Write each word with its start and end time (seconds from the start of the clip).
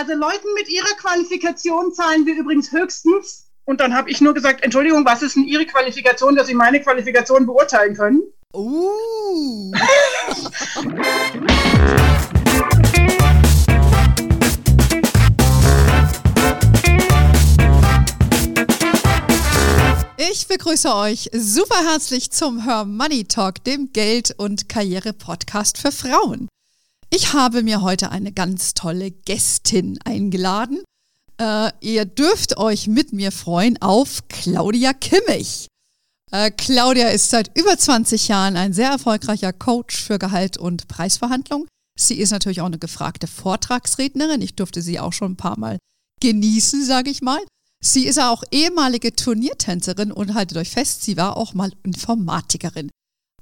Also 0.00 0.14
Leuten 0.14 0.48
mit 0.54 0.66
ihrer 0.70 0.94
Qualifikation 0.96 1.92
zahlen 1.92 2.24
wir 2.24 2.34
übrigens 2.34 2.72
höchstens. 2.72 3.50
Und 3.66 3.82
dann 3.82 3.94
habe 3.94 4.08
ich 4.08 4.22
nur 4.22 4.32
gesagt, 4.32 4.62
Entschuldigung, 4.62 5.04
was 5.04 5.20
ist 5.20 5.36
denn 5.36 5.44
Ihre 5.44 5.66
Qualifikation, 5.66 6.34
dass 6.34 6.46
Sie 6.46 6.54
meine 6.54 6.80
Qualifikation 6.80 7.44
beurteilen 7.44 7.94
können? 7.94 8.22
Uh. 8.54 9.74
Ich 20.16 20.48
begrüße 20.48 20.94
euch 20.94 21.28
super 21.34 21.84
herzlich 21.86 22.30
zum 22.30 22.64
Her 22.64 22.86
Money 22.86 23.24
Talk, 23.24 23.62
dem 23.64 23.92
Geld- 23.92 24.34
und 24.38 24.70
Karriere-Podcast 24.70 25.76
für 25.76 25.92
Frauen. 25.92 26.48
Ich 27.12 27.32
habe 27.32 27.64
mir 27.64 27.82
heute 27.82 28.12
eine 28.12 28.30
ganz 28.30 28.72
tolle 28.74 29.10
Gästin 29.10 29.98
eingeladen. 30.04 30.80
Äh, 31.38 31.72
ihr 31.80 32.04
dürft 32.04 32.56
euch 32.56 32.86
mit 32.86 33.12
mir 33.12 33.32
freuen 33.32 33.82
auf 33.82 34.28
Claudia 34.28 34.92
Kimmich. 34.92 35.66
Äh, 36.30 36.52
Claudia 36.52 37.08
ist 37.08 37.30
seit 37.30 37.56
über 37.58 37.76
20 37.76 38.28
Jahren 38.28 38.56
ein 38.56 38.72
sehr 38.72 38.90
erfolgreicher 38.90 39.52
Coach 39.52 40.00
für 40.00 40.20
Gehalt 40.20 40.56
und 40.56 40.86
Preisverhandlung. 40.86 41.66
Sie 41.98 42.14
ist 42.14 42.30
natürlich 42.30 42.60
auch 42.60 42.66
eine 42.66 42.78
gefragte 42.78 43.26
Vortragsrednerin. 43.26 44.40
Ich 44.40 44.54
durfte 44.54 44.80
sie 44.80 45.00
auch 45.00 45.12
schon 45.12 45.32
ein 45.32 45.36
paar 45.36 45.58
Mal 45.58 45.78
genießen, 46.20 46.84
sage 46.84 47.10
ich 47.10 47.22
mal. 47.22 47.40
Sie 47.82 48.06
ist 48.06 48.20
auch 48.20 48.44
ehemalige 48.52 49.16
Turniertänzerin 49.16 50.12
und 50.12 50.34
haltet 50.34 50.58
euch 50.58 50.70
fest, 50.70 51.02
sie 51.02 51.16
war 51.16 51.36
auch 51.36 51.54
mal 51.54 51.72
Informatikerin. 51.82 52.90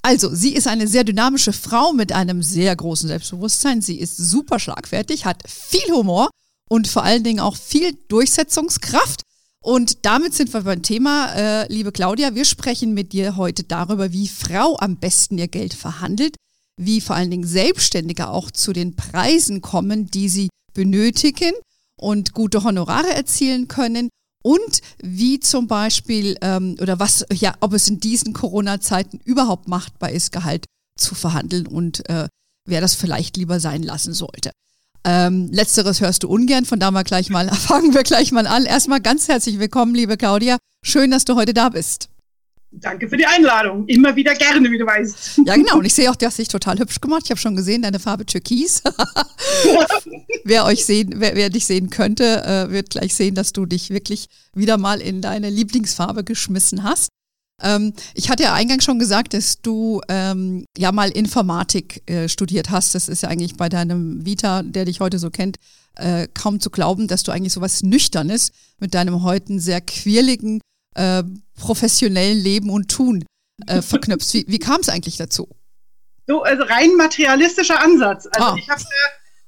Also, 0.03 0.35
sie 0.35 0.55
ist 0.55 0.67
eine 0.67 0.87
sehr 0.87 1.05
dynamische 1.05 1.53
Frau 1.53 1.93
mit 1.93 2.13
einem 2.13 2.43
sehr 2.43 2.75
großen 2.75 3.09
Selbstbewusstsein. 3.09 3.83
Sie 3.83 3.99
ist 3.99 4.17
super 4.17 4.59
schlagfertig, 4.59 5.25
hat 5.25 5.43
viel 5.49 5.93
Humor 5.93 6.31
und 6.69 6.89
vor 6.89 7.03
allen 7.03 7.25
Dingen 7.25 7.41
auch 7.41 7.57
viel 7.57 7.93
Durchsetzungskraft. 8.09 9.23
Und 9.61 10.07
damit 10.07 10.35
sind 10.35 10.53
wir 10.55 10.63
beim 10.63 10.83
Thema, 10.83 11.35
äh, 11.35 11.73
liebe 11.73 11.93
Claudia, 11.93 12.35
wir 12.35 12.45
sprechen 12.45 12.95
mit 12.95 13.13
dir 13.13 13.37
heute 13.37 13.65
darüber, 13.65 14.13
wie 14.13 14.29
Frau 14.29 14.79
am 14.79 14.97
besten 14.97 15.37
ihr 15.37 15.49
Geld 15.49 15.75
verhandelt, 15.75 16.37
wie 16.81 17.01
vor 17.01 17.17
allen 17.17 17.31
Dingen 17.31 17.47
Selbstständige 17.47 18.29
auch 18.29 18.51
zu 18.51 18.73
den 18.73 18.95
Preisen 18.95 19.61
kommen, 19.61 20.07
die 20.07 20.29
sie 20.29 20.49
benötigen 20.75 21.53
und 21.99 22.35
gute 22.35 22.63
Honorare 22.63 23.13
erzielen 23.13 23.67
können 23.67 24.11
und 24.43 24.81
wie 25.03 25.41
zum 25.41 25.67
Beispiel 25.67 26.37
ähm, 26.41 26.77
oder 26.81 26.99
was, 26.99 27.25
ja, 27.33 27.55
ob 27.61 27.73
es 27.73 27.89
in 27.89 28.01
diesen 28.01 28.33
Corona-Zeiten 28.33 29.21
überhaupt 29.25 29.69
machbar 29.69 30.11
ist, 30.11 30.33
Gehalt 30.33 30.65
zu 30.97 31.15
verhandeln 31.15 31.67
und 31.67 32.09
äh, 32.09 32.29
wer 32.67 32.81
das 32.81 32.95
vielleicht 32.95 33.37
lieber 33.37 33.61
sein 33.61 33.83
lassen 33.83 34.13
sollte. 34.13 34.53
Ähm, 35.05 35.49
letzteres 35.53 36.01
hörst 36.01 36.23
du 36.23 36.29
ungern, 36.29 36.65
von 36.65 36.81
da 36.81 36.91
mal 36.91 37.05
gleich 37.05 37.31
mal, 37.31 37.49
fangen 37.55 37.95
wir 37.95 38.03
gleich 38.03 38.33
mal 38.33 38.47
an. 38.47 38.65
Erstmal 38.65 39.01
ganz 39.01 39.29
herzlich 39.29 39.59
willkommen, 39.59 39.95
liebe 39.95 40.17
Claudia. 40.17 40.59
Schön, 40.85 41.11
dass 41.11 41.25
du 41.25 41.35
heute 41.35 41.55
da 41.55 41.71
bist. 41.71 42.09
Danke 42.71 43.09
für 43.09 43.17
die 43.17 43.27
Einladung. 43.27 43.87
Immer 43.87 44.15
wieder 44.15 44.35
gerne, 44.35 44.71
wie 44.71 44.79
du 44.79 44.85
weißt. 44.85 45.41
Ja, 45.47 45.55
genau. 45.55 45.79
Und 45.79 45.87
ich 45.87 45.95
sehe 45.95 46.11
auch, 46.11 46.17
du 46.17 46.27
hast 46.27 46.39
dich 46.39 46.49
total 46.49 46.79
hübsch 46.79 47.01
gemacht. 47.01 47.23
Ich 47.25 47.31
habe 47.31 47.41
schon 47.41 47.57
gesehen, 47.57 47.83
deine 47.83 47.99
Farbe 47.99 48.27
Türkis. 48.27 48.83
wer 50.45 50.65
euch 50.67 50.85
sehen, 50.85 51.15
wer, 51.17 51.35
wer 51.35 51.49
dich 51.49 51.67
sehen 51.67 51.89
könnte, 51.89 52.45
äh, 52.45 52.71
wird 52.71 52.91
gleich 52.91 53.15
sehen, 53.15 53.35
dass 53.35 53.53
du 53.53 53.65
dich 53.65 53.91
wirklich 53.91 54.29
wieder 54.55 54.77
mal 54.77 55.01
in 55.01 55.23
deine 55.23 55.49
Lieblingsfarbe 55.49 56.25
geschmissen 56.25 56.83
hast. 56.83 57.09
Ähm, 57.63 57.95
ich 58.15 58.29
hatte 58.29 58.45
ja 58.45 58.53
eingangs 58.55 58.85
schon 58.85 58.99
gesagt, 58.99 59.35
dass 59.35 59.61
du 59.61 60.01
ähm, 60.09 60.65
ja 60.77 60.93
mal 60.93 61.11
Informatik 61.11 62.03
äh, 62.09 62.29
studiert 62.29 62.71
hast. 62.71 62.95
Das 62.95 63.09
ist 63.09 63.23
ja 63.23 63.31
eigentlich 63.31 63.57
bei 63.57 63.69
deinem 63.69 64.25
Vita, 64.27 64.63
der 64.63 64.85
dich 64.85 65.01
heute 65.01 65.19
so 65.19 65.31
kennt, 65.31 65.57
äh, 65.97 66.29
kaum 66.35 66.61
zu 66.61 66.71
glauben, 66.71 67.09
dass 67.09 67.23
du 67.23 67.33
eigentlich 67.33 67.55
so 67.55 67.61
was 67.61 67.83
Nüchternes 67.83 68.53
mit 68.79 68.95
deinem 68.95 69.23
heute 69.23 69.59
sehr 69.59 69.81
quirligen 69.81 70.61
äh, 70.99 71.23
professionellen 71.59 72.39
Leben 72.39 72.71
und 72.71 72.91
Tun 72.91 73.25
äh, 73.67 73.83
verknüpfst. 73.83 74.35
Wie, 74.35 74.45
wie 74.49 74.59
kam 74.59 74.81
es 74.81 74.89
eigentlich 74.89 75.17
dazu? 75.17 75.49
So, 76.27 76.43
also 76.43 76.65
rein 76.65 76.95
materialistischer 76.97 77.81
Ansatz. 77.81 78.27
Also 78.33 78.49
ah. 78.49 78.57
ich 78.59 78.69
habe 78.69 78.83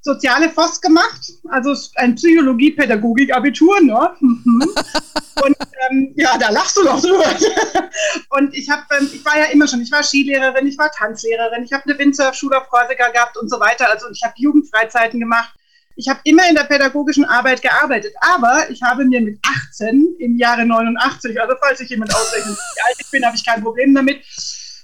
soziale 0.03 0.49
Forst 0.49 0.81
gemacht, 0.81 1.31
also 1.51 1.77
ein 1.97 2.15
Psychologie-Pädagogik-Abitur, 2.15 3.81
ne? 3.83 4.17
Mhm. 4.21 4.63
und 5.45 5.57
ähm, 5.91 6.15
ja, 6.17 6.39
da 6.39 6.49
lachst 6.51 6.77
du 6.79 6.85
doch 6.85 7.01
drüber. 7.01 7.25
und 8.31 8.55
ich 8.55 8.71
habe, 8.71 8.83
ähm, 8.99 9.11
ich 9.13 9.23
war 9.25 9.39
ja 9.39 9.47
immer 9.47 9.69
schon, 9.69 9.83
ich 9.83 9.93
war 9.93 10.03
Skilehrerin, 10.03 10.67
ich 10.67 10.79
war 10.79 10.91
Tanzlehrerin, 10.91 11.65
ich 11.65 11.73
habe 11.73 11.85
eine 11.85 11.99
Windsurfschule 11.99 12.57
auf 12.57 12.69
Korsika 12.69 13.11
gehabt 13.11 13.37
und 13.37 13.51
so 13.51 13.61
weiter. 13.61 13.91
Also 13.91 14.07
ich 14.11 14.23
habe 14.23 14.35
Jugendfreizeiten 14.37 15.21
gemacht. 15.21 15.53
Ich 16.01 16.09
habe 16.09 16.21
immer 16.25 16.49
in 16.49 16.55
der 16.55 16.65
pädagogischen 16.65 17.27
Arbeit 17.27 17.61
gearbeitet, 17.61 18.15
aber 18.23 18.71
ich 18.71 18.81
habe 18.81 19.05
mir 19.05 19.21
mit 19.21 19.39
18 19.71 20.17
im 20.19 20.39
Jahre 20.39 20.65
89, 20.65 21.39
also 21.39 21.55
falls 21.61 21.79
sich 21.79 21.91
jemand 21.91 22.15
ausrechnet, 22.15 22.57
wie 22.57 22.81
alt 22.89 22.97
ich 22.99 23.11
bin, 23.11 23.23
habe 23.23 23.37
ich 23.37 23.45
kein 23.45 23.63
Problem 23.63 23.95
damit, 23.95 24.25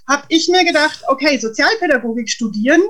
habe 0.07 0.23
ich 0.27 0.47
mir 0.47 0.63
gedacht, 0.63 1.01
okay, 1.07 1.39
Sozialpädagogik 1.39 2.29
studieren 2.29 2.81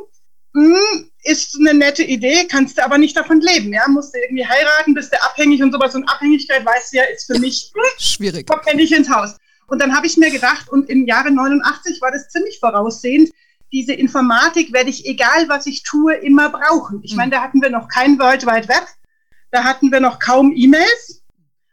mh, 0.51 0.77
hm, 0.77 1.09
ist 1.23 1.55
eine 1.57 1.73
nette 1.73 2.03
Idee, 2.03 2.45
kannst 2.51 2.77
du 2.77 2.83
aber 2.83 2.97
nicht 2.97 3.15
davon 3.15 3.39
leben, 3.39 3.71
ja, 3.71 3.87
musst 3.87 4.13
du 4.13 4.19
irgendwie 4.19 4.45
heiraten, 4.45 4.93
bist 4.93 5.13
du 5.13 5.23
abhängig 5.23 5.63
und 5.63 5.71
sowas 5.71 5.95
und 5.95 6.03
Abhängigkeit, 6.09 6.65
weißt 6.65 6.91
du 6.91 6.97
ja, 6.97 7.03
ist 7.05 7.27
für 7.27 7.39
mich 7.39 7.71
schwierig. 7.97 8.45
Kommt 8.45 8.65
mir 8.65 8.75
nicht 8.75 8.91
ins 8.91 9.09
Haus. 9.09 9.37
Und 9.67 9.81
dann 9.81 9.95
habe 9.95 10.05
ich 10.05 10.17
mir 10.17 10.31
gedacht, 10.31 10.67
und 10.69 10.89
im 10.89 11.05
Jahre 11.05 11.31
89 11.31 12.01
war 12.01 12.11
das 12.11 12.27
ziemlich 12.27 12.59
voraussehend, 12.59 13.29
diese 13.71 13.93
Informatik 13.93 14.73
werde 14.73 14.89
ich, 14.89 15.05
egal 15.05 15.49
was 15.49 15.65
ich 15.65 15.83
tue, 15.83 16.13
immer 16.15 16.49
brauchen. 16.49 17.01
Ich 17.03 17.11
hm. 17.11 17.17
meine, 17.17 17.31
da 17.31 17.41
hatten 17.41 17.61
wir 17.61 17.69
noch 17.69 17.87
kein 17.87 18.19
World 18.19 18.45
Wide 18.45 18.67
Web, 18.67 18.87
da 19.51 19.63
hatten 19.63 19.91
wir 19.91 19.99
noch 19.99 20.19
kaum 20.19 20.53
E-Mails 20.55 21.23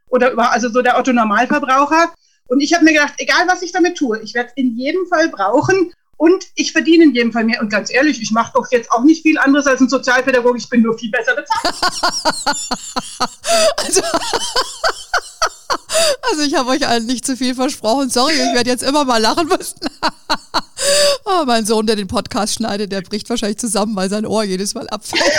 oder 0.09 0.33
über, 0.33 0.53
also 0.53 0.69
so 0.69 0.83
der 0.83 0.99
Otto 0.99 1.13
Normalverbraucher. 1.13 2.13
Und 2.47 2.61
ich 2.61 2.75
habe 2.75 2.85
mir 2.85 2.93
gedacht, 2.93 3.15
egal 3.19 3.49
was 3.49 3.63
ich 3.63 3.73
damit 3.73 3.97
tue, 3.97 4.21
ich 4.21 4.35
werde 4.35 4.51
es 4.51 4.57
in 4.57 4.77
jedem 4.77 5.07
Fall 5.07 5.29
brauchen 5.29 5.93
und 6.17 6.47
ich 6.55 6.73
verdiene 6.73 7.05
in 7.05 7.15
jedem 7.15 7.33
Fall 7.33 7.45
mehr. 7.45 7.61
Und 7.61 7.71
ganz 7.71 7.93
ehrlich, 7.93 8.21
ich 8.23 8.31
mache 8.31 8.53
doch 8.55 8.71
jetzt 8.71 8.91
auch 8.93 9.03
nicht 9.03 9.23
viel 9.23 9.39
anderes 9.39 9.67
als 9.67 9.81
ein 9.81 9.89
Sozialpädagoge, 9.89 10.59
ich 10.59 10.69
bin 10.69 10.83
nur 10.83 10.97
viel 10.99 11.11
besser 11.11 11.35
bezahlt. 11.35 11.75
also 13.79 14.03
also 16.31 16.43
ich 16.43 16.55
habe 16.55 16.71
euch 16.71 16.87
allen 16.87 17.07
nicht 17.07 17.27
zu 17.27 17.37
viel 17.37 17.55
versprochen. 17.55 18.11
Sorry, 18.11 18.33
ich 18.33 18.55
werde 18.55 18.71
jetzt 18.71 18.83
immer 18.83 19.05
mal 19.05 19.19
lachen 19.19 19.49
müssen. 19.49 19.79
oh, 21.25 21.45
mein 21.47 21.67
Sohn, 21.67 21.87
der 21.87 21.97
den 21.97 22.09
Podcast 22.09 22.55
schneidet, 22.55 22.93
der 22.93 23.03
bricht 23.03 23.29
wahrscheinlich 23.31 23.59
zusammen, 23.59 23.97
weil 23.97 24.11
sein 24.11 24.27
Ohr 24.27 24.45
jedes 24.45 24.75
Mal 24.75 24.89
abfällt. 24.89 25.23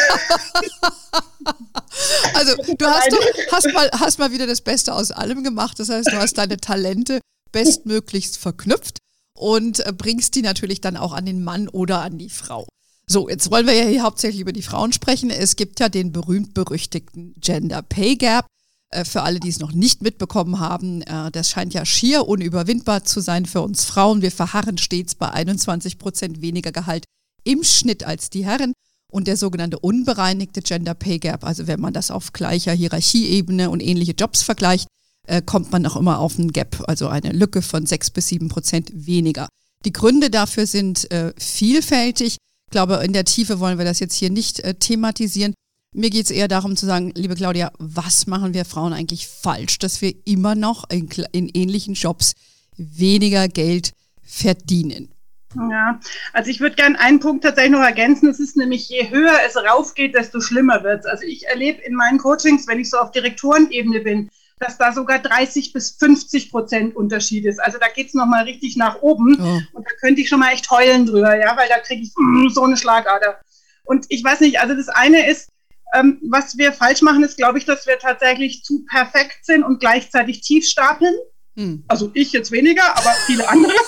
also 2.33 2.55
du 2.77 2.85
hast, 2.85 3.11
doch, 3.11 3.19
hast, 3.51 3.73
mal, 3.73 3.89
hast 3.91 4.19
mal 4.19 4.31
wieder 4.31 4.47
das 4.47 4.61
Beste 4.61 4.93
aus 4.93 5.11
allem 5.11 5.43
gemacht. 5.43 5.79
Das 5.79 5.89
heißt, 5.89 6.11
du 6.11 6.17
hast 6.17 6.37
deine 6.37 6.57
Talente 6.57 7.19
bestmöglichst 7.51 8.37
verknüpft 8.37 8.97
und 9.37 9.85
äh, 9.85 9.93
bringst 9.93 10.35
die 10.35 10.41
natürlich 10.41 10.81
dann 10.81 10.97
auch 10.97 11.13
an 11.13 11.25
den 11.25 11.43
Mann 11.43 11.67
oder 11.67 12.01
an 12.01 12.17
die 12.17 12.29
Frau. 12.29 12.67
So, 13.07 13.29
jetzt 13.29 13.51
wollen 13.51 13.67
wir 13.67 13.73
ja 13.73 13.85
hier 13.85 14.03
hauptsächlich 14.03 14.41
über 14.41 14.51
die 14.51 14.63
Frauen 14.63 14.91
sprechen. 14.91 15.29
Es 15.29 15.55
gibt 15.55 15.79
ja 15.79 15.89
den 15.89 16.11
berühmt-berüchtigten 16.11 17.35
Gender 17.39 17.83
Pay 17.83 18.15
Gap. 18.15 18.47
Äh, 18.95 19.05
für 19.05 19.23
alle, 19.23 19.39
die 19.39 19.49
es 19.49 19.59
noch 19.59 19.73
nicht 19.73 20.01
mitbekommen 20.01 20.59
haben, 20.59 21.01
äh, 21.01 21.29
das 21.31 21.49
scheint 21.49 21.73
ja 21.73 21.85
schier 21.85 22.27
unüberwindbar 22.27 23.03
zu 23.03 23.19
sein 23.19 23.45
für 23.45 23.61
uns 23.61 23.83
Frauen. 23.83 24.21
Wir 24.21 24.31
verharren 24.31 24.77
stets 24.77 25.15
bei 25.15 25.29
21 25.29 25.97
Prozent 25.97 26.41
weniger 26.41 26.71
Gehalt 26.71 27.03
im 27.43 27.63
Schnitt 27.63 28.05
als 28.05 28.29
die 28.29 28.45
Herren. 28.45 28.73
Und 29.11 29.27
der 29.27 29.37
sogenannte 29.37 29.79
unbereinigte 29.79 30.61
Gender 30.61 30.93
Pay 30.93 31.19
Gap, 31.19 31.43
also 31.45 31.67
wenn 31.67 31.79
man 31.79 31.93
das 31.93 32.11
auf 32.11 32.33
gleicher 32.33 32.73
Hierarchieebene 32.73 33.69
und 33.69 33.81
ähnliche 33.81 34.13
Jobs 34.13 34.41
vergleicht, 34.41 34.87
äh, 35.27 35.41
kommt 35.41 35.71
man 35.71 35.85
auch 35.85 35.95
immer 35.95 36.19
auf 36.19 36.37
einen 36.39 36.51
Gap, 36.51 36.83
also 36.87 37.07
eine 37.07 37.31
Lücke 37.31 37.61
von 37.61 37.85
sechs 37.85 38.09
bis 38.09 38.27
sieben 38.27 38.49
Prozent 38.49 38.91
weniger. 38.93 39.47
Die 39.85 39.93
Gründe 39.93 40.29
dafür 40.31 40.65
sind 40.65 41.07
vielfältig. 41.37 42.37
Ich 42.37 42.71
glaube, 42.71 42.95
in 43.05 43.13
der 43.13 43.23
Tiefe 43.23 43.59
wollen 43.59 43.77
wir 43.77 43.85
das 43.85 43.99
jetzt 43.99 44.15
hier 44.15 44.31
nicht 44.31 44.63
thematisieren. 44.79 45.53
Mir 45.95 46.09
geht 46.09 46.25
es 46.25 46.31
eher 46.31 46.49
darum 46.49 46.75
zu 46.75 46.85
sagen, 46.85 47.13
liebe 47.15 47.35
Claudia, 47.35 47.71
was 47.79 48.27
machen 48.27 48.53
wir 48.53 48.65
Frauen 48.65 48.91
eigentlich 48.91 49.29
falsch, 49.29 49.79
dass 49.79 50.01
wir 50.01 50.13
immer 50.25 50.53
noch 50.53 50.89
in, 50.89 51.07
in 51.31 51.49
ähnlichen 51.53 51.93
Jobs 51.93 52.33
weniger 52.75 53.47
Geld 53.47 53.93
verdienen? 54.21 55.13
Ja, 55.55 56.01
also 56.33 56.51
ich 56.51 56.59
würde 56.59 56.75
gerne 56.75 56.99
einen 56.99 57.21
Punkt 57.21 57.45
tatsächlich 57.45 57.71
noch 57.71 57.79
ergänzen. 57.79 58.27
Es 58.29 58.41
ist 58.41 58.57
nämlich, 58.57 58.89
je 58.89 59.09
höher 59.09 59.37
es 59.47 59.55
raufgeht, 59.55 60.15
desto 60.15 60.41
schlimmer 60.41 60.83
wird 60.83 60.99
es. 60.99 61.05
Also 61.05 61.23
ich 61.23 61.47
erlebe 61.47 61.81
in 61.83 61.95
meinen 61.95 62.17
Coachings, 62.17 62.67
wenn 62.67 62.79
ich 62.79 62.89
so 62.89 62.97
auf 62.97 63.11
Direktorenebene 63.11 64.01
bin, 64.01 64.29
dass 64.59 64.77
da 64.77 64.91
sogar 64.91 65.19
30 65.19 65.71
bis 65.71 65.91
50 65.91 66.51
Prozent 66.51 66.95
Unterschied 66.97 67.45
ist. 67.45 67.59
Also 67.59 67.77
da 67.79 67.87
geht 67.87 68.07
es 68.07 68.13
nochmal 68.13 68.43
richtig 68.43 68.75
nach 68.75 69.01
oben. 69.01 69.37
Oh. 69.39 69.77
Und 69.77 69.85
da 69.85 69.91
könnte 70.01 70.19
ich 70.19 70.27
schon 70.27 70.41
mal 70.41 70.51
echt 70.51 70.69
heulen 70.69 71.05
drüber, 71.05 71.37
ja, 71.37 71.55
weil 71.55 71.69
da 71.69 71.79
kriege 71.79 72.01
ich 72.01 72.11
mm, 72.17 72.49
so 72.49 72.63
eine 72.63 72.75
Schlagader. 72.75 73.39
Und 73.85 74.05
ich 74.09 74.23
weiß 74.23 74.41
nicht, 74.41 74.59
also 74.59 74.75
das 74.75 74.89
eine 74.89 75.29
ist, 75.29 75.49
ähm, 75.93 76.19
was 76.29 76.57
wir 76.57 76.73
falsch 76.73 77.01
machen, 77.01 77.23
ist, 77.23 77.37
glaube 77.37 77.57
ich, 77.57 77.65
dass 77.65 77.85
wir 77.87 77.99
tatsächlich 77.99 78.63
zu 78.63 78.85
perfekt 78.85 79.45
sind 79.45 79.63
und 79.63 79.79
gleichzeitig 79.79 80.41
tief 80.41 80.67
stapeln. 80.67 81.15
Hm. 81.55 81.85
Also 81.87 82.11
ich 82.13 82.33
jetzt 82.33 82.51
weniger, 82.51 82.97
aber 82.97 83.11
viele 83.25 83.47
andere. 83.47 83.73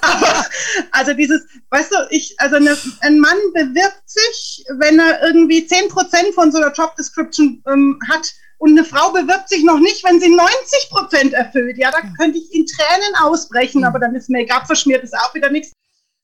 Aber, 0.00 0.46
also 0.92 1.12
dieses, 1.14 1.42
weißt 1.70 1.92
du, 1.92 1.96
ich, 2.10 2.34
also 2.38 2.56
eine, 2.56 2.76
ein 3.00 3.18
Mann 3.18 3.36
bewirbt 3.52 4.02
sich, 4.06 4.64
wenn 4.78 4.98
er 4.98 5.22
irgendwie 5.22 5.66
10% 5.66 6.32
von 6.32 6.52
so 6.52 6.58
einer 6.58 6.72
Job 6.72 6.94
Description 6.96 7.62
ähm, 7.68 7.98
hat 8.08 8.32
und 8.58 8.70
eine 8.78 8.84
Frau 8.84 9.10
bewirbt 9.10 9.48
sich 9.48 9.64
noch 9.64 9.80
nicht, 9.80 10.04
wenn 10.04 10.20
sie 10.20 10.28
90% 10.28 11.32
erfüllt. 11.32 11.76
Ja, 11.78 11.90
da 11.90 12.00
könnte 12.18 12.38
ich 12.38 12.54
in 12.54 12.64
Tränen 12.66 13.14
ausbrechen, 13.20 13.80
mhm. 13.80 13.86
aber 13.86 13.98
dann 13.98 14.14
ist 14.14 14.30
Make-up 14.30 14.66
verschmiert, 14.66 15.02
ist 15.02 15.16
auch 15.16 15.34
wieder 15.34 15.50
nichts. 15.50 15.72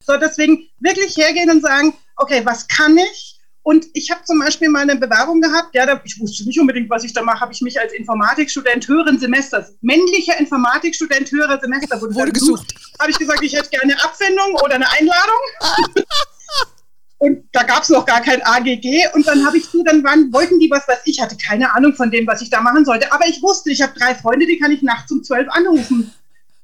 So, 0.05 0.17
deswegen 0.17 0.69
wirklich 0.79 1.17
hergehen 1.17 1.51
und 1.51 1.63
sagen, 1.63 1.95
okay, 2.17 2.43
was 2.45 2.69
kann 2.69 2.97
ich? 2.97 3.38
Und 3.69 3.85
ich 3.93 4.11
habe 4.11 4.25
zum 4.25 4.39
Beispiel 4.39 4.71
mal 4.71 4.81
eine 4.81 4.97
Bewerbung 4.97 5.43
gehabt, 5.43 5.75
ja, 5.75 5.85
da, 5.85 6.01
ich 6.03 6.19
wusste 6.19 6.43
nicht 6.47 6.59
unbedingt, 6.59 6.89
was 6.89 7.05
ich 7.05 7.13
da 7.13 7.21
mache, 7.23 7.41
habe 7.41 7.53
ich 7.53 7.61
mich 7.61 7.79
als 7.79 7.93
Informatikstudent 7.93 8.89
höheren 8.89 9.19
Semesters, 9.19 9.75
männlicher 9.83 10.41
Informatikstudent 10.41 11.31
höherer 11.31 11.61
Semester 11.61 12.01
wurde, 12.01 12.15
wurde 12.15 12.33
gesucht. 12.33 12.75
Habe 12.99 13.11
ich 13.11 13.19
gesagt, 13.19 13.43
ich 13.43 13.53
hätte 13.53 13.69
gerne 13.69 13.93
eine 13.93 14.03
Abfindung 14.03 14.55
oder 14.65 14.77
eine 14.77 14.91
Einladung. 14.91 15.41
und 17.19 17.45
da 17.53 17.63
gab 17.63 17.83
es 17.83 17.91
noch 17.91 18.07
gar 18.07 18.23
kein 18.23 18.41
AGG. 18.43 19.09
Und 19.13 19.27
dann 19.27 19.45
habe 19.45 19.59
ich 19.59 19.67
sie, 19.67 19.85
dann 19.85 20.03
waren, 20.03 20.33
wollten 20.33 20.59
die 20.59 20.71
was, 20.71 20.89
was 20.89 21.01
ich 21.05 21.21
hatte 21.21 21.37
keine 21.37 21.75
Ahnung 21.75 21.93
von 21.93 22.11
dem, 22.11 22.27
was 22.27 22.41
ich 22.41 22.49
da 22.49 22.63
machen 22.63 22.87
sollte. 22.87 23.13
Aber 23.13 23.27
ich 23.27 23.43
wusste, 23.43 23.71
ich 23.71 23.83
habe 23.83 23.93
drei 23.99 24.15
Freunde, 24.15 24.47
die 24.47 24.59
kann 24.59 24.73
ich 24.73 24.81
nachts 24.81 25.13
um 25.13 25.23
zwölf 25.23 25.47
anrufen. 25.51 26.11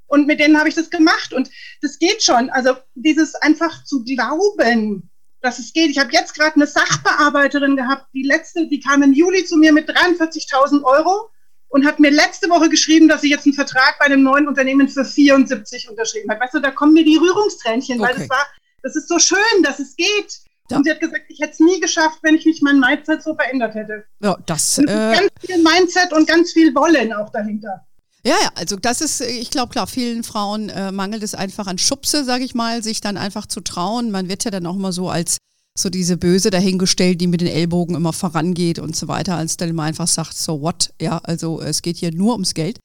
Und 0.06 0.27
mit 0.27 0.41
denen 0.41 0.59
habe 0.59 0.71
ich 0.71 0.75
das 0.75 0.89
gemacht. 0.89 1.35
Und 1.35 1.51
das 1.83 1.99
geht 1.99 2.23
schon. 2.23 2.49
Also 2.49 2.79
dieses 2.95 3.35
einfach 3.35 3.85
zu 3.85 4.03
glauben, 4.05 5.11
dass 5.44 5.58
es 5.58 5.73
geht. 5.73 5.91
Ich 5.91 5.99
habe 5.99 6.11
jetzt 6.12 6.35
gerade 6.35 6.56
eine 6.56 6.67
Sachbearbeiterin 6.67 7.76
gehabt, 7.76 8.06
die 8.14 8.23
letzte, 8.23 8.67
die 8.67 8.81
kam 8.81 9.02
im 9.02 9.12
Juli 9.12 9.44
zu 9.44 9.56
mir 9.56 9.73
mit 9.73 9.88
43.000 9.88 10.82
Euro 10.82 11.31
und 11.69 11.85
hat 11.85 12.00
mir 12.00 12.11
letzte 12.11 12.49
Woche 12.49 12.69
geschrieben, 12.69 13.08
dass 13.08 13.20
sie 13.20 13.31
jetzt 13.31 13.44
einen 13.46 13.55
Vertrag 13.55 13.99
bei 13.99 14.06
einem 14.06 14.23
neuen 14.23 14.49
Unternehmen 14.49 14.88
für 14.88 15.05
74 15.05 15.91
unterschrieben 15.91 16.31
hat. 16.31 16.41
Weißt 16.41 16.55
du, 16.55 16.61
da 16.61 16.70
kommen 16.70 16.94
mir 16.94 17.05
die 17.05 17.17
Rührungstränchen, 17.17 18.00
okay. 18.00 18.08
weil 18.08 18.19
das 18.19 18.31
war, 18.31 18.46
das 18.82 18.96
ist 18.96 19.08
so 19.08 19.19
schön, 19.19 19.62
dass 19.62 19.79
es 19.79 19.94
geht. 19.96 20.41
Ja. 20.70 20.79
Und 20.79 20.85
sie 20.85 20.91
hat 20.91 21.00
gesagt, 21.00 21.25
ich 21.29 21.41
hätte 21.41 21.52
es 21.52 21.61
nie 21.61 21.79
geschafft, 21.79 22.20
wenn 22.23 22.37
ich 22.37 22.46
nicht 22.46 22.62
mein 22.62 22.81
Mindset 22.81 23.23
so 23.23 23.35
verändert 23.35 23.75
hätte. 23.75 24.05
Ja, 24.20 24.37
das. 24.46 24.79
Äh, 24.79 24.85
ganz 24.87 25.31
viel 25.44 25.62
Mindset 25.62 26.12
und 26.12 26.26
ganz 26.26 26.52
viel 26.52 26.75
Wollen 26.75 27.12
auch 27.12 27.31
dahinter. 27.31 27.87
Ja, 28.26 28.35
ja, 28.41 28.50
also 28.55 28.76
das 28.76 29.03
ist, 29.03 29.21
ich 29.21 29.50
glaube, 29.50 29.73
klar, 29.73 29.87
vielen 29.87 30.25
Frauen 30.25 30.71
äh, 30.71 30.91
mangelt 30.93 31.23
es 31.23 31.35
einfach 31.35 31.67
an 31.67 31.76
Schubse, 31.76 32.25
sage 32.25 32.44
ich 32.44 32.55
mal, 32.55 32.82
sich 32.82 33.03
dann 33.03 33.19
einfach 33.19 33.47
zu 33.47 33.61
trauen. 33.61 34.11
Man 34.11 34.29
wird 34.29 34.44
ja 34.44 34.50
dann 34.50 34.67
auch 34.67 34.76
immer 34.76 34.93
so 34.93 35.11
als 35.11 35.37
so 35.76 35.91
diese 35.91 36.17
Böse 36.17 36.50
dahingestellt, 36.50 37.21
die 37.21 37.26
mit 37.26 37.41
den 37.41 37.49
Ellbogen 37.49 37.97
immer 37.97 38.12
vorangeht 38.12 38.79
und 38.79 38.97
so 38.97 39.09
weiter, 39.09 39.37
als 39.37 39.56
dann 39.56 39.69
immer 39.69 39.82
einfach 39.82 40.06
sagt, 40.06 40.37
so 40.37 40.62
what, 40.62 40.94
ja, 41.00 41.19
also 41.19 41.61
es 41.61 41.82
geht 41.82 41.97
hier 41.97 42.12
nur 42.12 42.32
ums 42.32 42.55
Geld. 42.55 42.79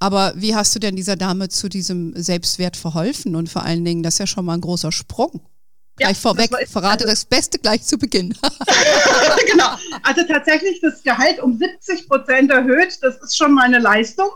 Aber 0.00 0.32
wie 0.34 0.54
hast 0.54 0.74
du 0.74 0.78
denn 0.78 0.96
dieser 0.96 1.16
Dame 1.16 1.50
zu 1.50 1.68
diesem 1.68 2.14
Selbstwert 2.16 2.76
verholfen? 2.76 3.36
Und 3.36 3.50
vor 3.50 3.62
allen 3.62 3.84
Dingen, 3.84 4.02
das 4.02 4.14
ist 4.14 4.18
ja 4.18 4.26
schon 4.26 4.46
mal 4.46 4.54
ein 4.54 4.62
großer 4.62 4.90
Sprung. 4.90 5.42
Ja, 6.00 6.06
gleich 6.06 6.18
vorweg, 6.18 6.50
war, 6.50 6.60
verrate 6.66 7.04
also, 7.04 7.12
das 7.12 7.26
Beste 7.26 7.58
gleich 7.58 7.82
zu 7.82 7.98
Beginn. 7.98 8.30
genau. 9.50 9.76
Also 10.02 10.22
tatsächlich 10.26 10.80
das 10.80 11.02
Gehalt 11.02 11.40
um 11.40 11.58
70 11.58 12.08
Prozent 12.08 12.50
erhöht, 12.50 12.98
das 13.02 13.18
ist 13.22 13.36
schon 13.36 13.52
mal 13.52 13.66
eine 13.66 13.78
Leistung. 13.78 14.30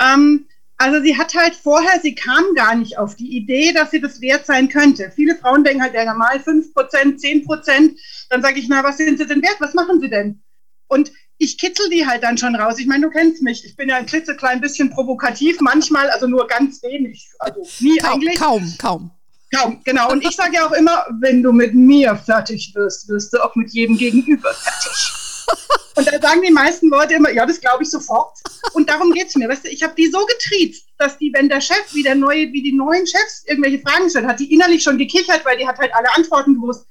Ähm, 0.00 0.46
also 0.78 1.02
sie 1.02 1.16
hat 1.16 1.34
halt 1.34 1.54
vorher, 1.54 2.00
sie 2.00 2.14
kam 2.14 2.44
gar 2.54 2.74
nicht 2.74 2.98
auf 2.98 3.16
die 3.16 3.34
Idee, 3.36 3.72
dass 3.72 3.90
sie 3.90 4.00
das 4.00 4.20
wert 4.20 4.44
sein 4.44 4.68
könnte. 4.68 5.10
Viele 5.14 5.36
Frauen 5.36 5.64
denken 5.64 5.82
halt, 5.82 5.94
ja 5.94 6.12
mal 6.12 6.36
5%, 6.36 6.72
10%. 6.74 7.96
Dann 8.28 8.42
sage 8.42 8.58
ich, 8.58 8.68
na, 8.68 8.84
was 8.84 8.98
sind 8.98 9.18
sie 9.18 9.26
denn 9.26 9.42
wert? 9.42 9.56
Was 9.58 9.74
machen 9.74 10.00
sie 10.00 10.10
denn? 10.10 10.42
Und 10.88 11.12
ich 11.38 11.58
kitzel 11.58 11.88
die 11.90 12.06
halt 12.06 12.22
dann 12.22 12.38
schon 12.38 12.54
raus. 12.54 12.78
Ich 12.78 12.86
meine, 12.86 13.06
du 13.06 13.10
kennst 13.10 13.42
mich. 13.42 13.64
Ich 13.64 13.76
bin 13.76 13.88
ja 13.88 13.96
ein 13.96 14.06
klitzeklein 14.06 14.60
bisschen 14.60 14.90
provokativ, 14.90 15.60
manchmal, 15.60 16.10
also 16.10 16.26
nur 16.26 16.46
ganz 16.46 16.82
wenig. 16.82 17.28
Also 17.38 17.66
nie 17.80 17.98
kaum, 17.98 18.14
eigentlich. 18.14 18.38
Kaum, 18.38 18.74
kaum. 18.78 19.10
Kaum, 19.54 19.80
genau. 19.84 20.10
Und 20.10 20.24
ich 20.24 20.34
sage 20.34 20.54
ja 20.54 20.66
auch 20.66 20.72
immer, 20.72 21.06
wenn 21.20 21.42
du 21.42 21.52
mit 21.52 21.74
mir 21.74 22.16
fertig 22.16 22.72
wirst, 22.74 23.08
wirst 23.08 23.32
du 23.32 23.42
auch 23.42 23.54
mit 23.54 23.72
jedem 23.72 23.96
Gegenüber 23.96 24.52
fertig. 24.52 25.12
Und 25.96 26.06
da 26.06 26.20
sagen 26.20 26.42
die 26.42 26.52
meisten 26.52 26.90
Leute 26.90 27.14
immer, 27.14 27.30
ja, 27.30 27.46
das 27.46 27.58
glaube 27.58 27.82
ich 27.82 27.90
sofort. 27.90 28.38
Und 28.74 28.88
darum 28.88 29.12
geht 29.12 29.28
es 29.28 29.34
mir. 29.34 29.48
Weißt 29.48 29.64
du, 29.64 29.70
ich 29.70 29.82
habe 29.82 29.94
die 29.94 30.08
so 30.08 30.26
getriezt, 30.26 30.86
dass 30.98 31.16
die, 31.16 31.32
wenn 31.34 31.48
der 31.48 31.62
Chef, 31.62 31.94
wie 31.94 32.02
der 32.02 32.14
neue, 32.14 32.52
wie 32.52 32.62
die 32.62 32.74
neuen 32.74 33.06
Chefs 33.06 33.44
irgendwelche 33.46 33.80
Fragen 33.80 34.10
stellt, 34.10 34.26
hat 34.26 34.38
die 34.38 34.52
innerlich 34.52 34.82
schon 34.82 34.98
gekichert, 34.98 35.42
weil 35.46 35.56
die 35.56 35.66
hat 35.66 35.78
halt 35.78 35.94
alle 35.94 36.14
Antworten 36.14 36.54
gewusst. 36.54 36.86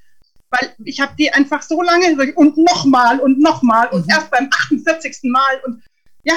Weil 0.49 0.75
ich 0.83 0.99
habe 0.99 1.15
die 1.17 1.31
einfach 1.31 1.61
so 1.61 1.83
lange 1.83 2.17
und 2.35 2.57
nochmal 2.57 3.19
und 3.19 3.39
nochmal 3.39 3.89
und 3.89 4.07
mhm. 4.07 4.11
erst 4.11 4.31
beim 4.31 4.49
48. 4.51 5.19
Mal 5.23 5.61
und 5.65 5.83
ja. 6.23 6.35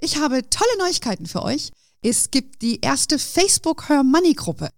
Ich 0.00 0.18
habe 0.18 0.50
tolle 0.50 0.78
Neuigkeiten 0.78 1.26
für 1.26 1.42
euch. 1.42 1.70
Es 2.02 2.32
gibt 2.32 2.60
die 2.62 2.80
erste 2.80 3.20
Facebook 3.20 3.88
Her 3.88 4.02
Money 4.02 4.34
Gruppe. 4.34 4.70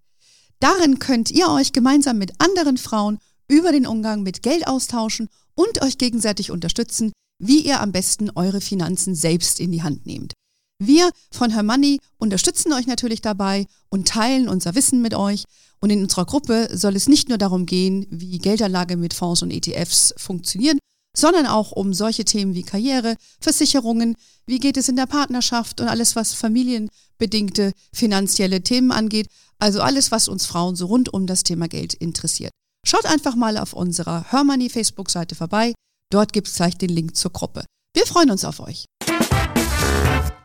Darin 0.61 0.99
könnt 0.99 1.31
ihr 1.31 1.49
euch 1.49 1.73
gemeinsam 1.73 2.19
mit 2.19 2.33
anderen 2.39 2.77
Frauen 2.77 3.19
über 3.49 3.73
den 3.73 3.87
Umgang 3.87 4.23
mit 4.23 4.43
Geld 4.43 4.67
austauschen 4.67 5.31
und 5.59 5.83
euch 5.83 5.99
gegenseitig 5.99 6.53
unterstützen, 6.53 7.13
wie 7.41 7.61
ihr 7.61 7.81
am 7.81 7.91
besten 7.91 8.31
eure 8.31 8.61
Finanzen 8.61 9.17
selbst 9.17 9.59
in 9.59 9.73
die 9.73 9.83
Hand 9.83 10.07
nehmt. 10.07 10.35
Wir 10.81 11.11
von 11.33 11.51
Her 11.51 11.65
Money 11.65 11.99
unterstützen 12.17 12.73
euch 12.73 12.87
natürlich 12.87 13.23
dabei 13.23 13.67
und 13.89 14.07
teilen 14.07 14.49
unser 14.49 14.77
Wissen 14.77 15.03
mit 15.03 15.15
euch. 15.15 15.43
Und 15.81 15.91
in 15.91 16.03
unserer 16.03 16.27
Gruppe 16.27 16.69
soll 16.73 16.95
es 16.95 17.09
nicht 17.09 17.29
nur 17.29 17.39
darum 17.39 17.67
gehen, 17.67 18.07
wie 18.11 18.39
Geldanlage 18.39 18.97
mit 18.97 19.15
Fonds 19.15 19.43
und 19.43 19.51
ETFs 19.51 20.15
funktionieren, 20.17 20.79
sondern 21.17 21.47
auch 21.47 21.73
um 21.73 21.93
solche 21.93 22.25
Themen 22.25 22.55
wie 22.55 22.63
Karriere, 22.63 23.17
Versicherungen, 23.41 24.15
wie 24.47 24.61
geht 24.61 24.77
es 24.77 24.89
in 24.89 24.95
der 24.95 25.07
Partnerschaft 25.07 25.81
und 25.81 25.89
alles, 25.89 26.15
was 26.15 26.35
familienbedingte 26.35 27.73
finanzielle 27.93 28.63
Themen 28.63 28.93
angeht. 28.93 29.27
Also 29.59 29.81
alles, 29.81 30.13
was 30.13 30.29
uns 30.29 30.47
Frauen 30.47 30.77
so 30.77 30.87
rund 30.87 31.13
um 31.13 31.27
das 31.27 31.43
Thema 31.43 31.67
Geld 31.67 31.95
interessiert. 31.95 32.53
Schaut 32.87 33.07
einfach 33.07 33.35
mal 33.35 33.59
auf 33.59 33.73
unserer 33.73 34.31
Hörmoney 34.31 34.71
Facebook-Seite 34.71 35.35
vorbei. 35.35 35.75
Dort 36.11 36.33
gibt 36.33 36.49
es 36.49 36.55
gleich 36.55 36.77
den 36.79 36.91
Link 36.91 37.17
zur 37.17 37.33
Gruppe. 37.33 37.65
Wir 37.95 38.07
freuen 38.07 38.31
uns 38.31 38.45
auf 38.45 38.61
euch. 38.61 38.87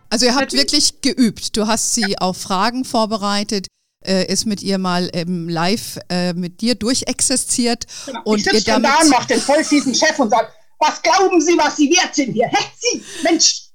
Also 0.10 0.26
ihr 0.26 0.36
habt 0.36 0.54
wirklich 0.54 1.02
geübt. 1.02 1.58
Du 1.58 1.68
hast 1.68 1.96
sie 1.96 2.18
auf 2.20 2.38
Fragen 2.38 2.86
vorbereitet, 2.86 3.68
äh, 4.06 4.32
ist 4.32 4.46
mit 4.46 4.62
ihr 4.62 4.78
mal 4.78 5.10
ähm, 5.14 5.50
live 5.50 5.98
äh, 6.10 6.34
mit 6.34 6.62
dir 6.62 6.76
durchexerziert. 6.76 7.86
Genau. 8.06 8.22
Und 8.26 8.40
ich 8.40 8.44
sitze 8.44 8.64
da 8.64 8.76
und 8.76 9.10
macht 9.10 9.30
den 9.30 9.40
vollfiesen 9.40 9.96
Chef 9.96 10.20
und 10.20 10.30
sagt, 10.30 10.54
was 10.80 11.02
glauben 11.02 11.40
Sie, 11.42 11.58
was 11.58 11.78
Sie 11.78 11.90
wert 11.90 12.14
sind 12.14 12.34
hier? 12.34 12.48
Hä, 12.48 12.64
Sie, 12.78 13.04
Mensch! 13.24 13.70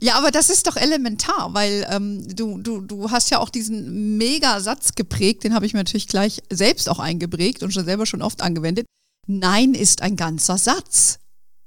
Ja, 0.00 0.14
aber 0.14 0.30
das 0.30 0.48
ist 0.48 0.66
doch 0.68 0.76
elementar, 0.76 1.54
weil 1.54 1.86
ähm, 1.90 2.24
du, 2.36 2.58
du, 2.58 2.80
du 2.80 3.10
hast 3.10 3.30
ja 3.30 3.40
auch 3.40 3.50
diesen 3.50 4.16
Mega-Satz 4.16 4.94
geprägt, 4.94 5.42
den 5.42 5.54
habe 5.54 5.66
ich 5.66 5.72
mir 5.72 5.80
natürlich 5.80 6.06
gleich 6.06 6.40
selbst 6.50 6.88
auch 6.88 7.00
eingeprägt 7.00 7.64
und 7.64 7.72
schon 7.72 7.84
selber 7.84 8.06
schon 8.06 8.22
oft 8.22 8.40
angewendet. 8.40 8.86
Nein 9.26 9.74
ist 9.74 10.02
ein 10.02 10.14
ganzer 10.14 10.56
Satz. 10.56 11.18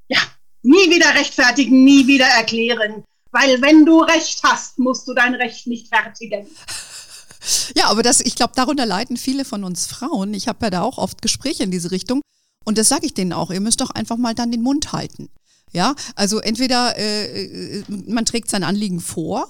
Ja, 0.08 0.20
nie 0.62 0.90
wieder 0.90 1.14
rechtfertigen, 1.14 1.84
nie 1.84 2.08
wieder 2.08 2.26
erklären. 2.26 3.04
Weil 3.32 3.62
wenn 3.62 3.86
du 3.86 4.00
Recht 4.00 4.42
hast, 4.44 4.80
musst 4.80 5.08
du 5.08 5.14
dein 5.14 5.36
Recht 5.36 5.68
nicht 5.68 5.88
fertigen. 5.88 6.48
Ja, 7.76 7.88
aber 7.88 8.04
das, 8.04 8.22
ich 8.22 8.36
glaube, 8.36 8.54
darunter 8.56 8.86
leiden 8.86 9.18
viele 9.18 9.46
von 9.46 9.64
uns 9.64 9.88
Frauen. 9.88 10.36
Ich 10.36 10.48
habe 10.48 10.64
ja 10.66 10.70
da 10.70 10.82
auch 10.84 11.00
oft 11.00 11.24
Gespräche 11.24 11.64
in 11.64 11.72
diese 11.72 11.90
Richung. 11.90 12.22
Und 12.66 12.78
das 12.78 12.88
sage 12.88 13.08
ich 13.08 13.16
denen 13.16 13.34
auch. 13.34 13.50
Ihr 13.50 13.62
müsst 13.62 13.82
doch 13.82 13.90
einfach 13.90 14.18
mal 14.18 14.36
dann 14.36 14.52
den 14.52 14.62
Mund 14.62 14.94
halten. 14.94 15.28
Ja, 15.72 15.96
also 16.16 16.40
entweder 16.40 16.98
äh, 16.98 17.78
äh, 17.78 17.84
man 17.88 18.26
trägt 18.26 18.50
sein 18.50 18.64
Anliegen 18.64 19.00
vor 19.00 19.48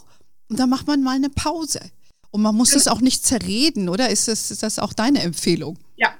und 0.49 0.59
dann 0.59 0.69
macht 0.69 0.87
man 0.87 1.01
mal 1.01 1.15
eine 1.15 1.29
Pause. 1.29 1.79
Und 2.29 2.41
man 2.41 2.55
muss 2.55 2.73
es 2.73 2.87
auch 2.87 3.01
nicht 3.01 3.25
zerreden, 3.25 3.89
oder? 3.89 4.09
Ist 4.09 4.27
das, 4.27 4.51
ist 4.51 4.63
das 4.63 4.79
auch 4.79 4.93
deine 4.93 5.21
Empfehlung? 5.21 5.77
Ja, 5.97 6.13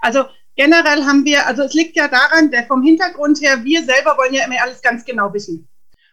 also 0.00 0.24
generell 0.54 1.04
haben 1.04 1.24
wir, 1.24 1.46
also 1.46 1.62
es 1.62 1.74
liegt 1.74 1.96
ja 1.96 2.06
daran, 2.06 2.50
der 2.50 2.66
vom 2.66 2.82
Hintergrund 2.82 3.40
her, 3.40 3.64
wir 3.64 3.84
selber 3.84 4.16
wollen 4.16 4.32
ja 4.32 4.44
immer 4.44 4.62
alles 4.62 4.80
ganz 4.80 5.04
genau 5.04 5.32
wissen. 5.32 5.66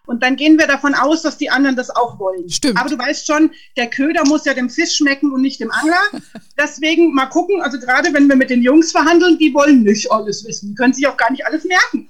Und 0.05 0.21
dann 0.21 0.35
gehen 0.35 0.59
wir 0.59 0.67
davon 0.67 0.95
aus, 0.95 1.21
dass 1.21 1.37
die 1.37 1.49
anderen 1.49 1.77
das 1.77 1.89
auch 1.89 2.19
wollen. 2.19 2.49
Stimmt. 2.49 2.77
Aber 2.77 2.89
du 2.89 2.97
weißt 2.97 3.25
schon, 3.25 3.51
der 3.77 3.89
Köder 3.89 4.25
muss 4.25 4.43
ja 4.43 4.53
dem 4.53 4.69
Fisch 4.69 4.97
schmecken 4.97 5.31
und 5.31 5.41
nicht 5.41 5.61
dem 5.61 5.71
Angler. 5.71 6.01
Deswegen 6.59 7.13
mal 7.13 7.27
gucken, 7.27 7.61
also 7.61 7.79
gerade 7.79 8.13
wenn 8.13 8.27
wir 8.27 8.35
mit 8.35 8.49
den 8.49 8.61
Jungs 8.61 8.91
verhandeln, 8.91 9.37
die 9.37 9.53
wollen 9.53 9.83
nicht 9.83 10.11
alles 10.11 10.45
wissen. 10.45 10.69
Die 10.69 10.75
können 10.75 10.93
sich 10.93 11.07
auch 11.07 11.15
gar 11.15 11.31
nicht 11.31 11.45
alles 11.45 11.63
merken. 11.63 12.09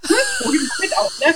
mit 0.81 0.97
auch, 0.97 1.11
ne? 1.19 1.35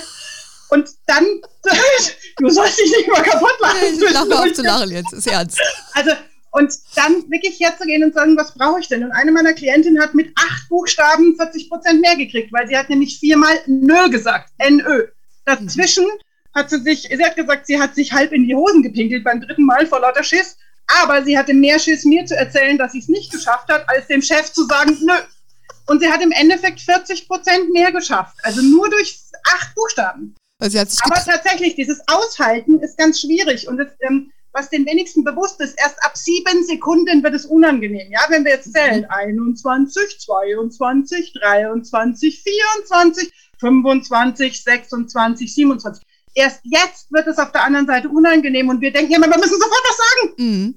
Und 0.70 0.90
dann, 1.06 1.24
du 2.38 2.50
sollst 2.50 2.78
dich 2.78 2.90
nicht 2.90 3.08
mal 3.08 3.22
kaputt 3.22 3.56
machen. 3.62 3.78
Ich 3.92 4.12
lache 4.12 4.38
auf 4.38 4.52
zu 4.52 4.62
lachen 4.62 4.90
jetzt, 4.90 5.12
ist 5.12 5.26
ernst. 5.28 5.58
Also, 5.94 6.10
und 6.50 6.72
dann 6.96 7.30
wirklich 7.30 7.60
herzugehen 7.60 8.02
und 8.02 8.14
sagen, 8.14 8.36
was 8.36 8.52
brauche 8.52 8.80
ich 8.80 8.88
denn? 8.88 9.04
Und 9.04 9.12
eine 9.12 9.30
meiner 9.30 9.52
Klientinnen 9.52 10.02
hat 10.02 10.14
mit 10.14 10.32
acht 10.36 10.68
Buchstaben 10.68 11.36
40 11.36 11.70
Prozent 11.70 12.00
mehr 12.00 12.16
gekriegt, 12.16 12.52
weil 12.52 12.66
sie 12.66 12.76
hat 12.76 12.90
nämlich 12.90 13.18
viermal 13.20 13.60
Nö 13.66 14.10
gesagt, 14.10 14.50
NÖ. 14.58 15.06
Dazwischen 15.44 16.06
hat 16.54 16.70
sie 16.70 16.80
sich, 16.80 17.02
sie 17.02 17.24
hat 17.24 17.36
gesagt, 17.36 17.66
sie 17.66 17.80
hat 17.80 17.94
sich 17.94 18.12
halb 18.12 18.32
in 18.32 18.46
die 18.46 18.54
Hosen 18.54 18.82
gepinkelt 18.82 19.24
beim 19.24 19.40
dritten 19.40 19.64
Mal 19.64 19.86
vor 19.86 20.00
lauter 20.00 20.24
Schiss. 20.24 20.56
Aber 21.02 21.22
sie 21.22 21.36
hatte 21.36 21.52
mehr 21.52 21.78
Schiss, 21.78 22.04
mir 22.04 22.24
zu 22.24 22.36
erzählen, 22.36 22.78
dass 22.78 22.92
sie 22.92 23.00
es 23.00 23.08
nicht 23.08 23.30
geschafft 23.30 23.68
hat, 23.68 23.88
als 23.88 24.06
dem 24.06 24.22
Chef 24.22 24.52
zu 24.52 24.64
sagen, 24.64 24.96
nö. 25.02 25.14
Und 25.86 26.00
sie 26.00 26.08
hat 26.08 26.22
im 26.22 26.32
Endeffekt 26.32 26.80
40 26.80 27.28
Prozent 27.28 27.70
mehr 27.72 27.92
geschafft. 27.92 28.36
Also 28.42 28.62
nur 28.62 28.88
durch 28.90 29.18
acht 29.44 29.74
Buchstaben. 29.74 30.34
Also 30.60 30.78
Aber 30.78 31.14
tatsächlich, 31.14 31.76
dieses 31.76 32.00
Aushalten 32.08 32.80
ist 32.80 32.98
ganz 32.98 33.20
schwierig. 33.20 33.68
Und 33.68 33.76
das, 33.78 33.88
ähm, 34.00 34.32
was 34.52 34.70
den 34.70 34.86
wenigsten 34.86 35.24
bewusst 35.24 35.60
ist, 35.60 35.78
erst 35.78 36.02
ab 36.02 36.16
sieben 36.16 36.64
Sekunden 36.64 37.22
wird 37.22 37.34
es 37.34 37.46
unangenehm. 37.46 38.10
Ja, 38.10 38.20
wenn 38.28 38.44
wir 38.44 38.52
jetzt 38.52 38.72
zählen, 38.72 39.04
21, 39.08 40.18
22, 40.18 41.32
23, 41.34 42.42
24, 42.42 43.32
25, 43.58 44.62
26, 44.62 45.54
27. 45.54 46.07
Erst 46.38 46.60
jetzt 46.62 47.10
wird 47.10 47.26
es 47.26 47.36
auf 47.36 47.50
der 47.50 47.64
anderen 47.64 47.86
Seite 47.88 48.08
unangenehm 48.08 48.68
und 48.68 48.80
wir 48.80 48.92
denken 48.92 49.12
immer, 49.12 49.26
wir 49.26 49.38
müssen 49.38 49.58
sofort 49.58 49.82
was 49.88 49.96
sagen. 49.96 50.34
Mhm. 50.38 50.74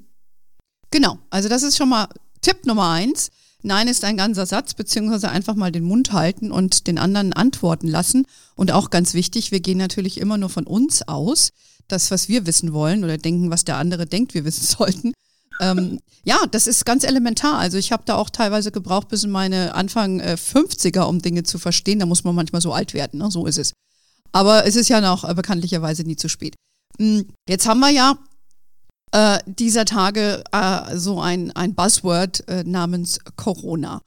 Genau, 0.90 1.20
also 1.30 1.50
das 1.50 1.62
ist 1.62 1.78
schon 1.78 1.90
mal 1.90 2.08
Tipp 2.42 2.66
Nummer 2.66 2.90
eins. 2.90 3.30
Nein 3.62 3.88
ist 3.88 4.04
ein 4.04 4.18
ganzer 4.18 4.48
Satz, 4.48 4.74
beziehungsweise 4.74 5.30
einfach 5.30 5.54
mal 5.54 5.72
den 5.72 5.84
Mund 5.84 6.14
halten 6.14 6.52
und 6.52 6.88
den 6.88 6.98
anderen 6.98 7.32
antworten 7.34 7.88
lassen. 7.88 8.26
Und 8.56 8.72
auch 8.72 8.90
ganz 8.90 9.14
wichtig, 9.14 9.52
wir 9.52 9.60
gehen 9.60 9.78
natürlich 9.78 10.20
immer 10.20 10.40
nur 10.40 10.50
von 10.50 10.66
uns 10.66 11.08
aus. 11.08 11.52
Das, 11.88 12.10
was 12.10 12.28
wir 12.28 12.48
wissen 12.48 12.74
wollen 12.74 13.04
oder 13.04 13.20
denken, 13.20 13.52
was 13.52 13.64
der 13.64 13.78
andere 13.78 14.08
denkt, 14.08 14.34
wir 14.34 14.46
wissen 14.46 14.66
sollten. 14.78 15.14
Ähm, 15.60 16.00
ja, 16.24 16.40
das 16.50 16.66
ist 16.66 16.88
ganz 16.88 17.04
elementar. 17.04 17.60
Also 17.60 17.78
ich 17.78 17.92
habe 17.92 18.02
da 18.08 18.16
auch 18.16 18.32
teilweise 18.32 18.72
gebraucht 18.72 19.10
bis 19.10 19.26
in 19.26 19.30
meine 19.30 19.76
Anfang 19.76 20.22
äh, 20.22 20.38
50er, 20.40 21.02
um 21.02 21.22
Dinge 21.22 21.44
zu 21.44 21.60
verstehen. 21.60 22.00
Da 22.00 22.08
muss 22.08 22.24
man 22.24 22.34
manchmal 22.34 22.62
so 22.62 22.74
alt 22.74 22.96
werden, 22.96 23.20
ne? 23.20 23.30
so 23.30 23.46
ist 23.46 23.60
es. 23.60 23.74
Aber 24.32 24.66
es 24.66 24.76
ist 24.76 24.90
ja 24.90 25.02
noch 25.02 25.28
äh, 25.28 25.34
bekanntlicherweise 25.34 26.04
nie 26.04 26.16
zu 26.16 26.30
spät. 26.30 26.56
Hm, 26.98 27.28
jetzt 27.48 27.68
haben 27.68 27.80
wir 27.80 27.90
ja 27.90 28.18
äh, 29.12 29.40
dieser 29.46 29.86
Tage 29.86 30.44
äh, 30.52 30.96
so 30.96 31.22
ein, 31.22 31.52
ein 31.52 31.76
Buzzword 31.76 32.48
äh, 32.48 32.64
namens 32.64 33.20
Corona. 33.36 34.02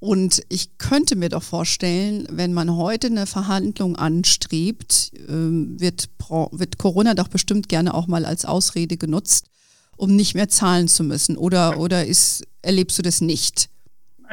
Und 0.00 0.42
ich 0.48 0.78
könnte 0.78 1.14
mir 1.14 1.28
doch 1.28 1.42
vorstellen, 1.42 2.26
wenn 2.30 2.54
man 2.54 2.74
heute 2.74 3.08
eine 3.08 3.26
Verhandlung 3.26 3.96
anstrebt, 3.96 5.12
ähm, 5.28 5.78
wird, 5.78 6.08
wird 6.52 6.78
Corona 6.78 7.14
doch 7.14 7.28
bestimmt 7.28 7.68
gerne 7.68 7.92
auch 7.92 8.06
mal 8.06 8.24
als 8.24 8.46
Ausrede 8.46 8.96
genutzt, 8.96 9.50
um 9.96 10.16
nicht 10.16 10.34
mehr 10.34 10.48
zahlen 10.48 10.88
zu 10.88 11.04
müssen. 11.04 11.36
Oder, 11.36 11.78
oder 11.78 12.06
ist, 12.06 12.44
erlebst 12.62 12.98
du 12.98 13.02
das 13.02 13.20
nicht? 13.20 13.68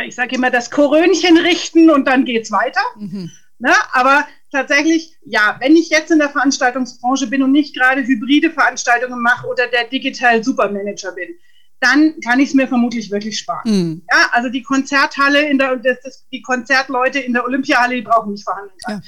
Ich 0.05 0.15
sage 0.15 0.35
immer, 0.35 0.51
das 0.51 0.71
Korönchen 0.71 1.37
richten 1.37 1.89
und 1.89 2.05
dann 2.05 2.23
geht's 2.23 2.49
weiter. 2.49 2.81
Mhm. 2.97 3.29
Na, 3.59 3.73
aber 3.91 4.25
tatsächlich, 4.51 5.17
ja, 5.25 5.57
wenn 5.59 5.75
ich 5.75 5.89
jetzt 5.89 6.11
in 6.11 6.19
der 6.19 6.29
Veranstaltungsbranche 6.29 7.27
bin 7.27 7.43
und 7.43 7.51
nicht 7.51 7.75
gerade 7.75 8.03
hybride 8.03 8.51
Veranstaltungen 8.51 9.21
mache 9.21 9.47
oder 9.47 9.67
der 9.67 9.85
Digital 9.85 10.43
Supermanager 10.43 11.11
bin, 11.13 11.35
dann 11.79 12.19
kann 12.21 12.39
ich 12.39 12.49
es 12.49 12.55
mir 12.55 12.67
vermutlich 12.67 13.11
wirklich 13.11 13.37
sparen. 13.37 13.69
Mhm. 13.69 14.01
Ja, 14.09 14.29
also 14.31 14.49
die 14.49 14.63
Konzerthalle 14.63 15.47
in 15.47 15.57
der, 15.57 15.75
das, 15.77 15.97
das, 16.03 16.27
die 16.31 16.41
Konzertleute 16.41 17.19
in 17.19 17.33
der 17.33 17.45
Olympiahalle, 17.45 17.95
die 17.95 18.01
brauchen 18.01 18.31
nicht 18.31 18.43
verhandeln. 18.43 18.77
Ja. 18.87 19.01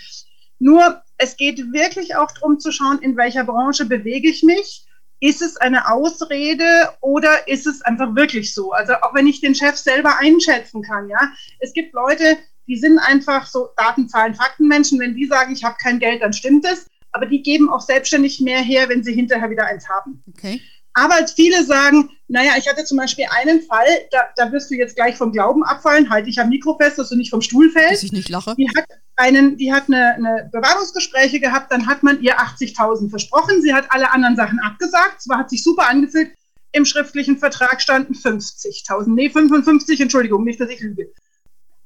Nur, 0.60 1.02
es 1.18 1.38
geht 1.38 1.72
wirklich 1.72 2.16
auch 2.16 2.32
darum 2.32 2.60
zu 2.60 2.72
schauen, 2.72 3.00
in 3.00 3.18
welcher 3.18 3.44
Branche 3.44 3.86
bewege 3.86 4.30
ich 4.30 4.44
mich. 4.44 4.86
Ist 5.22 5.42
es 5.42 5.58
eine 5.58 5.92
Ausrede 5.92 6.94
oder 7.02 7.48
ist 7.48 7.68
es 7.68 7.82
einfach 7.82 8.16
wirklich 8.16 8.54
so? 8.54 8.72
Also 8.72 8.94
auch 9.02 9.14
wenn 9.14 9.28
ich 9.28 9.42
den 9.42 9.56
Chef 9.56 9.76
selber 9.76 10.18
einschätzen 10.20 10.82
kann, 10.82 11.10
ja. 11.10 11.32
Es 11.60 11.74
gibt 11.74 11.94
Leute, 11.94 12.38
die 12.70 12.78
sind 12.78 13.00
einfach 13.00 13.48
so 13.48 13.70
Daten, 13.76 14.08
Zahlen, 14.08 14.36
Faktenmenschen. 14.36 15.00
Wenn 15.00 15.16
die 15.16 15.26
sagen, 15.26 15.54
ich 15.54 15.64
habe 15.64 15.76
kein 15.82 16.00
Geld, 16.00 16.22
dann 16.22 16.34
stimmt 16.34 16.66
es. 16.66 16.86
Aber 17.12 17.26
die 17.26 17.42
geben 17.42 17.70
auch 17.70 17.82
selbstständig 17.82 18.40
mehr 18.40 18.62
her, 18.62 18.88
wenn 18.88 19.04
sie 19.04 19.14
hinterher 19.14 19.50
wieder 19.50 19.66
eins 19.66 19.90
haben. 19.90 20.24
Okay. 20.30 20.62
Aber 20.94 21.16
als 21.16 21.34
viele 21.34 21.64
sagen, 21.64 22.10
naja, 22.28 22.52
ich 22.58 22.68
hatte 22.68 22.84
zum 22.84 22.98
Beispiel 22.98 23.26
einen 23.30 23.62
Fall, 23.62 23.88
da, 24.12 24.30
da 24.36 24.52
wirst 24.52 24.70
du 24.70 24.76
jetzt 24.76 24.96
gleich 24.96 25.16
vom 25.16 25.32
Glauben 25.32 25.64
abfallen, 25.64 26.10
halte 26.10 26.30
ich 26.30 26.40
am 26.40 26.50
Mikro 26.50 26.78
fest, 26.78 27.00
dass 27.00 27.10
du 27.10 27.16
nicht 27.16 27.30
vom 27.30 27.42
Stuhl 27.42 27.72
fällst. 27.72 27.94
Dass 27.94 28.04
ich 28.04 28.12
nicht 28.12 28.30
lache. 28.30 28.54
Die 28.56 28.68
hat, 28.76 28.86
einen, 29.16 29.58
die 29.58 29.72
hat 29.72 29.86
eine, 29.88 30.16
eine 30.16 30.50
Bewerbungsgespräche 30.52 31.40
gehabt, 31.40 31.72
dann 31.72 31.88
hat 31.88 32.04
man 32.04 32.22
ihr 32.22 32.40
80.000 32.40 33.10
versprochen, 33.10 33.62
sie 33.62 33.74
hat 33.74 33.86
alle 33.90 34.12
anderen 34.12 34.36
Sachen 34.36 34.60
abgesagt, 34.60 35.22
zwar 35.22 35.40
hat 35.40 35.50
sich 35.50 35.64
super 35.64 35.90
angefühlt, 35.90 36.32
im 36.72 36.86
schriftlichen 36.86 37.38
Vertrag 37.38 37.82
standen 37.82 38.14
50.000, 38.14 39.08
nee, 39.08 39.30
55, 39.30 40.02
Entschuldigung, 40.02 40.44
nicht, 40.44 40.60
dass 40.60 40.70
ich 40.70 40.82
lüge. 40.82 41.12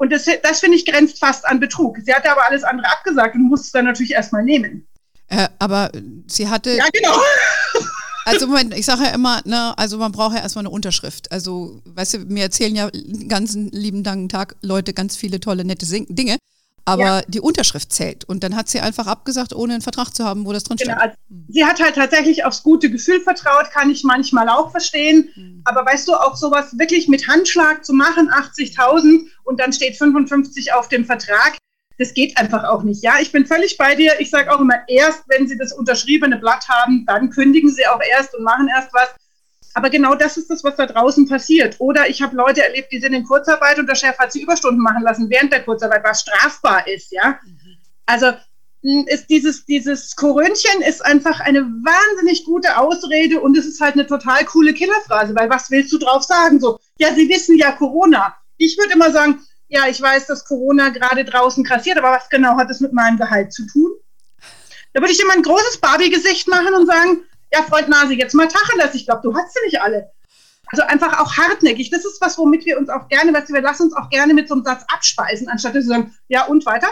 Und 0.03 0.11
das, 0.11 0.25
das 0.43 0.59
finde 0.59 0.75
ich 0.75 0.85
grenzt 0.85 1.17
fast 1.17 1.45
an 1.45 1.61
Betrug. 1.61 1.97
Sie 2.03 2.13
hatte 2.13 2.29
aber 2.29 2.45
alles 2.45 2.65
andere 2.65 2.91
abgesagt 2.91 3.35
und 3.35 3.43
musste 3.43 3.67
es 3.67 3.71
dann 3.71 3.85
natürlich 3.85 4.11
erstmal 4.11 4.43
nehmen. 4.43 4.85
Äh, 5.29 5.47
aber 5.59 5.91
sie 6.27 6.49
hatte. 6.49 6.75
Ja, 6.75 6.85
genau. 6.91 7.15
Also 8.25 8.47
Moment, 8.47 8.73
ich 8.73 8.85
sage 8.85 9.03
ja 9.03 9.09
immer, 9.09 9.41
ne, 9.43 9.77
also 9.77 9.97
man 9.97 10.13
braucht 10.13 10.33
ja 10.33 10.41
erstmal 10.41 10.61
eine 10.61 10.69
Unterschrift. 10.69 11.29
Also, 11.33 11.81
weißt 11.83 12.13
du, 12.13 12.19
mir 12.19 12.43
erzählen 12.43 12.73
ja 12.73 12.89
den 12.89 13.27
ganzen 13.27 13.69
lieben 13.71 14.01
langen 14.01 14.29
Tag 14.29 14.55
Leute 14.61 14.93
ganz 14.93 15.17
viele 15.17 15.41
tolle, 15.41 15.65
nette 15.65 15.85
Dinge. 15.85 16.37
Aber 16.85 17.03
ja. 17.03 17.21
die 17.27 17.39
Unterschrift 17.39 17.93
zählt. 17.93 18.25
Und 18.25 18.43
dann 18.43 18.55
hat 18.55 18.67
sie 18.67 18.81
einfach 18.81 19.07
abgesagt, 19.07 19.55
ohne 19.55 19.73
einen 19.73 19.81
Vertrag 19.81 20.13
zu 20.13 20.25
haben, 20.25 20.45
wo 20.45 20.51
das 20.51 20.63
drin 20.63 20.77
genau. 20.77 20.93
steht. 20.93 21.01
Also, 21.01 21.17
sie 21.47 21.65
hat 21.65 21.81
halt 21.81 21.95
tatsächlich 21.95 22.43
aufs 22.43 22.61
gute 22.61 22.89
Gefühl 22.89 23.21
vertraut, 23.21 23.71
kann 23.71 23.89
ich 23.89 24.03
manchmal 24.03 24.49
auch 24.49 24.71
verstehen. 24.71 25.29
Mhm. 25.35 25.61
Aber 25.63 25.85
weißt 25.85 26.07
du, 26.07 26.13
auch 26.13 26.35
sowas 26.35 26.77
wirklich 26.77 27.07
mit 27.07 27.27
Handschlag 27.27 27.85
zu 27.85 27.93
machen, 27.93 28.29
80.000 28.29 29.27
und 29.43 29.59
dann 29.59 29.71
steht 29.71 29.95
55 29.95 30.73
auf 30.73 30.89
dem 30.89 31.05
Vertrag, 31.05 31.57
das 31.97 32.13
geht 32.13 32.37
einfach 32.37 32.63
auch 32.63 32.83
nicht. 32.83 33.03
Ja, 33.03 33.15
ich 33.21 33.31
bin 33.31 33.45
völlig 33.45 33.77
bei 33.77 33.95
dir. 33.95 34.13
Ich 34.19 34.29
sage 34.29 34.51
auch 34.53 34.59
immer, 34.59 34.87
erst 34.87 35.23
wenn 35.27 35.47
Sie 35.47 35.57
das 35.57 35.71
unterschriebene 35.71 36.37
Blatt 36.37 36.67
haben, 36.67 37.05
dann 37.05 37.29
kündigen 37.29 37.69
Sie 37.69 37.85
auch 37.87 38.01
erst 38.11 38.35
und 38.35 38.43
machen 38.43 38.67
erst 38.67 38.93
was. 38.93 39.09
Aber 39.73 39.89
genau 39.89 40.15
das 40.15 40.37
ist 40.37 40.49
das, 40.49 40.63
was 40.63 40.75
da 40.75 40.85
draußen 40.85 41.27
passiert. 41.27 41.75
Oder 41.79 42.07
ich 42.09 42.21
habe 42.21 42.35
Leute 42.35 42.63
erlebt, 42.63 42.91
die 42.91 42.99
sind 42.99 43.13
in 43.13 43.23
Kurzarbeit 43.23 43.79
und 43.79 43.87
der 43.87 43.95
Chef 43.95 44.17
hat 44.19 44.31
sie 44.31 44.41
Überstunden 44.41 44.81
machen 44.81 45.03
lassen 45.03 45.29
während 45.29 45.51
der 45.51 45.63
Kurzarbeit, 45.63 46.03
was 46.03 46.21
strafbar 46.21 46.87
ist, 46.87 47.11
ja. 47.11 47.39
Mhm. 47.43 47.77
Also 48.05 48.33
hm, 48.83 49.05
ist 49.07 49.29
dieses, 49.29 49.65
dieses 49.65 50.15
Korönchen 50.15 50.81
ist 50.81 51.03
einfach 51.05 51.39
eine 51.39 51.61
wahnsinnig 51.61 52.43
gute 52.43 52.77
Ausrede 52.77 53.39
und 53.39 53.57
es 53.57 53.65
ist 53.65 53.79
halt 53.79 53.93
eine 53.93 54.05
total 54.05 54.43
coole 54.45 54.73
Killerphrase, 54.73 55.33
weil 55.35 55.49
was 55.49 55.71
willst 55.71 55.91
du 55.93 55.97
drauf 55.97 56.23
sagen? 56.23 56.59
So, 56.59 56.79
ja, 56.99 57.13
sie 57.13 57.29
wissen 57.29 57.57
ja 57.57 57.71
Corona. 57.71 58.35
Ich 58.57 58.77
würde 58.77 58.93
immer 58.93 59.11
sagen, 59.11 59.39
ja, 59.69 59.87
ich 59.87 60.01
weiß, 60.01 60.27
dass 60.27 60.45
Corona 60.45 60.89
gerade 60.89 61.23
draußen 61.25 61.63
krassiert, 61.63 61.97
aber 61.97 62.11
was 62.11 62.29
genau 62.29 62.57
hat 62.57 62.69
es 62.69 62.81
mit 62.81 62.93
meinem 62.93 63.17
Gehalt 63.17 63.53
zu 63.53 63.65
tun? 63.65 63.91
Da 64.93 65.01
würde 65.01 65.13
ich 65.13 65.19
immer 65.19 65.33
ein 65.33 65.41
großes 65.41 65.77
Barbie-Gesicht 65.77 66.47
machen 66.47 66.73
und 66.75 66.85
sagen, 66.85 67.21
ja, 67.53 67.63
Freund 67.63 67.87
Nase, 67.87 68.13
jetzt 68.15 68.33
mal 68.33 68.47
Tacheles, 68.47 68.95
ich 68.95 69.05
glaube, 69.05 69.21
du 69.23 69.33
hast 69.33 69.53
sie 69.53 69.59
nicht 69.65 69.81
alle. 69.81 70.11
Also 70.67 70.83
einfach 70.83 71.19
auch 71.19 71.37
hartnäckig. 71.37 71.91
Das 71.91 72.03
ist 72.03 72.19
was, 72.19 72.37
womit 72.37 72.65
wir 72.65 72.79
uns 72.79 72.89
auch 72.89 73.07
gerne, 73.07 73.31
weißt 73.31 73.49
du, 73.49 73.53
wir 73.53 73.61
lassen 73.61 73.83
uns 73.83 73.93
auch 73.93 74.09
gerne 74.09 74.33
mit 74.33 74.47
so 74.47 74.55
einem 74.55 74.63
Satz 74.63 74.83
abspeisen, 74.87 75.47
anstatt 75.47 75.73
zu 75.73 75.83
sagen, 75.83 76.13
ja 76.29 76.45
und 76.45 76.65
weiter. 76.65 76.87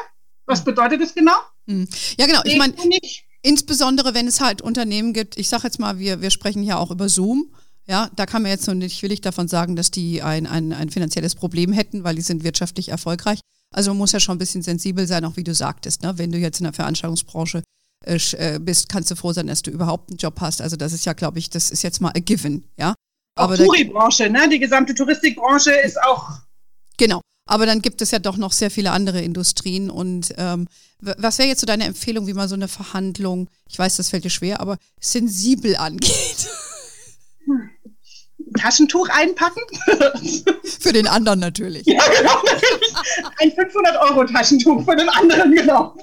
Was 0.45 0.59
hm. 0.59 0.65
bedeutet 0.65 1.01
das 1.01 1.15
genau? 1.15 1.35
Hm. 1.67 1.87
Ja, 2.17 2.27
genau. 2.27 2.41
Ich 2.43 2.57
meine, 2.57 2.75
insbesondere 3.41 4.13
wenn 4.13 4.27
es 4.27 4.39
halt 4.39 4.61
Unternehmen 4.61 5.13
gibt, 5.13 5.37
ich 5.37 5.49
sage 5.49 5.63
jetzt 5.63 5.79
mal, 5.79 5.97
wir, 5.97 6.21
wir 6.21 6.29
sprechen 6.29 6.63
ja 6.63 6.77
auch 6.77 6.91
über 6.91 7.09
Zoom. 7.09 7.53
Ja, 7.87 8.11
da 8.15 8.27
kann 8.27 8.43
man 8.43 8.51
jetzt 8.51 8.67
noch 8.67 8.75
nicht 8.75 9.01
willig 9.01 9.21
davon 9.21 9.47
sagen, 9.47 9.75
dass 9.75 9.89
die 9.89 10.21
ein, 10.21 10.45
ein, 10.45 10.71
ein 10.71 10.89
finanzielles 10.89 11.33
Problem 11.33 11.73
hätten, 11.73 12.03
weil 12.03 12.15
die 12.15 12.21
sind 12.21 12.43
wirtschaftlich 12.43 12.89
erfolgreich. 12.89 13.39
Also 13.73 13.89
man 13.91 13.97
muss 13.97 14.11
ja 14.11 14.19
schon 14.19 14.35
ein 14.35 14.39
bisschen 14.39 14.61
sensibel 14.61 15.07
sein, 15.07 15.25
auch 15.25 15.37
wie 15.37 15.43
du 15.43 15.55
sagtest, 15.55 16.03
ne? 16.03 16.17
wenn 16.17 16.31
du 16.31 16.37
jetzt 16.37 16.59
in 16.59 16.65
der 16.65 16.73
Veranstaltungsbranche 16.73 17.63
bist, 18.59 18.89
kannst 18.89 19.11
du 19.11 19.15
froh 19.15 19.33
sein, 19.33 19.47
dass 19.47 19.61
du 19.61 19.71
überhaupt 19.71 20.09
einen 20.09 20.17
Job 20.17 20.39
hast. 20.41 20.61
Also 20.61 20.75
das 20.75 20.93
ist 20.93 21.05
ja, 21.05 21.13
glaube 21.13 21.39
ich, 21.39 21.49
das 21.49 21.69
ist 21.69 21.83
jetzt 21.83 22.01
mal 22.01 22.11
a 22.15 22.19
given, 22.19 22.65
ja. 22.77 22.95
Auch 23.35 23.55
Touri-Branche, 23.55 24.29
ne? 24.29 24.49
Die 24.49 24.59
gesamte 24.59 24.93
Touristikbranche 24.93 25.71
ist 25.71 26.01
auch. 26.01 26.29
Genau. 26.97 27.21
Aber 27.47 27.65
dann 27.65 27.81
gibt 27.81 28.01
es 28.01 28.11
ja 28.11 28.19
doch 28.19 28.37
noch 28.37 28.51
sehr 28.51 28.71
viele 28.71 28.91
andere 28.91 29.21
Industrien. 29.21 29.89
Und 29.89 30.33
ähm, 30.37 30.67
was 30.99 31.37
wäre 31.37 31.49
jetzt 31.49 31.61
so 31.61 31.65
deine 31.65 31.85
Empfehlung, 31.85 32.27
wie 32.27 32.33
man 32.33 32.47
so 32.47 32.55
eine 32.55 32.67
Verhandlung, 32.67 33.49
ich 33.67 33.79
weiß, 33.79 33.97
das 33.97 34.09
fällt 34.09 34.23
dir 34.23 34.29
schwer, 34.29 34.59
aber 34.59 34.77
sensibel 34.99 35.75
angeht? 35.75 36.47
Hm. 37.45 37.69
Taschentuch 38.59 39.07
einpacken? 39.09 39.61
Für 40.79 40.93
den 40.93 41.07
anderen 41.07 41.39
natürlich. 41.39 41.85
Ja, 41.87 42.03
genau. 42.17 42.41
Ein 43.39 43.51
500-Euro-Taschentuch 43.51 44.85
für 44.85 44.95
den 44.95 45.09
anderen, 45.09 45.53
genau. 45.53 45.95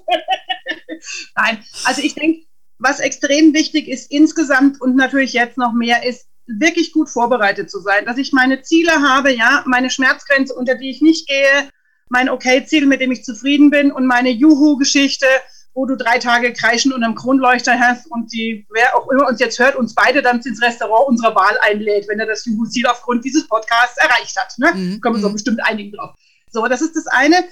Nein, 1.36 1.64
also 1.84 2.02
ich 2.02 2.14
denke, 2.14 2.46
was 2.78 3.00
extrem 3.00 3.54
wichtig 3.54 3.88
ist 3.88 4.10
insgesamt 4.10 4.80
und 4.80 4.96
natürlich 4.96 5.32
jetzt 5.32 5.58
noch 5.58 5.72
mehr 5.72 6.04
ist, 6.04 6.26
wirklich 6.48 6.92
gut 6.92 7.10
vorbereitet 7.10 7.70
zu 7.70 7.80
sein, 7.80 8.06
dass 8.06 8.16
ich 8.16 8.32
meine 8.32 8.62
Ziele 8.62 8.92
habe, 9.02 9.30
ja, 9.30 9.62
meine 9.66 9.90
Schmerzgrenze, 9.90 10.54
unter 10.54 10.76
die 10.76 10.90
ich 10.90 11.02
nicht 11.02 11.28
gehe, 11.28 11.70
mein 12.08 12.30
Okay-Ziel, 12.30 12.86
mit 12.86 13.00
dem 13.00 13.12
ich 13.12 13.22
zufrieden 13.22 13.70
bin 13.70 13.92
und 13.92 14.06
meine 14.06 14.30
Juhu-Geschichte, 14.30 15.26
wo 15.74 15.86
du 15.86 15.96
drei 15.96 16.18
Tage 16.18 16.52
kreischen 16.52 16.92
und 16.92 17.04
am 17.04 17.14
Kronleuchter 17.14 17.78
hast 17.78 18.10
und 18.10 18.32
die, 18.32 18.66
wer 18.70 18.96
auch 18.96 19.08
immer 19.10 19.28
uns 19.28 19.40
jetzt 19.40 19.58
hört, 19.58 19.76
uns 19.76 19.94
beide 19.94 20.22
dann 20.22 20.40
ins 20.40 20.62
Restaurant 20.62 21.06
unserer 21.06 21.34
Wahl 21.34 21.56
einlädt, 21.60 22.08
wenn 22.08 22.18
er 22.18 22.26
das 22.26 22.44
Juhu-Ziel 22.46 22.86
aufgrund 22.86 23.24
dieses 23.24 23.46
Podcasts 23.46 23.98
erreicht 23.98 24.36
hat. 24.36 24.54
Ne? 24.58 24.72
Mhm. 24.74 25.00
Können 25.00 25.16
wir 25.16 25.20
so 25.20 25.28
mhm. 25.28 25.34
bestimmt 25.34 25.64
einigen 25.64 25.92
drauf. 25.92 26.14
So, 26.50 26.66
das 26.66 26.80
ist 26.80 26.96
das 26.96 27.06
eine. 27.06 27.44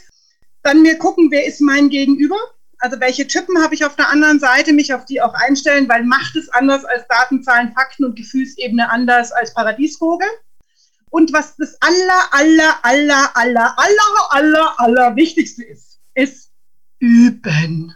Dann 0.62 0.82
mir 0.82 0.98
gucken, 0.98 1.30
wer 1.30 1.46
ist 1.46 1.60
mein 1.60 1.90
Gegenüber? 1.90 2.36
Also 2.78 3.00
welche 3.00 3.26
Typen 3.26 3.62
habe 3.62 3.74
ich 3.74 3.84
auf 3.84 3.96
der 3.96 4.10
anderen 4.10 4.38
Seite, 4.38 4.72
mich 4.72 4.92
auf 4.92 5.04
die 5.06 5.22
auch 5.22 5.34
einstellen, 5.34 5.88
weil 5.88 6.04
Macht 6.04 6.36
ist 6.36 6.52
anders 6.54 6.84
als 6.84 7.06
Daten, 7.08 7.42
Zahlen, 7.42 7.72
Fakten 7.72 8.04
und 8.04 8.16
Gefühlsebene 8.16 8.90
anders 8.90 9.32
als 9.32 9.54
Paradiesvogel. 9.54 10.28
Und 11.10 11.32
was 11.32 11.56
das 11.56 11.76
aller, 11.80 12.28
aller, 12.32 12.78
aller, 12.82 13.30
aller, 13.34 13.78
aller, 13.78 14.30
aller, 14.30 14.80
aller 14.80 15.16
Wichtigste 15.16 15.64
ist, 15.64 16.00
ist 16.14 16.50
üben. 16.98 17.94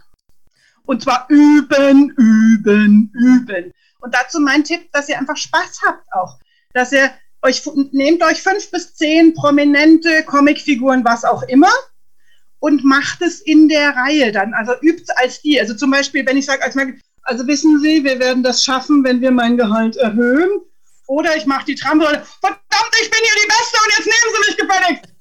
Und 0.85 1.03
zwar 1.03 1.27
üben, 1.29 2.09
üben, 2.17 3.11
üben. 3.13 3.73
Und 3.99 4.15
dazu 4.15 4.39
mein 4.39 4.63
Tipp, 4.63 4.91
dass 4.91 5.09
ihr 5.09 5.19
einfach 5.19 5.37
Spaß 5.37 5.81
habt 5.85 6.11
auch. 6.13 6.39
Dass 6.73 6.91
ihr 6.91 7.11
euch, 7.43 7.63
nehmt 7.91 8.23
euch 8.23 8.41
fünf 8.41 8.71
bis 8.71 8.95
zehn 8.95 9.33
prominente 9.33 10.23
Comicfiguren, 10.23 11.05
was 11.05 11.23
auch 11.23 11.43
immer, 11.43 11.71
und 12.61 12.83
macht 12.83 13.21
es 13.23 13.41
in 13.41 13.67
der 13.67 13.95
Reihe 13.95 14.31
dann. 14.31 14.53
Also 14.53 14.73
übt 14.81 15.01
es 15.01 15.09
als 15.09 15.41
die. 15.41 15.59
Also 15.59 15.73
zum 15.73 15.89
Beispiel, 15.89 16.25
wenn 16.25 16.37
ich 16.37 16.45
sage, 16.45 16.63
als 16.63 16.77
also 17.23 17.47
wissen 17.47 17.79
Sie, 17.81 18.03
wir 18.03 18.19
werden 18.19 18.43
das 18.43 18.63
schaffen, 18.63 19.03
wenn 19.03 19.19
wir 19.19 19.31
mein 19.31 19.57
Gehalt 19.57 19.97
erhöhen. 19.97 20.61
Oder 21.07 21.35
ich 21.35 21.45
mache 21.45 21.65
die 21.65 21.75
Tramrolle. 21.75 22.23
Verdammt, 22.39 22.95
ich 23.01 23.09
bin 23.09 23.19
hier 23.19 23.43
die 23.43 23.47
Beste 23.47 23.77
und 23.83 23.93
jetzt 23.97 24.05
nehmen 24.05 24.33
Sie 24.33 24.47
mich 24.47 24.57
gefälligst. 24.57 25.05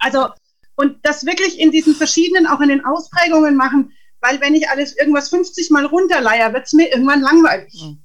Also, 0.00 0.28
und 0.76 0.96
das 1.02 1.26
wirklich 1.26 1.58
in 1.58 1.72
diesen 1.72 1.92
verschiedenen, 1.92 2.46
auch 2.46 2.60
in 2.60 2.68
den 2.68 2.84
Ausprägungen 2.84 3.56
machen, 3.56 3.92
weil 4.20 4.40
wenn 4.40 4.54
ich 4.54 4.70
alles 4.70 4.96
irgendwas 4.96 5.28
50 5.28 5.70
Mal 5.70 5.84
runterleier, 5.84 6.52
wird 6.52 6.66
es 6.66 6.72
mir 6.72 6.88
irgendwann 6.92 7.20
langweilig. 7.20 7.74
Hm, 7.80 7.98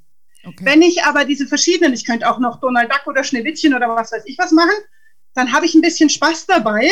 okay. 0.43 0.65
Wenn 0.65 0.81
ich 0.81 1.03
aber 1.03 1.23
diese 1.23 1.45
verschiedenen, 1.45 1.93
ich 1.93 2.03
könnte 2.03 2.27
auch 2.27 2.39
noch 2.39 2.59
Donald 2.61 2.91
Duck 2.91 3.05
oder 3.05 3.23
Schneewittchen 3.23 3.75
oder 3.75 3.89
was 3.89 4.11
weiß 4.11 4.23
ich 4.25 4.39
was 4.39 4.51
machen, 4.51 4.73
dann 5.35 5.53
habe 5.53 5.67
ich 5.67 5.75
ein 5.75 5.81
bisschen 5.81 6.09
Spaß 6.09 6.47
dabei. 6.47 6.89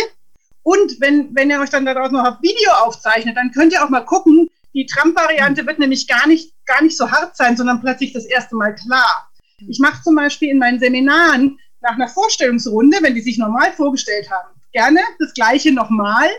Und 0.64 1.00
wenn, 1.00 1.34
wenn 1.36 1.50
ihr 1.50 1.60
euch 1.60 1.70
dann 1.70 1.86
daraus 1.86 2.12
noch 2.12 2.26
auf 2.26 2.42
Video 2.42 2.72
aufzeichnet, 2.84 3.36
dann 3.36 3.52
könnt 3.52 3.74
ihr 3.74 3.84
auch 3.84 3.90
mal 3.90 4.06
gucken, 4.06 4.50
die 4.74 4.86
Trump-Variante 4.86 5.66
wird 5.66 5.80
nämlich 5.80 6.08
gar 6.08 6.28
nicht, 6.28 6.54
gar 6.66 6.82
nicht 6.82 6.98
so 6.98 7.10
hart 7.10 7.36
sein, 7.36 7.58
sondern 7.58 7.82
plötzlich 7.82 8.14
das 8.14 8.26
erste 8.26 8.56
Mal 8.56 8.76
klar. 8.76 9.30
Ich 9.68 9.80
mache 9.80 10.02
zum 10.04 10.16
Beispiel 10.16 10.50
in 10.50 10.60
meinen 10.60 10.80
Seminaren 10.80 11.60
nach 11.82 11.96
einer 11.96 12.08
Vorstellungsrunde, 12.08 12.98
wenn 13.02 13.16
die 13.16 13.22
sich 13.22 13.38
normal 13.38 13.72
vorgestellt 13.74 14.30
haben, 14.32 14.50
gerne 14.72 15.00
das 15.20 15.34
Gleiche 15.34 15.72
nochmal 15.72 16.30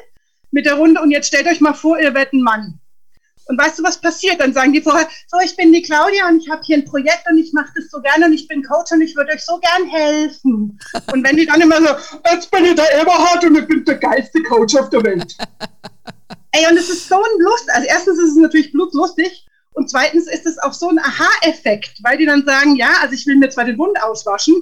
mit 0.50 0.66
der 0.66 0.74
Runde. 0.74 1.00
Und 1.00 1.10
jetzt 1.10 1.28
stellt 1.28 1.46
euch 1.46 1.60
mal 1.60 1.74
vor, 1.74 1.98
ihr 1.98 2.14
werdet 2.14 2.32
ein 2.32 2.42
Mann. 2.42 2.80
Und 3.52 3.58
weißt 3.58 3.78
du, 3.78 3.82
was 3.82 4.00
passiert? 4.00 4.40
Dann 4.40 4.54
sagen 4.54 4.72
die 4.72 4.80
vorher, 4.80 5.06
so, 5.26 5.36
ich 5.44 5.54
bin 5.54 5.74
die 5.74 5.82
Claudia 5.82 6.26
und 6.26 6.40
ich 6.40 6.48
habe 6.48 6.62
hier 6.64 6.78
ein 6.78 6.86
Projekt 6.86 7.24
und 7.30 7.36
ich 7.36 7.52
mache 7.52 7.70
das 7.76 7.90
so 7.90 8.00
gerne 8.00 8.24
und 8.24 8.32
ich 8.32 8.48
bin 8.48 8.62
Coach 8.62 8.92
und 8.92 9.02
ich 9.02 9.14
würde 9.14 9.30
euch 9.34 9.44
so 9.44 9.58
gern 9.58 9.90
helfen. 9.90 10.80
Und 11.12 11.22
wenn 11.22 11.36
die 11.36 11.44
dann 11.44 11.60
immer 11.60 11.76
so, 11.76 11.88
jetzt 12.32 12.50
bin 12.50 12.64
ich 12.64 12.76
der 12.76 13.02
Eberhard 13.02 13.44
und 13.44 13.58
ich 13.58 13.66
bin 13.66 13.84
der 13.84 13.96
geilste 13.96 14.42
Coach 14.44 14.74
auf 14.74 14.88
der 14.88 15.02
Welt. 15.04 15.36
Ey, 16.52 16.66
und 16.70 16.78
es 16.78 16.88
ist 16.88 17.06
so 17.06 17.16
ein 17.16 17.40
Lust. 17.40 17.68
Also 17.74 17.86
erstens 17.88 18.18
ist 18.20 18.30
es 18.30 18.36
natürlich 18.36 18.72
blutlustig 18.72 19.46
und 19.72 19.90
zweitens 19.90 20.28
ist 20.28 20.46
es 20.46 20.58
auch 20.58 20.72
so 20.72 20.88
ein 20.88 20.98
Aha-Effekt, 20.98 22.02
weil 22.02 22.16
die 22.16 22.24
dann 22.24 22.46
sagen, 22.46 22.76
ja, 22.76 22.88
also 23.02 23.14
ich 23.14 23.26
will 23.26 23.36
mir 23.36 23.50
zwar 23.50 23.66
den 23.66 23.76
Mund 23.76 24.02
auswaschen, 24.02 24.54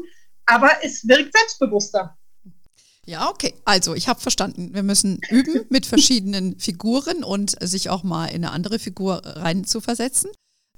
aber 0.47 0.69
es 0.83 1.07
wirkt 1.07 1.33
selbstbewusster. 1.33 2.19
Ja, 3.07 3.29
okay. 3.31 3.55
Also, 3.65 3.95
ich 3.95 4.09
habe 4.09 4.21
verstanden. 4.21 4.75
Wir 4.75 4.83
müssen 4.83 5.21
üben 5.31 5.65
mit 5.71 5.87
verschiedenen 5.87 6.59
Figuren 6.59 7.25
und 7.25 7.57
sich 7.61 7.91
auch 7.91 8.03
mal 8.03 8.27
in 8.27 8.45
eine 8.45 8.53
andere 8.53 8.79
Figur 8.79 9.23
rein 9.25 9.65
zu 9.65 9.81
versetzen. 9.81 10.31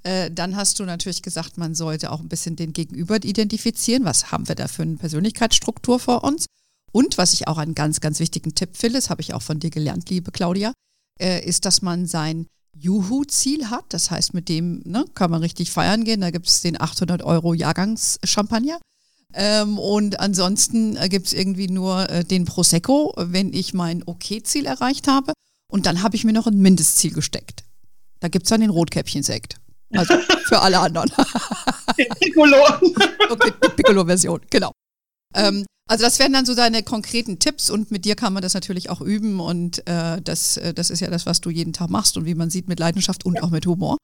Äh, 0.03 0.31
dann 0.31 0.55
hast 0.55 0.79
du 0.79 0.83
natürlich 0.83 1.21
gesagt, 1.21 1.57
man 1.57 1.75
sollte 1.75 2.11
auch 2.11 2.19
ein 2.19 2.29
bisschen 2.29 2.55
den 2.55 2.73
Gegenüber 2.73 3.23
identifizieren. 3.23 4.05
Was 4.05 4.31
haben 4.31 4.47
wir 4.47 4.55
da 4.55 4.67
für 4.67 4.83
eine 4.83 4.97
Persönlichkeitsstruktur 4.97 5.99
vor 5.99 6.23
uns? 6.23 6.45
Und 6.91 7.17
was 7.17 7.33
ich 7.33 7.47
auch 7.47 7.57
einen 7.57 7.73
ganz, 7.73 8.01
ganz 8.01 8.19
wichtigen 8.19 8.53
Tipp 8.53 8.77
finde, 8.77 8.99
das 8.99 9.09
habe 9.09 9.21
ich 9.21 9.33
auch 9.33 9.41
von 9.41 9.59
dir 9.59 9.69
gelernt, 9.69 10.09
liebe 10.09 10.31
Claudia, 10.31 10.73
äh, 11.19 11.43
ist, 11.43 11.65
dass 11.65 11.81
man 11.81 12.05
sein 12.05 12.47
Juhu-Ziel 12.75 13.69
hat. 13.69 13.85
Das 13.89 14.11
heißt, 14.11 14.33
mit 14.33 14.49
dem 14.49 14.81
ne, 14.85 15.05
kann 15.13 15.31
man 15.31 15.41
richtig 15.41 15.71
feiern 15.71 16.03
gehen. 16.03 16.21
Da 16.21 16.31
gibt 16.31 16.47
es 16.47 16.61
den 16.61 16.79
800 16.79 17.23
Euro 17.23 17.53
Jahrgangschampagner. 17.53 18.79
Ähm, 19.33 19.79
und 19.79 20.19
ansonsten 20.19 20.95
äh, 20.95 21.09
gibt 21.09 21.27
es 21.27 21.33
irgendwie 21.33 21.67
nur 21.67 22.09
äh, 22.09 22.23
den 22.23 22.45
Prosecco, 22.45 23.13
wenn 23.17 23.53
ich 23.53 23.73
mein 23.73 24.03
Okay-Ziel 24.05 24.65
erreicht 24.65 25.07
habe. 25.07 25.33
Und 25.71 25.85
dann 25.85 26.03
habe 26.03 26.15
ich 26.15 26.23
mir 26.23 26.33
noch 26.33 26.47
ein 26.47 26.59
Mindestziel 26.59 27.13
gesteckt. 27.13 27.63
Da 28.19 28.27
gibt 28.27 28.45
es 28.45 28.49
dann 28.49 28.61
den 28.61 28.69
Rotkäppchen-Sekt. 28.69 29.55
Also 29.91 30.13
für 30.45 30.61
alle 30.61 30.79
anderen. 30.79 31.11
Den 31.97 32.09
Piccolo. 32.19 32.57
okay, 33.29 33.51
die 33.63 33.69
Piccolo-Version, 33.69 34.41
genau. 34.49 34.71
Ähm, 35.33 35.65
also 35.89 36.05
das 36.05 36.19
wären 36.19 36.33
dann 36.33 36.45
so 36.45 36.55
deine 36.55 36.83
konkreten 36.83 37.39
Tipps 37.39 37.69
und 37.69 37.91
mit 37.91 38.05
dir 38.05 38.15
kann 38.15 38.33
man 38.33 38.41
das 38.41 38.53
natürlich 38.53 38.89
auch 38.89 39.01
üben 39.01 39.39
und 39.39 39.85
äh, 39.87 40.21
das, 40.21 40.57
äh, 40.57 40.73
das 40.73 40.89
ist 40.89 41.01
ja 41.01 41.09
das, 41.09 41.25
was 41.25 41.41
du 41.41 41.49
jeden 41.49 41.73
Tag 41.73 41.89
machst 41.89 42.17
und 42.17 42.25
wie 42.25 42.35
man 42.35 42.49
sieht 42.49 42.67
mit 42.67 42.79
Leidenschaft 42.79 43.25
und 43.25 43.41
auch 43.43 43.49
mit 43.49 43.65
Humor. 43.65 43.97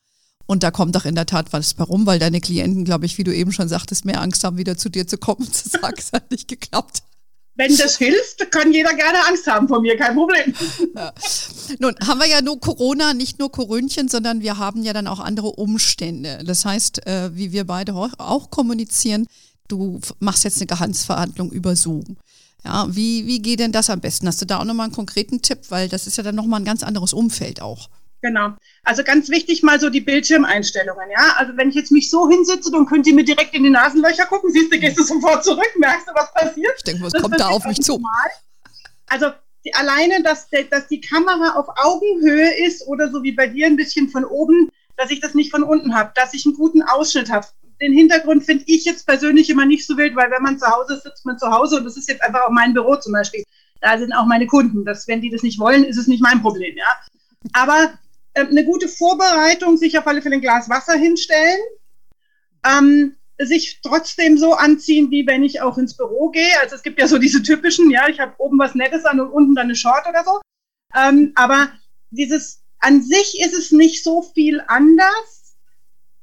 Und 0.49 0.63
da 0.63 0.71
kommt 0.71 0.95
doch 0.95 1.05
in 1.05 1.13
der 1.13 1.27
Tat 1.27 1.53
was 1.53 1.77
warum, 1.77 2.07
weil 2.07 2.17
deine 2.17 2.41
Klienten, 2.41 2.83
glaube 2.83 3.05
ich, 3.05 3.19
wie 3.19 3.23
du 3.23 3.31
eben 3.31 3.51
schon 3.51 3.69
sagtest, 3.69 4.03
mehr 4.03 4.19
Angst 4.19 4.43
haben, 4.43 4.57
wieder 4.57 4.75
zu 4.75 4.89
dir 4.89 5.05
zu 5.05 5.19
kommen 5.19 5.45
und 5.45 5.53
zu 5.53 5.69
sagen, 5.79 5.93
es 5.95 6.11
hat 6.11 6.31
nicht 6.31 6.47
geklappt. 6.47 7.03
Wenn 7.53 7.77
das 7.77 7.99
hilft, 7.99 8.49
kann 8.49 8.73
jeder 8.73 8.95
gerne 8.95 9.27
Angst 9.27 9.45
haben 9.45 9.67
vor 9.67 9.79
mir, 9.79 9.95
kein 9.95 10.15
Problem. 10.15 10.55
Ja. 10.95 11.13
Nun 11.77 11.93
haben 12.03 12.19
wir 12.19 12.27
ja 12.27 12.41
nur 12.41 12.59
Corona, 12.59 13.13
nicht 13.13 13.37
nur 13.37 13.51
Korönchen, 13.51 14.07
sondern 14.07 14.41
wir 14.41 14.57
haben 14.57 14.81
ja 14.81 14.91
dann 14.91 15.05
auch 15.05 15.19
andere 15.19 15.51
Umstände. 15.51 16.41
Das 16.43 16.65
heißt, 16.65 17.05
äh, 17.05 17.29
wie 17.35 17.51
wir 17.51 17.65
beide 17.65 17.93
auch 17.93 18.49
kommunizieren, 18.49 19.27
du 19.67 19.99
machst 20.17 20.45
jetzt 20.45 20.57
eine 20.57 20.65
Gehaltsverhandlung 20.65 21.51
über 21.51 21.75
Zoom. 21.75 22.17
Ja, 22.65 22.87
wie, 22.89 23.27
wie 23.27 23.39
geht 23.39 23.59
denn 23.59 23.71
das 23.71 23.91
am 23.91 24.01
besten? 24.01 24.25
Hast 24.25 24.41
du 24.41 24.47
da 24.47 24.61
auch 24.61 24.65
nochmal 24.65 24.85
einen 24.85 24.95
konkreten 24.95 25.43
Tipp? 25.43 25.59
Weil 25.69 25.89
das 25.89 26.07
ist 26.07 26.17
ja 26.17 26.23
dann 26.23 26.33
nochmal 26.33 26.59
ein 26.59 26.65
ganz 26.65 26.81
anderes 26.81 27.13
Umfeld 27.13 27.61
auch. 27.61 27.87
Genau. 28.21 28.53
Also 28.83 29.03
ganz 29.03 29.29
wichtig 29.29 29.63
mal 29.63 29.79
so 29.79 29.89
die 29.89 30.01
Bildschirmeinstellungen, 30.01 31.09
ja. 31.09 31.35
Also 31.37 31.55
wenn 31.55 31.69
ich 31.69 31.75
jetzt 31.75 31.91
mich 31.91 32.09
so 32.09 32.29
hinsitze, 32.29 32.71
dann 32.71 32.85
könnt 32.85 33.07
ihr 33.07 33.13
mir 33.13 33.23
direkt 33.23 33.53
in 33.53 33.63
die 33.63 33.69
Nasenlöcher 33.69 34.25
gucken. 34.25 34.51
Siehst 34.51 34.73
du, 34.73 34.79
gehst 34.79 34.97
du 34.97 35.03
sofort 35.03 35.43
zurück, 35.43 35.71
merkst 35.77 36.07
du, 36.07 36.11
was 36.13 36.33
passiert? 36.33 36.73
Ich 36.77 36.83
denke, 36.83 37.03
was 37.03 37.13
das 37.13 37.21
kommt 37.21 37.39
da 37.39 37.47
auf 37.47 37.65
mich 37.65 37.79
zu? 37.81 38.01
Also 39.07 39.31
die, 39.65 39.73
alleine, 39.73 40.21
dass, 40.23 40.47
dass 40.69 40.87
die 40.87 41.01
Kamera 41.01 41.55
auf 41.55 41.67
Augenhöhe 41.77 42.65
ist 42.65 42.85
oder 42.87 43.09
so 43.09 43.23
wie 43.23 43.31
bei 43.31 43.47
dir 43.47 43.67
ein 43.67 43.77
bisschen 43.77 44.09
von 44.09 44.25
oben, 44.25 44.69
dass 44.97 45.11
ich 45.11 45.21
das 45.21 45.33
nicht 45.33 45.51
von 45.51 45.63
unten 45.63 45.95
habe, 45.95 46.11
dass 46.15 46.33
ich 46.33 46.45
einen 46.45 46.55
guten 46.55 46.81
Ausschnitt 46.81 47.29
habe, 47.29 47.47
den 47.81 47.93
Hintergrund 47.93 48.43
finde 48.43 48.65
ich 48.67 48.83
jetzt 48.85 49.05
persönlich 49.07 49.49
immer 49.49 49.65
nicht 49.65 49.87
so 49.87 49.97
wild, 49.97 50.15
weil 50.15 50.29
wenn 50.31 50.43
man 50.43 50.59
zu 50.59 50.67
Hause 50.67 50.95
ist, 50.95 51.03
sitzt 51.03 51.25
man 51.25 51.39
zu 51.39 51.49
Hause 51.49 51.77
und 51.77 51.85
das 51.85 51.95
ist 51.95 52.09
jetzt 52.09 52.21
einfach 52.21 52.41
auch 52.41 52.51
mein 52.51 52.73
Büro 52.73 52.95
zum 52.97 53.13
Beispiel. 53.13 53.43
Da 53.81 53.97
sind 53.97 54.11
auch 54.11 54.25
meine 54.25 54.47
Kunden. 54.47 54.83
Das, 54.83 55.07
wenn 55.07 55.21
die 55.21 55.29
das 55.29 55.43
nicht 55.43 55.59
wollen, 55.59 55.85
ist 55.85 55.97
es 55.97 56.07
nicht 56.07 56.21
mein 56.21 56.41
Problem, 56.41 56.75
ja. 56.75 56.85
Aber 57.53 57.93
eine 58.47 58.65
gute 58.65 58.87
Vorbereitung, 58.87 59.77
sich 59.77 59.97
auf 59.97 60.07
alle 60.07 60.21
Fälle 60.21 60.35
ein 60.35 60.41
Glas 60.41 60.69
Wasser 60.69 60.93
hinstellen, 60.93 61.59
ähm, 62.65 63.15
sich 63.37 63.79
trotzdem 63.81 64.37
so 64.37 64.53
anziehen, 64.53 65.11
wie 65.11 65.25
wenn 65.25 65.43
ich 65.43 65.61
auch 65.61 65.77
ins 65.77 65.95
Büro 65.95 66.29
gehe. 66.29 66.59
Also 66.61 66.75
es 66.75 66.83
gibt 66.83 66.99
ja 66.99 67.07
so 67.07 67.17
diese 67.17 67.41
typischen, 67.41 67.89
ja, 67.89 68.07
ich 68.09 68.19
habe 68.19 68.33
oben 68.37 68.59
was 68.59 68.75
Nettes 68.75 69.05
an 69.05 69.19
und 69.19 69.31
unten 69.31 69.55
dann 69.55 69.65
eine 69.65 69.75
Short 69.75 70.07
oder 70.07 70.23
so. 70.23 70.41
Ähm, 70.95 71.31
aber 71.35 71.69
dieses 72.11 72.61
an 72.79 73.01
sich 73.01 73.39
ist 73.41 73.53
es 73.53 73.71
nicht 73.71 74.03
so 74.03 74.21
viel 74.21 74.61
anders 74.67 75.55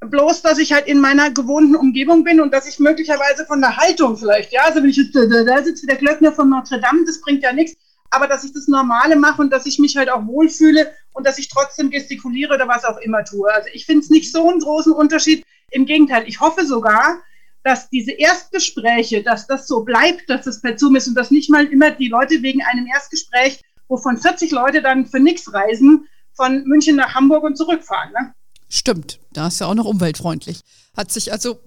bloß, 0.00 0.42
dass 0.42 0.59
ich 0.59 0.72
halt 0.72 0.87
in 0.87 1.00
meiner 1.00 1.31
gewohnten 1.31 1.76
Umgebung 1.76 2.24
bin 2.24 2.40
und 2.40 2.52
dass 2.52 2.68
ich 2.68 2.79
möglicherweise 2.79 3.46
von 3.46 3.61
der 3.61 3.76
Haltung 3.76 4.16
vielleicht, 4.16 4.52
ja, 4.52 4.62
also 4.64 4.83
wenn 4.83 4.90
ich 4.90 4.96
jetzt, 4.96 5.14
da 5.14 5.64
sitze 5.64 5.87
der 5.87 5.96
Glöckner 5.96 6.33
von 6.33 6.48
Notre 6.48 6.81
Dame, 6.81 7.05
das 7.07 7.20
bringt 7.20 7.42
ja 7.42 7.52
nichts, 7.52 7.76
aber 8.11 8.27
dass 8.27 8.45
ich 8.45 8.53
das 8.53 8.69
Normale 8.69 9.16
mache 9.16 9.42
und 9.42 9.51
dass 9.51 9.66
ich 9.66 9.79
mich 9.79 9.97
halt 9.97 10.11
auch 10.11 10.27
wohlfühle 10.27 10.92
und 11.12 11.27
dass 11.27 11.38
ich 11.38 11.49
trotzdem 11.49 11.90
gestikuliere 11.90 12.55
oder 12.55 12.69
was 12.69 12.85
auch 12.85 12.99
immer 12.99 13.25
tue. 13.25 13.53
Also 13.53 13.69
ich 13.73 13.87
finde 13.87 14.03
es 14.03 14.11
nicht 14.11 14.33
so 14.33 14.49
einen 14.49 14.61
großen 14.61 14.92
Unterschied. 14.92 15.45
Im 15.71 15.87
Gegenteil, 15.87 16.25
ich 16.27 16.40
hoffe 16.40 16.64
sogar, 16.64 17.21
dass 17.64 17.90
diese 17.90 18.12
Erstgespräche, 18.12 19.23
dass 19.23 19.47
das 19.47 19.66
so 19.66 19.83
bleibt, 19.83 20.31
dass 20.31 20.45
das 20.45 20.61
per 20.61 20.79
Zoom 20.79 20.97
ist 20.97 21.09
und 21.09 21.14
dass 21.14 21.31
nicht 21.31 21.51
mal 21.51 21.66
immer 21.66 21.90
die 21.90 22.09
Leute 22.09 22.42
wegen 22.42 22.62
einem 22.62 22.87
Erstgespräch, 22.87 23.61
wovon 23.88 24.16
40 24.16 24.53
Leute 24.53 24.83
dann 24.83 25.07
für 25.07 25.19
nichts 25.19 25.53
reisen, 25.53 26.07
von 26.35 26.62
München 26.64 26.97
nach 26.97 27.14
Hamburg 27.14 27.42
und 27.42 27.57
zurückfahren. 27.57 28.12
Ne? 28.12 28.35
Stimmt, 28.69 29.19
da 29.33 29.49
ist 29.49 29.61
ja 29.61 29.66
auch 29.66 29.75
noch 29.75 29.87
umweltfreundlich. 29.87 30.61
Hat 30.97 31.11
sich 31.11 31.33
also, 31.33 31.61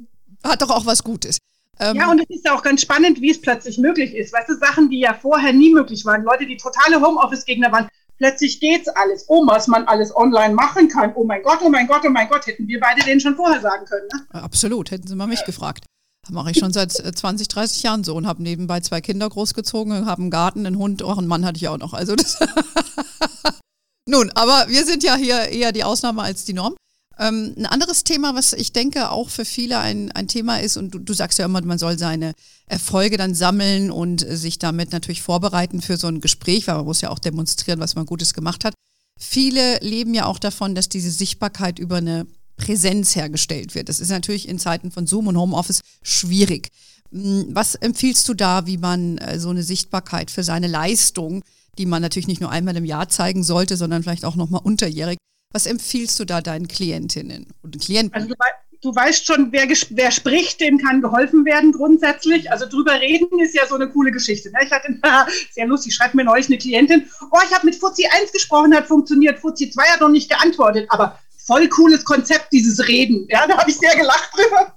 hat 0.44 0.62
doch 0.62 0.70
auch 0.70 0.86
was 0.86 1.04
Gutes. 1.04 1.40
Ähm, 1.80 1.96
ja, 1.96 2.12
und 2.12 2.20
es 2.20 2.30
ist 2.30 2.46
ja 2.46 2.54
auch 2.54 2.62
ganz 2.62 2.82
spannend, 2.82 3.22
wie 3.22 3.32
es 3.32 3.42
plötzlich 3.42 3.78
möglich 3.78 4.14
ist. 4.14 4.34
Weißt 4.34 4.50
du, 4.50 4.56
Sachen, 4.56 4.90
die 4.90 5.00
ja 5.00 5.14
vorher 5.14 5.54
nie 5.54 5.74
möglich 5.74 6.06
waren. 6.06 6.24
Leute, 6.24 6.46
die 6.46 6.58
totale 6.58 7.02
Homeoffice-Gegner 7.02 7.72
waren, 7.72 7.88
plötzlich 8.18 8.60
geht's 8.60 8.90
alles. 8.90 9.26
Oh, 9.28 9.46
was 9.48 9.68
man 9.68 9.86
alles 9.86 10.16
online 10.16 10.54
machen 10.54 10.90
kann. 10.90 11.14
Oh 11.16 11.24
mein 11.24 11.42
Gott, 11.42 11.60
oh 11.64 11.70
mein 11.70 11.88
Gott, 11.88 12.02
oh 12.06 12.10
mein 12.10 12.30
Gott, 12.30 12.46
hätten 12.48 12.68
wir 12.68 12.80
beide 12.80 13.02
denen 13.04 13.22
schon 13.22 13.36
vorher 13.36 13.62
sagen 13.62 13.86
können. 13.86 14.08
Ne? 14.14 14.42
Absolut, 14.42 14.92
hätten 14.92 15.08
sie 15.08 15.16
mal 15.16 15.28
mich 15.28 15.46
gefragt. 15.46 15.86
Das 16.24 16.32
mache 16.32 16.52
ich 16.52 16.60
schon 16.60 16.74
seit 16.74 16.92
20, 16.92 17.48
äh, 17.48 17.50
30 17.50 17.84
Jahren 17.84 18.04
so 18.04 18.14
und 18.16 18.28
habe 18.28 18.44
nebenbei 18.44 18.82
zwei 18.82 19.00
Kinder 19.00 19.30
großgezogen, 19.30 20.06
habe 20.06 20.22
einen 20.22 20.32
Garten, 20.32 20.66
einen 20.66 20.78
Hund, 20.78 21.02
auch 21.02 21.18
einen 21.18 21.28
Mann 21.28 21.46
hatte 21.46 21.58
ich 21.58 21.68
auch 21.70 21.78
noch. 21.78 21.94
Also 21.94 22.16
das 22.16 22.38
Nun, 24.06 24.32
aber 24.36 24.66
wir 24.68 24.86
sind 24.86 25.04
ja 25.04 25.16
hier 25.16 25.50
eher 25.50 25.72
die 25.72 25.84
Ausnahme 25.84 26.24
als 26.24 26.44
die 26.44 26.54
Norm. 26.54 26.76
Ähm, 27.20 27.54
ein 27.58 27.66
anderes 27.66 28.06
Thema, 28.06 28.34
was 28.34 28.54
ich 28.54 28.72
denke 28.72 29.12
auch 29.12 29.30
für 29.30 29.44
viele 29.44 29.80
ein, 29.80 30.12
ein 30.14 30.30
Thema 30.30 30.62
ist, 30.62 30.78
und 30.78 30.92
du, 30.92 31.00
du 31.00 31.14
sagst 31.14 31.38
ja 31.38 31.46
immer, 31.46 31.62
man 31.62 31.78
soll 31.78 32.00
seine 32.00 32.34
Erfolge 32.66 33.18
dann 33.18 33.36
sammeln 33.36 33.92
und 33.92 34.22
sich 34.22 34.58
damit 34.58 34.94
natürlich 34.94 35.22
vorbereiten 35.22 35.82
für 35.82 35.98
so 35.98 36.08
ein 36.08 36.22
Gespräch, 36.22 36.68
weil 36.68 36.76
man 36.76 36.86
muss 36.86 37.02
ja 37.02 37.10
auch 37.10 37.20
demonstrieren, 37.20 37.82
was 37.82 37.96
man 37.96 38.06
Gutes 38.06 38.34
gemacht 38.34 38.64
hat. 38.64 38.74
Viele 39.20 39.80
leben 39.80 40.14
ja 40.14 40.28
auch 40.28 40.40
davon, 40.40 40.76
dass 40.76 40.88
diese 40.88 41.12
Sichtbarkeit 41.12 41.78
über 41.78 41.98
eine 41.98 42.26
Präsenz 42.56 43.16
hergestellt 43.18 43.76
wird. 43.76 43.90
Das 43.90 44.00
ist 44.00 44.10
natürlich 44.10 44.48
in 44.48 44.60
Zeiten 44.60 44.92
von 44.92 45.06
Zoom 45.06 45.28
und 45.28 45.38
Homeoffice 45.38 45.82
schwierig. 46.02 46.70
Hm, 47.12 47.48
was 47.50 47.76
empfiehlst 47.76 48.30
du 48.30 48.34
da, 48.34 48.66
wie 48.66 48.78
man 48.78 49.18
äh, 49.18 49.40
so 49.40 49.50
eine 49.50 49.64
Sichtbarkeit 49.64 50.32
für 50.32 50.44
seine 50.44 50.68
Leistung, 50.68 51.44
die 51.78 51.86
man 51.86 52.02
natürlich 52.02 52.28
nicht 52.28 52.42
nur 52.42 52.52
einmal 52.52 52.78
im 52.78 52.86
Jahr 52.86 53.10
zeigen 53.10 53.44
sollte, 53.44 53.76
sondern 53.76 54.04
vielleicht 54.04 54.24
auch 54.24 54.36
nochmal 54.36 54.62
unterjährig, 54.64 55.18
was 55.52 55.66
empfiehlst 55.66 56.20
du 56.20 56.26
da 56.26 56.42
deinen 56.42 56.68
Klientinnen 56.68 57.48
und 57.64 57.80
Klienten? 57.82 58.14
Also 58.14 58.34
du 58.82 58.96
weißt 58.96 59.26
schon, 59.26 59.52
wer, 59.52 59.68
wer 59.90 60.12
spricht, 60.12 60.62
dem 60.62 60.78
kann 60.78 61.02
geholfen 61.02 61.44
werden 61.44 61.72
grundsätzlich. 61.72 62.52
Also 62.52 62.68
drüber 62.68 63.00
reden 63.00 63.40
ist 63.40 63.56
ja 63.56 63.66
so 63.66 63.76
eine 63.76 63.90
coole 63.90 64.12
Geschichte. 64.12 64.52
Ne? 64.52 64.60
Ich 64.64 64.72
hatte, 64.72 65.00
sehr 65.52 65.68
lustig, 65.68 65.96
schreibt 65.96 66.14
mir 66.14 66.24
neulich 66.24 66.48
eine 66.48 66.58
Klientin, 66.58 67.10
oh, 67.32 67.40
ich 67.44 67.54
habe 67.54 67.66
mit 67.66 67.76
Fuzzi 67.76 68.06
1 68.06 68.32
gesprochen, 68.32 68.76
hat 68.76 68.88
funktioniert, 68.88 69.40
Fuzzi 69.40 69.72
2 69.72 69.84
hat 69.84 70.02
noch 70.02 70.10
nicht 70.10 70.30
geantwortet, 70.30 70.88
aber 70.90 71.20
voll 71.48 71.68
cooles 71.68 72.06
Konzept, 72.06 72.54
dieses 72.54 72.88
Reden. 72.88 73.28
Ja, 73.30 73.48
da 73.48 73.58
habe 73.58 73.72
ich 73.72 73.78
sehr 73.78 73.96
gelacht 73.96 74.30
drüber. 74.36 74.76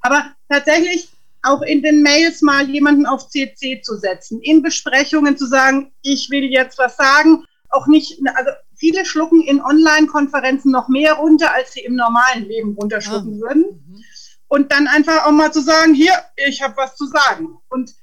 Aber 0.00 0.32
tatsächlich 0.48 1.08
auch 1.42 1.62
in 1.62 1.80
den 1.82 2.02
Mails 2.02 2.42
mal 2.42 2.68
jemanden 2.68 3.06
auf 3.06 3.28
CC 3.28 3.80
zu 3.82 3.96
setzen, 3.96 4.40
in 4.42 4.62
Besprechungen 4.62 5.36
zu 5.36 5.46
sagen, 5.46 5.92
ich 6.02 6.28
will 6.30 6.44
jetzt 6.44 6.76
was 6.78 6.96
sagen, 6.96 7.44
auch 7.70 7.86
nicht, 7.86 8.20
also 8.34 8.50
viele 8.76 9.04
schlucken 9.04 9.42
in 9.42 9.60
Online-Konferenzen 9.60 10.70
noch 10.70 10.88
mehr 10.88 11.14
runter, 11.14 11.52
als 11.52 11.72
sie 11.72 11.80
im 11.80 11.96
normalen 11.96 12.44
Leben 12.44 12.74
runterschlucken 12.74 13.38
ah. 13.38 13.48
würden. 13.48 13.62
Mhm. 13.62 14.04
Und 14.48 14.72
dann 14.72 14.86
einfach 14.86 15.26
auch 15.26 15.30
mal 15.30 15.52
zu 15.52 15.60
sagen, 15.60 15.94
hier, 15.94 16.12
ich 16.36 16.62
habe 16.62 16.76
was 16.76 16.96
zu 16.96 17.06
sagen. 17.06 17.58
Und 17.68 17.94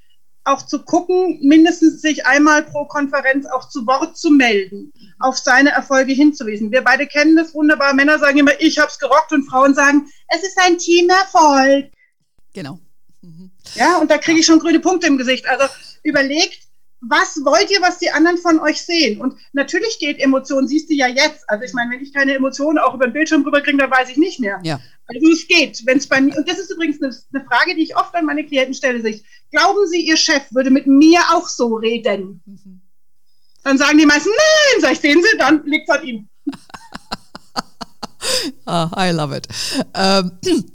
auch 0.45 0.61
zu 0.61 0.83
gucken, 0.83 1.39
mindestens 1.41 2.01
sich 2.01 2.27
einmal 2.27 2.63
pro 2.63 2.85
Konferenz 2.85 3.47
auch 3.47 3.67
zu 3.67 3.85
Wort 3.87 4.15
zu 4.15 4.29
melden, 4.29 4.93
auf 5.19 5.37
seine 5.37 5.71
Erfolge 5.71 6.13
hinzuwiesen. 6.13 6.71
Wir 6.71 6.83
beide 6.83 7.07
kennen 7.07 7.35
das 7.35 7.53
wunderbar. 7.55 7.95
Männer 7.95 8.19
sagen 8.19 8.37
immer, 8.37 8.51
ich 8.59 8.77
habe 8.77 8.89
es 8.89 8.99
gerockt 8.99 9.33
und 9.33 9.49
Frauen 9.49 9.73
sagen, 9.73 10.07
es 10.27 10.43
ist 10.43 10.57
ein 10.59 10.77
Teamerfolg. 10.77 11.91
Genau. 12.53 12.79
Mhm. 13.21 13.51
Ja, 13.73 13.97
und 13.97 14.11
da 14.11 14.19
kriege 14.19 14.39
ich 14.39 14.45
schon 14.45 14.59
grüne 14.59 14.79
Punkte 14.79 15.07
im 15.07 15.17
Gesicht. 15.17 15.47
Also 15.49 15.65
überlegt, 16.03 16.64
was 17.07 17.39
wollt 17.43 17.69
ihr, 17.71 17.81
was 17.81 17.99
die 17.99 18.09
anderen 18.09 18.37
von 18.37 18.59
euch 18.59 18.81
sehen? 18.81 19.21
Und 19.21 19.35
natürlich 19.53 19.99
geht 19.99 20.19
Emotionen, 20.19 20.67
siehst 20.67 20.89
du 20.89 20.93
ja 20.93 21.07
jetzt. 21.07 21.47
Also 21.49 21.63
ich 21.63 21.73
meine, 21.73 21.91
wenn 21.91 22.01
ich 22.01 22.13
keine 22.13 22.33
Emotionen 22.33 22.77
auch 22.77 22.93
über 22.93 23.07
den 23.07 23.13
Bildschirm 23.13 23.43
rüberkriege, 23.43 23.77
dann 23.77 23.91
weiß 23.91 24.09
ich 24.09 24.17
nicht 24.17 24.39
mehr. 24.39 24.59
Ja. 24.63 24.79
Also 25.07 25.31
es 25.31 25.47
geht. 25.47 25.85
Wenn 25.85 25.97
es 25.97 26.07
bei 26.07 26.21
mir, 26.21 26.35
und 26.35 26.49
das 26.49 26.57
ist 26.57 26.71
übrigens 26.71 27.01
eine, 27.01 27.15
eine, 27.33 27.45
Frage, 27.45 27.75
die 27.75 27.83
ich 27.83 27.95
oft 27.95 28.15
an 28.15 28.25
meine 28.25 28.45
Klienten 28.45 28.73
stelle, 28.73 29.01
sich, 29.01 29.23
glauben 29.51 29.87
Sie, 29.87 30.01
Ihr 30.01 30.17
Chef 30.17 30.43
würde 30.51 30.71
mit 30.71 30.87
mir 30.87 31.21
auch 31.33 31.47
so 31.47 31.75
reden? 31.75 32.41
Mhm. 32.45 32.81
Dann 33.63 33.77
sagen 33.77 33.97
die 33.97 34.05
meisten, 34.05 34.29
nein, 34.29 34.81
sag 34.81 34.93
ich, 34.93 34.99
sehen 34.99 35.21
Sie, 35.21 35.37
dann 35.37 35.63
liegt 35.65 35.89
es 35.89 35.95
an 35.95 36.05
ihm. 36.05 36.27
ah, 38.65 38.89
I 38.97 39.11
love 39.11 39.35
it. 39.35 39.47
Ähm, 39.93 40.31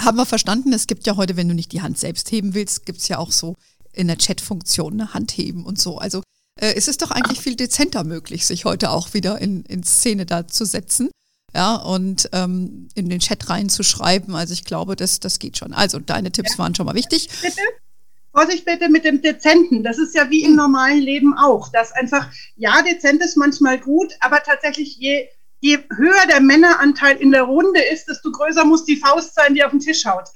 haben 0.00 0.16
wir 0.16 0.26
verstanden, 0.26 0.72
es 0.72 0.86
gibt 0.86 1.06
ja 1.06 1.16
heute, 1.16 1.36
wenn 1.36 1.48
du 1.48 1.54
nicht 1.54 1.72
die 1.72 1.82
Hand 1.82 1.98
selbst 1.98 2.30
heben 2.30 2.54
willst, 2.54 2.86
gibt 2.86 2.98
es 2.98 3.08
ja 3.08 3.18
auch 3.18 3.32
so 3.32 3.56
in 3.98 4.06
der 4.06 4.16
Chatfunktion 4.16 4.94
eine 4.94 5.12
Hand 5.12 5.32
heben 5.32 5.66
und 5.66 5.78
so. 5.78 5.98
Also 5.98 6.22
äh, 6.60 6.74
es 6.74 6.88
ist 6.88 7.02
doch 7.02 7.10
eigentlich 7.10 7.40
viel 7.40 7.56
dezenter 7.56 8.04
möglich, 8.04 8.46
sich 8.46 8.64
heute 8.64 8.90
auch 8.90 9.12
wieder 9.12 9.38
in, 9.40 9.64
in 9.64 9.82
Szene 9.82 10.24
da 10.24 10.46
zu 10.46 10.64
setzen. 10.64 11.10
Ja, 11.54 11.76
und 11.76 12.28
ähm, 12.32 12.88
in 12.94 13.08
den 13.08 13.20
Chat 13.20 13.48
reinzuschreiben. 13.48 14.34
Also 14.34 14.52
ich 14.52 14.64
glaube, 14.64 14.96
das, 14.96 15.18
das 15.18 15.38
geht 15.38 15.56
schon. 15.56 15.72
Also 15.72 15.98
deine 15.98 16.30
Tipps 16.30 16.52
ja. 16.52 16.58
waren 16.58 16.74
schon 16.74 16.84
mal 16.86 16.94
wichtig. 16.94 17.28
Bitte? 17.40 17.60
Vorsicht 18.32 18.66
bitte 18.66 18.90
mit 18.90 19.04
dem 19.04 19.22
Dezenten. 19.22 19.82
Das 19.82 19.98
ist 19.98 20.14
ja 20.14 20.30
wie 20.30 20.42
im 20.42 20.50
hm. 20.50 20.56
normalen 20.56 21.00
Leben 21.00 21.36
auch. 21.36 21.70
Das 21.70 21.92
einfach, 21.92 22.30
ja, 22.56 22.82
dezent 22.82 23.22
ist 23.22 23.36
manchmal 23.36 23.78
gut, 23.78 24.12
aber 24.20 24.42
tatsächlich 24.42 24.98
je, 24.98 25.26
je 25.60 25.78
höher 25.96 26.26
der 26.28 26.40
Männeranteil 26.40 27.16
in 27.16 27.32
der 27.32 27.44
Runde 27.44 27.80
ist, 27.92 28.06
desto 28.06 28.30
größer 28.30 28.64
muss 28.64 28.84
die 28.84 28.96
Faust 28.96 29.34
sein, 29.34 29.54
die 29.54 29.64
auf 29.64 29.70
den 29.70 29.80
Tisch 29.80 30.04
haut 30.04 30.28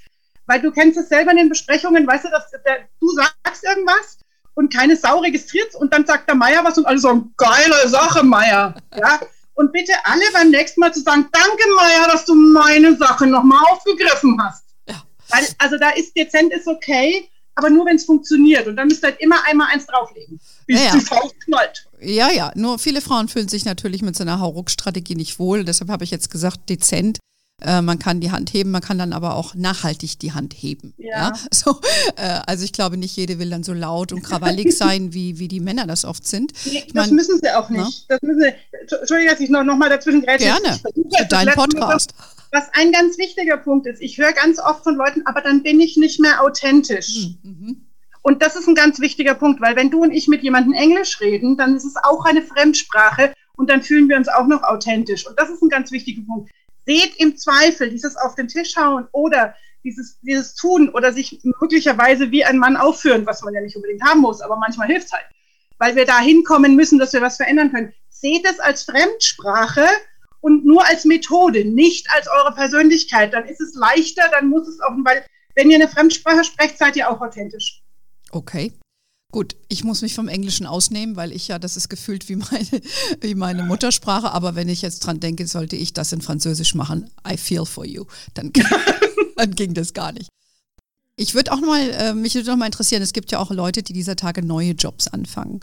weil 0.46 0.60
du 0.60 0.70
kennst 0.70 0.98
es 0.98 1.08
selber 1.08 1.30
in 1.30 1.36
den 1.38 1.48
Besprechungen, 1.48 2.06
weißt 2.06 2.24
du, 2.24 2.30
dass 2.30 2.50
der, 2.50 2.88
du 3.00 3.08
sagst 3.10 3.64
irgendwas 3.64 4.18
und 4.54 4.72
keine 4.72 4.96
Sau 4.96 5.18
registriert 5.20 5.74
und 5.76 5.92
dann 5.92 6.06
sagt 6.06 6.28
der 6.28 6.34
Meier 6.34 6.64
was 6.64 6.78
und 6.78 6.86
alle 6.86 6.98
sagen, 6.98 7.32
geile 7.36 7.88
Sache, 7.88 8.22
Meier. 8.22 8.74
Ja? 8.96 9.20
Und 9.54 9.72
bitte 9.72 9.92
alle 10.04 10.24
beim 10.32 10.50
nächsten 10.50 10.80
Mal 10.80 10.92
zu 10.92 11.00
sagen, 11.00 11.28
danke 11.32 11.64
Meier, 11.76 12.08
dass 12.10 12.24
du 12.24 12.34
meine 12.34 12.96
Sache 12.96 13.26
nochmal 13.26 13.62
aufgegriffen 13.70 14.36
hast. 14.42 14.64
Ja. 14.88 15.02
Weil, 15.28 15.46
also 15.58 15.78
da 15.78 15.90
ist 15.90 16.16
dezent 16.16 16.52
ist 16.52 16.66
okay, 16.66 17.28
aber 17.54 17.70
nur 17.70 17.86
wenn 17.86 17.96
es 17.96 18.04
funktioniert. 18.04 18.66
Und 18.66 18.76
dann 18.76 18.88
müsst 18.88 19.04
ihr 19.04 19.08
halt 19.08 19.20
immer 19.20 19.36
einmal 19.46 19.68
eins 19.72 19.86
drauflegen, 19.86 20.40
bis 20.66 20.78
ja, 20.80 20.86
ja. 20.86 20.92
die 20.92 21.00
Faust 21.00 21.34
knallt. 21.44 21.86
Ja, 22.00 22.30
ja, 22.30 22.52
nur 22.54 22.78
viele 22.78 23.00
Frauen 23.00 23.28
fühlen 23.28 23.48
sich 23.48 23.64
natürlich 23.64 24.02
mit 24.02 24.16
so 24.16 24.24
einer 24.24 24.40
Hauruck-Strategie 24.40 25.14
nicht 25.14 25.38
wohl. 25.38 25.64
Deshalb 25.64 25.90
habe 25.90 26.04
ich 26.04 26.10
jetzt 26.10 26.30
gesagt, 26.30 26.68
dezent. 26.68 27.18
Äh, 27.64 27.82
man 27.82 27.98
kann 27.98 28.20
die 28.20 28.30
Hand 28.30 28.52
heben, 28.52 28.70
man 28.70 28.80
kann 28.80 28.98
dann 28.98 29.12
aber 29.12 29.36
auch 29.36 29.54
nachhaltig 29.54 30.18
die 30.18 30.32
Hand 30.32 30.54
heben. 30.54 30.94
Ja. 30.98 31.28
ja? 31.28 31.32
So, 31.52 31.80
äh, 32.16 32.40
also 32.46 32.64
ich 32.64 32.72
glaube, 32.72 32.96
nicht 32.96 33.16
jede 33.16 33.38
will 33.38 33.50
dann 33.50 33.62
so 33.62 33.72
laut 33.72 34.12
und 34.12 34.22
krawallig 34.22 34.72
sein, 34.76 35.12
wie, 35.12 35.38
wie 35.38 35.48
die 35.48 35.60
Männer 35.60 35.86
das 35.86 36.04
oft 36.04 36.26
sind. 36.26 36.52
Nee, 36.64 36.82
das 36.92 36.94
mein, 36.94 37.14
müssen 37.14 37.38
sie 37.40 37.50
auch 37.50 37.68
nicht. 37.68 38.06
Das 38.08 38.20
müssen 38.22 38.40
sie, 38.40 38.54
Entschuldigung, 38.96 39.32
dass 39.32 39.40
ich 39.40 39.50
noch, 39.50 39.62
noch 39.62 39.76
mal 39.76 39.88
dazwischen 39.88 40.22
grätsche. 40.22 40.46
Gerne, 40.46 40.80
für 41.16 41.24
deinen 41.26 41.54
Podcast. 41.54 42.14
Was 42.50 42.64
ein 42.74 42.92
ganz 42.92 43.16
wichtiger 43.16 43.56
Punkt 43.56 43.86
ist, 43.86 44.02
ich 44.02 44.18
höre 44.18 44.32
ganz 44.32 44.58
oft 44.58 44.82
von 44.82 44.96
Leuten, 44.96 45.22
aber 45.26 45.40
dann 45.40 45.62
bin 45.62 45.80
ich 45.80 45.96
nicht 45.96 46.20
mehr 46.20 46.42
authentisch. 46.42 47.08
Hm, 47.14 47.38
mhm. 47.42 47.86
Und 48.22 48.42
das 48.42 48.56
ist 48.56 48.68
ein 48.68 48.74
ganz 48.74 49.00
wichtiger 49.00 49.34
Punkt, 49.34 49.60
weil 49.60 49.74
wenn 49.74 49.90
du 49.90 50.02
und 50.02 50.12
ich 50.12 50.28
mit 50.28 50.42
jemandem 50.42 50.72
Englisch 50.74 51.20
reden, 51.20 51.56
dann 51.56 51.76
ist 51.76 51.84
es 51.84 51.94
auch 51.96 52.24
eine 52.24 52.42
Fremdsprache 52.42 53.32
und 53.62 53.70
dann 53.70 53.82
fühlen 53.82 54.08
wir 54.08 54.16
uns 54.16 54.28
auch 54.28 54.46
noch 54.46 54.62
authentisch. 54.62 55.26
Und 55.26 55.38
das 55.38 55.48
ist 55.48 55.62
ein 55.62 55.68
ganz 55.68 55.90
wichtiger 55.90 56.22
Punkt 56.26 56.50
seht 56.86 57.16
im 57.16 57.36
Zweifel 57.36 57.90
dieses 57.90 58.16
auf 58.16 58.34
den 58.34 58.48
Tisch 58.48 58.76
hauen 58.76 59.06
oder 59.12 59.54
dieses, 59.84 60.18
dieses 60.20 60.54
Tun 60.54 60.88
oder 60.90 61.12
sich 61.12 61.40
möglicherweise 61.60 62.30
wie 62.30 62.44
ein 62.44 62.58
Mann 62.58 62.76
aufführen, 62.76 63.26
was 63.26 63.42
man 63.42 63.54
ja 63.54 63.60
nicht 63.60 63.76
unbedingt 63.76 64.02
haben 64.02 64.20
muss, 64.20 64.40
aber 64.40 64.56
manchmal 64.56 64.88
hilft 64.88 65.06
es 65.06 65.12
halt, 65.12 65.26
weil 65.78 65.96
wir 65.96 66.06
da 66.06 66.20
hinkommen 66.20 66.76
müssen, 66.76 66.98
dass 66.98 67.12
wir 67.12 67.20
was 67.20 67.36
verändern 67.36 67.72
können. 67.72 67.92
Seht 68.08 68.44
es 68.48 68.60
als 68.60 68.84
Fremdsprache 68.84 69.86
und 70.40 70.64
nur 70.64 70.86
als 70.86 71.04
Methode, 71.04 71.64
nicht 71.64 72.08
als 72.12 72.28
eure 72.28 72.54
Persönlichkeit. 72.54 73.32
Dann 73.32 73.46
ist 73.46 73.60
es 73.60 73.74
leichter, 73.74 74.28
dann 74.30 74.48
muss 74.48 74.68
es 74.68 74.80
auch, 74.80 74.92
weil 75.04 75.24
wenn 75.56 75.70
ihr 75.70 75.76
eine 75.76 75.88
Fremdsprache 75.88 76.44
sprecht, 76.44 76.78
seid 76.78 76.96
ihr 76.96 77.10
auch 77.10 77.20
authentisch. 77.20 77.82
Okay. 78.30 78.72
Gut, 79.32 79.56
ich 79.68 79.82
muss 79.82 80.02
mich 80.02 80.14
vom 80.14 80.28
Englischen 80.28 80.66
ausnehmen, 80.66 81.16
weil 81.16 81.32
ich 81.32 81.48
ja, 81.48 81.58
das 81.58 81.78
ist 81.78 81.88
gefühlt 81.88 82.28
wie 82.28 82.36
meine, 82.36 82.68
wie 83.22 83.34
meine 83.34 83.62
Muttersprache. 83.62 84.30
Aber 84.30 84.54
wenn 84.54 84.68
ich 84.68 84.82
jetzt 84.82 85.00
dran 85.00 85.20
denke, 85.20 85.46
sollte 85.46 85.74
ich 85.74 85.94
das 85.94 86.12
in 86.12 86.20
Französisch 86.20 86.74
machen, 86.74 87.10
I 87.26 87.38
feel 87.38 87.64
for 87.64 87.86
you, 87.86 88.04
dann, 88.34 88.52
dann 89.36 89.54
ging 89.54 89.72
das 89.72 89.94
gar 89.94 90.12
nicht. 90.12 90.28
Ich 91.16 91.34
würde 91.34 91.52
auch 91.52 91.60
mal, 91.60 91.80
äh, 91.80 92.12
mich 92.12 92.34
würde 92.34 92.52
auch 92.52 92.56
mal 92.56 92.66
interessieren, 92.66 93.02
es 93.02 93.14
gibt 93.14 93.32
ja 93.32 93.38
auch 93.38 93.50
Leute, 93.50 93.82
die 93.82 93.94
dieser 93.94 94.16
Tage 94.16 94.42
neue 94.42 94.72
Jobs 94.72 95.08
anfangen. 95.08 95.60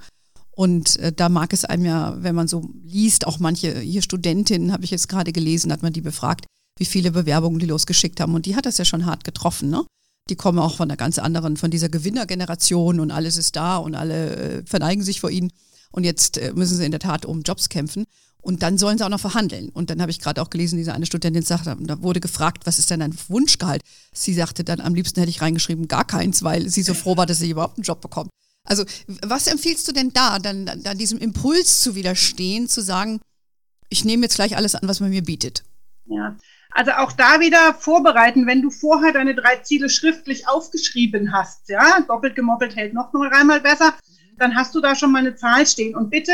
Und 0.50 0.98
äh, 0.98 1.14
da 1.14 1.30
mag 1.30 1.54
es 1.54 1.64
einem 1.64 1.86
ja, 1.86 2.16
wenn 2.24 2.36
man 2.36 2.48
so 2.48 2.72
liest, 2.84 3.28
auch 3.28 3.38
manche 3.38 3.80
hier 3.80 4.02
Studentinnen, 4.02 4.74
habe 4.74 4.84
ich 4.84 4.92
jetzt 4.92 5.10
gerade 5.10 5.32
gelesen, 5.32 5.72
hat 5.72 5.84
man 5.84 5.94
die 5.94 6.02
befragt, 6.02 6.46
wie 6.80 6.86
viele 6.86 7.12
Bewerbungen 7.12 7.60
die 7.60 7.68
losgeschickt 7.68 8.20
haben. 8.20 8.34
Und 8.34 8.48
die 8.48 8.56
hat 8.56 8.66
das 8.66 8.80
ja 8.80 8.86
schon 8.86 9.06
hart 9.06 9.24
getroffen, 9.24 9.70
ne? 9.70 9.86
Die 10.30 10.36
kommen 10.36 10.60
auch 10.60 10.78
von 10.78 10.89
einer 10.89 10.98
ganz 10.98 11.20
anderen, 11.20 11.58
von 11.58 11.72
dieser 11.72 11.89
Gewinnergeneration 11.89 13.00
und 13.00 13.12
alles 13.12 13.38
ist 13.38 13.56
da 13.56 13.78
und 13.78 13.96
alle 13.96 14.36
äh, 14.36 14.63
verneigen 14.65 15.04
sich 15.04 15.20
vor 15.20 15.30
ihnen. 15.30 15.52
Und 15.92 16.04
jetzt 16.04 16.38
äh, 16.38 16.54
müssen 16.54 16.78
sie 16.78 16.86
in 16.86 16.92
der 16.92 17.00
Tat 17.00 17.26
um 17.26 17.42
Jobs 17.42 17.70
kämpfen. 17.70 18.06
Und 18.42 18.63
dann 18.63 18.78
sollen 18.78 18.98
sie 18.98 19.06
auch 19.06 19.10
noch 19.10 19.20
verhandeln. 19.20 19.68
Und 19.70 19.89
dann 19.89 20.02
habe 20.02 20.12
ich 20.12 20.20
gerade 20.20 20.42
auch 20.42 20.50
gelesen, 20.50 20.78
diese 20.78 20.94
eine 20.94 21.06
Studentin 21.06 21.44
sagte, 21.44 21.76
da 21.78 22.02
wurde 22.02 22.22
gefragt, 22.22 22.65
was 22.65 22.80
ist 22.80 22.89
denn 22.89 23.02
ein 23.02 23.13
Wunschgehalt? 23.28 23.82
Sie 24.13 24.34
sagte 24.34 24.63
dann, 24.63 24.80
am 24.80 24.96
liebsten 24.96 25.20
hätte 25.20 25.30
ich 25.30 25.42
reingeschrieben, 25.42 25.89
gar 25.89 26.06
keins, 26.06 26.42
weil 26.42 26.70
sie 26.70 26.84
so 26.84 26.94
froh 26.94 27.18
war, 27.18 27.26
dass 27.26 27.39
sie 27.39 27.50
überhaupt 27.50 27.78
einen 27.78 27.84
Job 27.84 28.00
bekommt. 28.00 28.30
Also, 28.63 28.86
was 29.24 29.48
empfiehlst 29.48 29.88
du 29.88 29.92
denn 29.92 30.13
da, 30.13 30.39
dann, 30.39 30.65
dann 30.65 30.98
diesem 30.98 31.18
Impuls 31.18 31.82
zu 31.82 31.96
widerstehen, 31.96 32.70
zu 32.70 32.82
sagen, 32.82 33.20
ich 33.89 34.06
nehme 34.06 34.24
jetzt 34.24 34.36
gleich 34.36 34.56
alles 34.56 34.76
an, 34.76 34.88
was 34.88 35.00
man 35.00 35.10
mir 35.10 35.24
bietet? 35.24 35.63
Ja, 36.06 36.38
also 36.72 36.92
auch 36.92 37.12
da 37.12 37.40
wieder 37.40 37.74
vorbereiten, 37.74 38.46
wenn 38.48 38.62
du 38.62 38.70
vorher 38.70 39.12
deine 39.12 39.36
drei 39.36 39.58
Ziele 39.58 39.90
schriftlich 39.90 40.48
aufgeschrieben 40.48 41.34
hast, 41.34 41.70
ja, 41.70 42.02
doppelt 42.08 42.36
gemoppelt 42.36 42.76
hält 42.76 42.94
noch 42.94 43.12
mal 43.14 43.32
einmal 43.34 43.60
besser, 43.60 43.96
dann 44.38 44.56
hast 44.56 44.76
du 44.76 44.82
da 44.82 44.96
schon 44.96 45.12
mal 45.12 45.20
eine 45.20 45.36
Zahl 45.36 45.66
stehen. 45.66 45.96
Und 45.96 46.10
bitte 46.10 46.34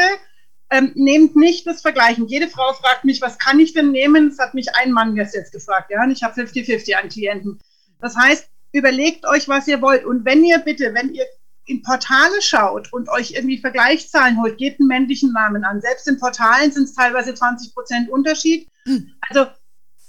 ähm, 0.69 0.91
nehmt 0.95 1.35
nicht 1.35 1.65
das 1.65 1.81
Vergleichen. 1.81 2.27
Jede 2.27 2.47
Frau 2.47 2.73
fragt 2.73 3.05
mich, 3.05 3.21
was 3.21 3.37
kann 3.37 3.59
ich 3.59 3.73
denn 3.73 3.91
nehmen? 3.91 4.29
Das 4.29 4.39
hat 4.39 4.53
mich 4.53 4.75
ein 4.75 4.91
Mann 4.91 5.15
jetzt 5.15 5.51
gefragt, 5.51 5.91
ja, 5.91 6.03
und 6.03 6.11
ich 6.11 6.23
habe 6.23 6.39
50-50 6.39 6.95
an 6.95 7.09
Klienten. 7.09 7.59
Das 8.01 8.15
heißt, 8.15 8.47
überlegt 8.71 9.25
euch, 9.25 9.47
was 9.47 9.67
ihr 9.67 9.81
wollt. 9.81 10.05
Und 10.05 10.25
wenn 10.25 10.43
ihr 10.43 10.59
bitte, 10.59 10.93
wenn 10.93 11.13
ihr 11.13 11.25
in 11.67 11.81
Portale 11.81 12.41
schaut 12.41 12.93
und 12.93 13.09
euch 13.09 13.31
irgendwie 13.31 13.57
Vergleichszahlen 13.57 14.39
holt, 14.39 14.57
gebt 14.57 14.79
einen 14.79 14.87
männlichen 14.87 15.31
Namen 15.31 15.63
an. 15.63 15.81
Selbst 15.81 16.07
in 16.07 16.19
Portalen 16.19 16.71
sind 16.71 16.83
es 16.83 16.93
teilweise 16.93 17.33
20 17.33 17.73
Prozent 17.73 18.09
Unterschied. 18.09 18.67
Hm. 18.85 19.11
Also 19.29 19.47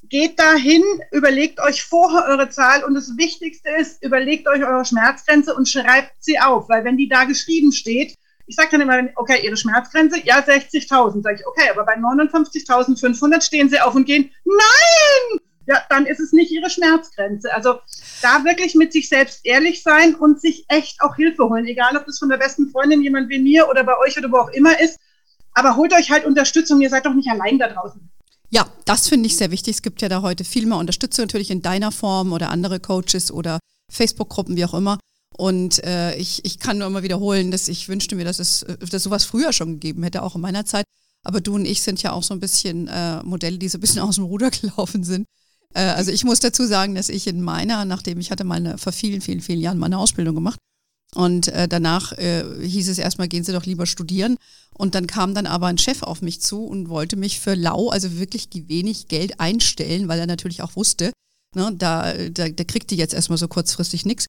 geht 0.08 0.38
dahin, 0.38 0.82
überlegt 1.12 1.60
euch 1.60 1.82
vorher 1.82 2.26
eure 2.28 2.48
Zahl 2.50 2.84
und 2.84 2.94
das 2.94 3.16
Wichtigste 3.16 3.70
ist, 3.70 4.02
überlegt 4.02 4.48
euch 4.48 4.64
eure 4.64 4.84
Schmerzgrenze 4.84 5.54
und 5.54 5.68
schreibt 5.68 6.12
sie 6.20 6.38
auf, 6.38 6.68
weil 6.68 6.84
wenn 6.84 6.96
die 6.96 7.08
da 7.08 7.24
geschrieben 7.24 7.72
steht, 7.72 8.16
ich 8.46 8.54
sage 8.54 8.68
dann 8.72 8.82
immer, 8.82 9.08
okay, 9.16 9.44
Ihre 9.44 9.56
Schmerzgrenze, 9.56 10.20
ja, 10.24 10.38
60.000. 10.38 11.22
Sage 11.22 11.36
ich, 11.40 11.46
okay, 11.46 11.68
aber 11.70 11.84
bei 11.84 11.96
59.500 11.96 13.42
stehen 13.42 13.68
Sie 13.68 13.80
auf 13.80 13.94
und 13.94 14.04
gehen, 14.04 14.30
nein! 14.44 15.40
Ja, 15.66 15.82
dann 15.90 16.06
ist 16.06 16.20
es 16.20 16.32
nicht 16.32 16.52
Ihre 16.52 16.70
Schmerzgrenze. 16.70 17.52
Also 17.52 17.80
da 18.22 18.44
wirklich 18.44 18.76
mit 18.76 18.92
sich 18.92 19.08
selbst 19.08 19.44
ehrlich 19.44 19.82
sein 19.82 20.14
und 20.14 20.40
sich 20.40 20.64
echt 20.68 21.00
auch 21.00 21.16
Hilfe 21.16 21.48
holen, 21.48 21.66
egal 21.66 21.96
ob 21.96 22.06
das 22.06 22.20
von 22.20 22.28
der 22.28 22.36
besten 22.36 22.70
Freundin, 22.70 23.02
jemand 23.02 23.28
wie 23.30 23.40
mir 23.40 23.68
oder 23.68 23.82
bei 23.82 23.98
euch 23.98 24.16
oder 24.16 24.30
wo 24.30 24.36
auch 24.36 24.50
immer 24.50 24.78
ist. 24.78 25.00
Aber 25.52 25.74
holt 25.74 25.92
euch 25.92 26.12
halt 26.12 26.24
Unterstützung, 26.24 26.80
ihr 26.80 26.90
seid 26.90 27.04
doch 27.04 27.14
nicht 27.14 27.28
allein 27.28 27.58
da 27.58 27.66
draußen. 27.66 28.08
Ja, 28.50 28.70
das 28.84 29.08
finde 29.08 29.26
ich 29.26 29.36
sehr 29.36 29.50
wichtig. 29.50 29.76
Es 29.76 29.82
gibt 29.82 30.02
ja 30.02 30.08
da 30.08 30.22
heute 30.22 30.44
viel 30.44 30.66
mehr 30.66 30.78
Unterstützung 30.78 31.24
natürlich 31.24 31.50
in 31.50 31.62
deiner 31.62 31.90
Form 31.92 32.32
oder 32.32 32.50
andere 32.50 32.80
Coaches 32.80 33.30
oder 33.30 33.58
Facebook-Gruppen, 33.90 34.56
wie 34.56 34.64
auch 34.64 34.74
immer. 34.74 34.98
Und 35.36 35.82
äh, 35.84 36.16
ich, 36.16 36.44
ich 36.44 36.58
kann 36.58 36.78
nur 36.78 36.86
immer 36.86 37.02
wiederholen, 37.02 37.50
dass 37.50 37.68
ich 37.68 37.88
wünschte 37.88 38.14
mir, 38.16 38.24
dass 38.24 38.38
es 38.38 38.64
dass 38.90 39.02
sowas 39.02 39.24
früher 39.24 39.52
schon 39.52 39.74
gegeben 39.74 40.02
hätte, 40.02 40.22
auch 40.22 40.34
in 40.34 40.40
meiner 40.40 40.64
Zeit. 40.64 40.84
Aber 41.24 41.40
du 41.40 41.56
und 41.56 41.64
ich 41.64 41.82
sind 41.82 42.02
ja 42.02 42.12
auch 42.12 42.22
so 42.22 42.32
ein 42.34 42.40
bisschen 42.40 42.88
äh, 42.88 43.22
Modelle, 43.22 43.58
die 43.58 43.68
so 43.68 43.78
ein 43.78 43.80
bisschen 43.80 44.00
aus 44.02 44.14
dem 44.14 44.24
Ruder 44.24 44.50
gelaufen 44.50 45.04
sind. 45.04 45.26
Äh, 45.74 45.80
also 45.80 46.10
ich 46.12 46.24
muss 46.24 46.40
dazu 46.40 46.64
sagen, 46.66 46.94
dass 46.94 47.08
ich 47.08 47.26
in 47.26 47.42
meiner, 47.42 47.84
nachdem 47.84 48.18
ich 48.20 48.30
hatte 48.30 48.44
meine 48.44 48.78
vor 48.78 48.92
vielen, 48.92 49.20
vielen, 49.20 49.40
vielen 49.40 49.60
Jahren 49.60 49.78
meine 49.78 49.98
Ausbildung 49.98 50.34
gemacht 50.34 50.58
und 51.14 51.48
äh, 51.48 51.68
danach 51.68 52.12
äh, 52.12 52.44
hieß 52.62 52.88
es 52.88 52.98
erstmal, 52.98 53.28
gehen 53.28 53.44
Sie 53.44 53.52
doch 53.52 53.64
lieber 53.64 53.86
studieren. 53.86 54.36
Und 54.74 54.94
dann 54.94 55.06
kam 55.06 55.34
dann 55.34 55.46
aber 55.46 55.66
ein 55.66 55.78
Chef 55.78 56.02
auf 56.02 56.20
mich 56.20 56.42
zu 56.42 56.64
und 56.64 56.90
wollte 56.90 57.16
mich 57.16 57.40
für 57.40 57.54
lau, 57.54 57.88
also 57.88 58.18
wirklich 58.18 58.48
wenig 58.52 59.08
Geld 59.08 59.40
einstellen, 59.40 60.08
weil 60.08 60.18
er 60.18 60.26
natürlich 60.26 60.62
auch 60.62 60.76
wusste, 60.76 61.12
ne, 61.54 61.72
da, 61.74 62.12
da, 62.28 62.48
da 62.48 62.64
kriegt 62.64 62.90
die 62.90 62.96
jetzt 62.96 63.14
erstmal 63.14 63.38
so 63.38 63.48
kurzfristig 63.48 64.04
nichts. 64.04 64.26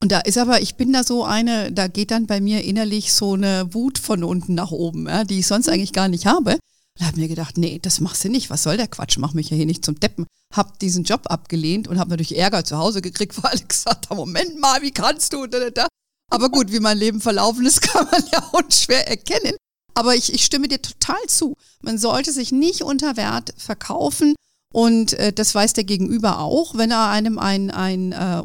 Und 0.00 0.12
da 0.12 0.20
ist 0.20 0.38
aber, 0.38 0.62
ich 0.62 0.76
bin 0.76 0.92
da 0.92 1.02
so 1.02 1.24
eine, 1.24 1.72
da 1.72 1.88
geht 1.88 2.12
dann 2.12 2.26
bei 2.26 2.40
mir 2.40 2.62
innerlich 2.62 3.12
so 3.12 3.34
eine 3.34 3.74
Wut 3.74 3.98
von 3.98 4.22
unten 4.22 4.54
nach 4.54 4.70
oben, 4.70 5.08
ja, 5.08 5.24
die 5.24 5.40
ich 5.40 5.46
sonst 5.48 5.68
eigentlich 5.68 5.92
gar 5.92 6.06
nicht 6.06 6.26
habe. 6.26 6.58
Und 6.98 7.06
habe 7.06 7.18
mir 7.18 7.28
gedacht, 7.28 7.58
nee, 7.58 7.80
das 7.82 8.00
machst 8.00 8.24
du 8.24 8.28
nicht. 8.28 8.50
Was 8.50 8.62
soll 8.62 8.76
der 8.76 8.86
Quatsch? 8.86 9.18
Mach 9.18 9.34
mich 9.34 9.50
ja 9.50 9.56
hier 9.56 9.66
nicht 9.66 9.84
zum 9.84 9.98
Deppen. 9.98 10.26
Hab 10.54 10.78
diesen 10.78 11.02
Job 11.02 11.22
abgelehnt 11.24 11.88
und 11.88 11.98
habe 11.98 12.10
natürlich 12.10 12.38
Ärger 12.38 12.64
zu 12.64 12.78
Hause 12.78 13.02
gekriegt, 13.02 13.36
weil 13.42 13.56
ich 13.56 13.66
gesagt 13.66 14.10
habe, 14.10 14.20
Moment 14.20 14.60
mal, 14.60 14.82
wie 14.82 14.92
kannst 14.92 15.32
du? 15.32 15.46
Da, 15.46 15.58
da, 15.58 15.70
da. 15.70 15.88
Aber 16.30 16.50
gut, 16.50 16.72
wie 16.72 16.80
mein 16.80 16.98
Leben 16.98 17.20
verlaufen 17.20 17.64
ist, 17.66 17.80
kann 17.92 18.06
man 18.10 18.22
ja 18.32 18.42
unschwer 18.52 19.08
erkennen. 19.08 19.56
Aber 19.94 20.14
ich, 20.14 20.32
ich 20.32 20.44
stimme 20.44 20.68
dir 20.68 20.80
total 20.80 21.22
zu. 21.26 21.54
Man 21.82 21.98
sollte 21.98 22.32
sich 22.32 22.52
nicht 22.52 22.82
unter 22.82 23.16
Wert 23.16 23.54
verkaufen. 23.56 24.34
Und 24.72 25.14
äh, 25.14 25.32
das 25.32 25.54
weiß 25.54 25.72
der 25.72 25.84
Gegenüber 25.84 26.40
auch, 26.40 26.76
wenn 26.76 26.90
er 26.90 27.08
einem 27.08 27.38
ein, 27.38 27.70
ein, 27.70 28.12
äh, 28.12 28.42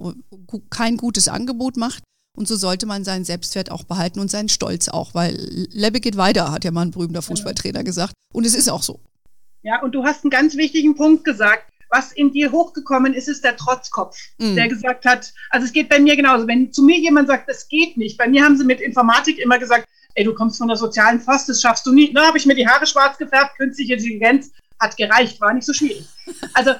kein 0.70 0.98
gutes 0.98 1.28
Angebot 1.28 1.78
macht. 1.78 2.04
Und 2.36 2.48
so 2.48 2.56
sollte 2.56 2.86
man 2.86 3.04
seinen 3.04 3.26
Selbstwert 3.26 3.70
auch 3.70 3.84
behalten 3.84 4.20
und 4.20 4.32
seinen 4.32 4.50
Stolz 4.50 4.88
auch, 4.88 5.14
weil 5.14 5.36
Lebbe 5.72 6.00
geht 6.00 6.18
weiter, 6.18 6.52
hat 6.52 6.64
ja 6.64 6.72
mal 6.72 6.82
ein 6.82 6.92
berühmter 6.92 7.22
Fußballtrainer 7.22 7.84
gesagt. 7.84 8.14
Und 8.34 8.46
es 8.46 8.56
ist 8.56 8.70
auch 8.70 8.82
so. 8.82 9.00
Ja, 9.62 9.82
und 9.84 9.94
du 9.94 10.04
hast 10.04 10.24
einen 10.24 10.32
ganz 10.32 10.56
wichtigen 10.56 10.96
Punkt 10.96 11.24
gesagt 11.24 11.72
was 11.94 12.12
in 12.12 12.32
dir 12.32 12.52
hochgekommen 12.52 13.14
ist, 13.14 13.30
ist 13.30 13.44
der 13.44 13.56
Trotzkopf, 13.56 14.18
mhm. 14.40 14.56
der 14.56 14.68
gesagt 14.68 15.06
hat, 15.06 15.32
also 15.52 15.66
es 15.66 15.72
geht 15.72 15.90
bei 15.90 16.00
mir 16.00 16.16
genauso. 16.16 16.48
Wenn 16.48 16.74
zu 16.74 16.82
mir 16.82 16.98
jemand 16.98 17.28
sagt, 17.28 17.48
das 17.48 17.68
geht 17.68 17.98
nicht, 17.98 18.18
bei 18.18 18.28
mir 18.28 18.44
haben 18.44 18.58
sie 18.58 18.66
mit 18.66 18.82
Informatik 18.82 19.38
immer 19.38 19.60
gesagt, 19.60 19.88
ey, 20.16 20.24
du 20.24 20.34
kommst 20.34 20.58
von 20.58 20.68
der 20.68 20.78
sozialen 20.78 21.24
Post, 21.24 21.50
das 21.50 21.62
schaffst 21.62 21.86
du 21.86 21.94
nie. 21.94 22.12
Na, 22.14 22.26
habe 22.28 22.38
ich 22.38 22.48
mir 22.48 22.56
die 22.56 22.68
Haare 22.68 22.88
schwarz 22.88 23.18
gefärbt, 23.18 23.58
künstliche 23.58 23.94
Intelligenz, 23.94 24.52
hat 24.80 24.98
gereicht, 24.98 25.40
war 25.40 25.54
nicht 25.54 25.66
so 25.66 25.74
schwierig. 25.74 26.08
Also, 26.54 26.72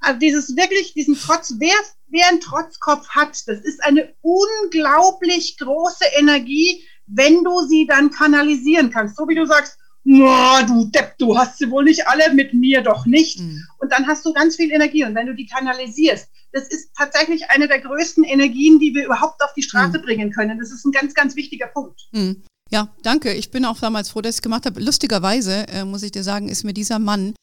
also 0.00 0.18
dieses 0.18 0.56
wirklich, 0.56 0.94
diesen 0.94 1.18
Trotz, 1.18 1.54
wer, 1.58 1.76
wer 2.08 2.28
einen 2.28 2.40
Trotzkopf 2.40 3.08
hat, 3.10 3.36
das 3.46 3.60
ist 3.60 3.82
eine 3.84 4.14
unglaublich 4.22 5.56
große 5.58 6.04
Energie, 6.18 6.84
wenn 7.06 7.44
du 7.44 7.60
sie 7.60 7.86
dann 7.86 8.10
kanalisieren 8.10 8.90
kannst. 8.90 9.16
So 9.16 9.28
wie 9.28 9.34
du 9.34 9.46
sagst, 9.46 9.78
na, 10.04 10.62
du 10.62 10.84
Depp, 10.84 11.16
du 11.18 11.36
hast 11.36 11.58
sie 11.58 11.70
wohl 11.70 11.84
nicht 11.84 12.06
alle, 12.06 12.32
mit 12.34 12.52
mir 12.52 12.82
doch 12.82 13.06
nicht. 13.06 13.40
Mhm. 13.40 13.66
Und 13.78 13.90
dann 13.90 14.06
hast 14.06 14.24
du 14.24 14.32
ganz 14.34 14.56
viel 14.56 14.70
Energie. 14.70 15.04
Und 15.04 15.14
wenn 15.14 15.26
du 15.26 15.34
die 15.34 15.46
kanalisierst, 15.46 16.28
das 16.52 16.68
ist 16.68 16.90
tatsächlich 16.96 17.50
eine 17.50 17.66
der 17.68 17.80
größten 17.80 18.22
Energien, 18.22 18.78
die 18.78 18.94
wir 18.94 19.06
überhaupt 19.06 19.42
auf 19.42 19.54
die 19.54 19.62
Straße 19.62 19.98
mhm. 19.98 20.02
bringen 20.02 20.30
können. 20.30 20.58
Das 20.58 20.70
ist 20.70 20.84
ein 20.84 20.92
ganz, 20.92 21.14
ganz 21.14 21.36
wichtiger 21.36 21.66
Punkt. 21.68 22.00
Mhm. 22.12 22.42
Ja, 22.70 22.94
danke. 23.02 23.32
Ich 23.32 23.50
bin 23.50 23.64
auch 23.64 23.78
damals 23.80 24.10
froh, 24.10 24.20
dass 24.20 24.34
ich 24.34 24.38
es 24.38 24.42
gemacht 24.42 24.66
habe. 24.66 24.80
Lustigerweise, 24.80 25.66
äh, 25.68 25.84
muss 25.84 26.02
ich 26.02 26.12
dir 26.12 26.22
sagen, 26.22 26.48
ist 26.48 26.64
mir 26.64 26.74
dieser 26.74 26.98
Mann, 26.98 27.34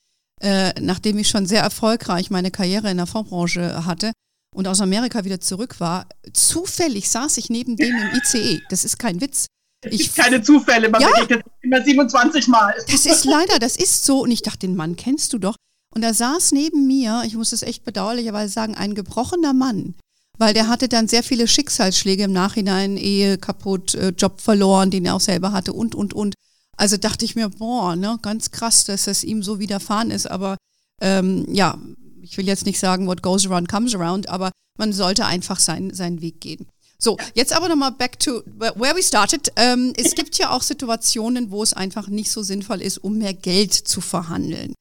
äh, 0.41 0.71
nachdem 0.80 1.17
ich 1.17 1.30
schon 1.30 1.45
sehr 1.45 1.62
erfolgreich 1.62 2.30
meine 2.30 2.52
Karriere 2.52 2.91
in 2.91 2.97
der 2.97 3.06
Fondsbranche 3.08 3.86
hatte 3.86 4.12
und 4.56 4.67
aus 4.67 4.82
Amerika 4.82 5.26
wieder 5.26 5.39
zurück 5.39 5.80
war, 5.80 6.08
zufällig 6.34 7.10
saß 7.10 7.38
ich 7.38 7.50
neben 7.50 7.76
dem 7.76 7.95
im 7.95 8.17
ICE. 8.17 8.62
Das 8.69 8.84
ist 8.86 8.97
kein 9.00 9.19
Witz. 9.21 9.47
Es 9.82 9.98
gibt 9.98 10.15
keine 10.15 10.41
Zufälle, 10.41 10.89
man 10.89 11.02
ja, 11.02 11.10
begegnet 11.10 11.46
immer 11.62 11.84
27 11.84 12.48
Mal. 12.48 12.74
Das 12.89 13.06
ist 13.06 13.26
leider, 13.26 13.60
das 13.60 13.76
ist 13.76 14.06
so. 14.06 14.22
Und 14.22 14.32
ich 14.32 14.41
dachte, 14.41 14.60
den 14.60 14.76
Mann 14.76 14.96
kennst 14.96 15.34
du 15.34 15.39
doch. 15.39 15.56
Und 15.94 16.04
er 16.04 16.13
saß 16.13 16.52
neben 16.52 16.88
mir, 16.88 17.24
ich 17.26 17.36
muss 17.36 17.52
es 17.52 17.63
echt 17.63 17.84
bedauerlicherweise 17.84 18.54
sagen, 18.54 18.76
ein 18.76 18.96
gebrochener 18.96 19.54
Mann. 19.54 19.96
Weil 20.38 20.54
der 20.54 20.67
hatte 20.67 20.88
dann 20.88 21.08
sehr 21.08 21.24
viele 21.24 21.48
Schicksalsschläge 21.48 22.24
im 22.24 22.32
Nachhinein, 22.32 22.98
Ehe 22.98 23.38
kaputt, 23.38 23.96
äh, 23.96 24.10
Job 24.10 24.39
verloren, 24.39 24.89
den 24.89 25.06
er 25.06 25.15
auch 25.15 25.22
selber 25.22 25.52
hatte 25.52 25.74
und, 25.74 25.96
und, 25.96 26.13
und. 26.13 26.36
Also 26.78 26.98
dachte 26.98 27.26
ich 27.26 27.36
mir, 27.36 27.50
boah, 27.50 27.96
ne, 27.96 28.17
ganz 28.22 28.52
krass, 28.52 28.86
dass 28.86 29.06
das 29.06 29.24
ihm 29.24 29.44
so 29.44 29.60
widerfahren 29.60 30.10
ist. 30.10 30.28
Aber 30.30 30.58
ähm, 31.02 31.46
ja, 31.52 31.78
ich 32.22 32.38
will 32.38 32.48
jetzt 32.48 32.65
nicht 32.65 32.80
sagen, 32.80 33.08
what 33.08 33.22
goes 33.22 33.46
around 33.46 33.67
comes 33.67 33.94
around, 33.94 34.30
aber 34.30 34.52
man 34.78 34.94
sollte 34.94 35.26
einfach 35.26 35.60
sein, 35.60 35.94
seinen 35.94 36.22
Weg 36.22 36.39
gehen. 36.39 36.67
So, 37.03 37.17
jetzt 37.33 37.51
aber 37.51 37.67
nochmal 37.67 37.91
back 37.91 38.19
to 38.19 38.43
where 38.45 38.95
we 38.95 39.01
started. 39.01 39.51
Ähm, 39.55 39.91
es 39.97 40.13
gibt 40.13 40.37
ja 40.37 40.51
auch 40.51 40.61
Situationen, 40.61 41.49
wo 41.49 41.63
es 41.63 41.73
einfach 41.73 42.07
nicht 42.07 42.29
so 42.29 42.43
sinnvoll 42.43 42.79
ist, 42.79 42.99
um 42.99 43.17
mehr 43.17 43.33
Geld 43.33 43.73
zu 43.73 44.01
verhandeln, 44.01 44.75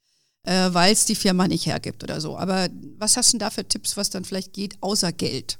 äh, 0.47 0.69
weil 0.71 0.93
es 0.93 1.07
die 1.07 1.15
Firma 1.15 1.49
nicht 1.49 1.65
hergibt 1.65 2.05
oder 2.05 2.21
so. 2.21 2.37
Aber 2.37 2.69
was 2.99 3.17
hast 3.17 3.33
du 3.33 3.39
denn 3.39 3.47
da 3.47 3.49
für 3.49 3.67
Tipps, 3.67 3.97
was 3.97 4.11
dann 4.11 4.27
vielleicht 4.27 4.53
geht, 4.53 4.77
außer 4.83 5.13
Geld? 5.13 5.59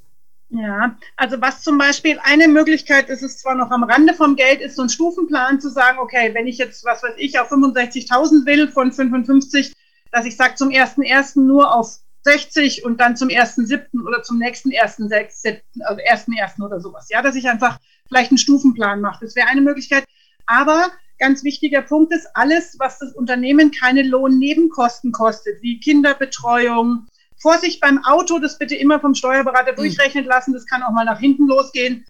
Ja, 0.51 0.99
also 1.17 1.41
was 1.41 1.63
zum 1.63 1.79
Beispiel 1.79 2.19
eine 2.23 2.47
Möglichkeit 2.47 3.09
ist, 3.09 3.23
ist 3.23 3.41
zwar 3.41 3.55
noch 3.55 3.71
am 3.71 3.85
Rande 3.85 4.13
vom 4.13 4.37
Geld, 4.37 4.61
ist 4.61 4.77
so 4.77 4.83
ein 4.83 4.91
Stufenplan 4.91 5.61
zu 5.61 5.71
sagen, 5.71 5.99
okay, 5.99 6.35
wenn 6.35 6.47
ich 6.47 6.59
jetzt, 6.59 6.85
was 6.85 7.03
weiß 7.03 7.15
ich, 7.17 7.39
auf 7.39 7.51
65.000 7.51 8.45
will 8.45 8.69
von 8.69 8.93
55, 8.93 9.73
dass 10.13 10.27
ich 10.27 10.37
sage 10.37 10.57
zum 10.57 10.69
1.1. 10.69 11.41
nur 11.41 11.75
auf 11.75 12.01
60 12.23 12.85
und 12.85 13.01
dann 13.01 13.17
zum 13.17 13.29
1.7. 13.29 14.07
oder 14.07 14.23
zum 14.23 14.39
nächsten 14.39 14.71
1.6., 14.71 15.61
also 15.85 16.03
1.1. 16.03 16.65
oder 16.65 16.81
sowas. 16.81 17.09
Ja, 17.11 17.23
dass 17.23 17.35
ich 17.35 17.49
einfach 17.49 17.79
vielleicht 18.09 18.31
einen 18.31 18.39
Stufenplan 18.39 19.01
mache. 19.01 19.25
Das 19.25 19.37
wäre 19.37 19.49
eine 19.49 19.61
Möglichkeit. 19.61 20.05
Aber 20.47 20.91
ganz 21.19 21.45
wichtiger 21.45 21.83
Punkt 21.83 22.13
ist, 22.13 22.29
alles, 22.35 22.77
was 22.79 22.99
das 22.99 23.13
Unternehmen 23.13 23.71
keine 23.71 24.03
Lohnnebenkosten 24.03 25.13
kostet, 25.13 25.63
wie 25.63 25.79
Kinderbetreuung, 25.81 27.07
Vorsicht 27.41 27.81
beim 27.81 28.05
Auto, 28.05 28.39
das 28.39 28.59
bitte 28.59 28.75
immer 28.75 29.01
vom 29.01 29.15
Steuerberater 29.15 29.73
mhm. 29.73 29.77
durchrechnen 29.77 30.25
lassen, 30.25 30.53
das 30.53 30.67
kann 30.67 30.83
auch 30.83 30.91
mal 30.91 31.05
nach 31.05 31.21
hinten 31.21 31.47
losgehen. 31.47 32.05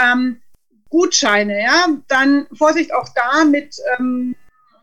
Ähm, 0.00 0.40
Gutscheine, 0.90 1.62
ja, 1.62 1.88
dann 2.08 2.46
Vorsicht 2.56 2.94
auch 2.94 3.08
da 3.14 3.44
mit 3.44 3.76
ähm, 3.98 4.36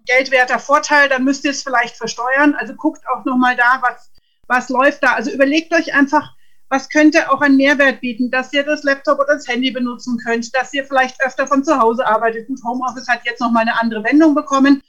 geldwerter 0.05 0.59
Vorteil, 0.59 1.09
dann 1.09 1.23
müsst 1.23 1.45
ihr 1.45 1.51
es 1.51 1.63
vielleicht 1.63 1.95
versteuern. 1.95 2.55
Also 2.55 2.75
guckt 2.75 3.01
auch 3.07 3.25
nochmal 3.25 3.55
da, 3.55 3.81
was 3.81 4.11
was 4.47 4.69
läuft 4.69 5.03
da? 5.03 5.13
Also 5.13 5.31
überlegt 5.31 5.73
euch 5.73 5.93
einfach, 5.93 6.33
was 6.69 6.89
könnte 6.89 7.31
auch 7.31 7.41
ein 7.41 7.55
Mehrwert 7.55 8.01
bieten, 8.01 8.31
dass 8.31 8.51
ihr 8.53 8.63
das 8.63 8.83
Laptop 8.83 9.19
oder 9.19 9.35
das 9.35 9.47
Handy 9.47 9.71
benutzen 9.71 10.17
könnt, 10.23 10.53
dass 10.55 10.73
ihr 10.73 10.85
vielleicht 10.85 11.23
öfter 11.23 11.47
von 11.47 11.63
zu 11.63 11.79
Hause 11.79 12.05
arbeitet. 12.05 12.49
Und 12.49 12.63
Homeoffice 12.63 13.07
hat 13.07 13.21
jetzt 13.25 13.39
nochmal 13.39 13.63
eine 13.63 13.79
andere 13.79 14.03
Wendung 14.03 14.33
bekommen. 14.33 14.81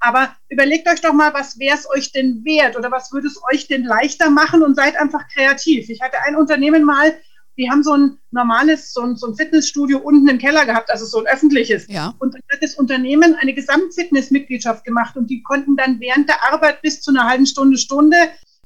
Aber 0.00 0.34
überlegt 0.48 0.88
euch 0.88 1.00
doch 1.00 1.12
mal, 1.12 1.32
was 1.34 1.58
wäre 1.58 1.76
es 1.76 1.88
euch 1.90 2.12
denn 2.12 2.44
wert 2.44 2.76
oder 2.76 2.90
was 2.90 3.12
würde 3.12 3.26
es 3.26 3.40
euch 3.52 3.68
denn 3.68 3.84
leichter 3.84 4.30
machen 4.30 4.62
und 4.62 4.76
seid 4.76 4.96
einfach 4.96 5.26
kreativ. 5.32 5.88
Ich 5.88 6.02
hatte 6.02 6.18
ein 6.26 6.36
Unternehmen 6.36 6.84
mal, 6.84 7.14
die 7.56 7.70
haben 7.70 7.82
so 7.82 7.92
ein 7.92 8.18
normales, 8.30 8.92
so 8.92 9.02
ein, 9.02 9.16
so 9.16 9.28
ein 9.28 9.34
Fitnessstudio 9.34 9.98
unten 9.98 10.28
im 10.28 10.38
Keller 10.38 10.66
gehabt, 10.66 10.90
also 10.90 11.06
so 11.06 11.18
ein 11.18 11.26
öffentliches. 11.26 11.86
Ja. 11.88 12.14
Und 12.18 12.34
dann 12.34 12.42
hat 12.52 12.62
das 12.62 12.74
Unternehmen 12.74 13.34
eine 13.36 13.54
Gesamtfitnessmitgliedschaft 13.54 14.84
gemacht 14.84 15.16
und 15.16 15.30
die 15.30 15.42
konnten 15.42 15.76
dann 15.76 16.00
während 16.00 16.28
der 16.28 16.52
Arbeit 16.52 16.82
bis 16.82 17.00
zu 17.00 17.10
einer 17.10 17.28
halben 17.28 17.46
Stunde, 17.46 17.78
Stunde 17.78 18.16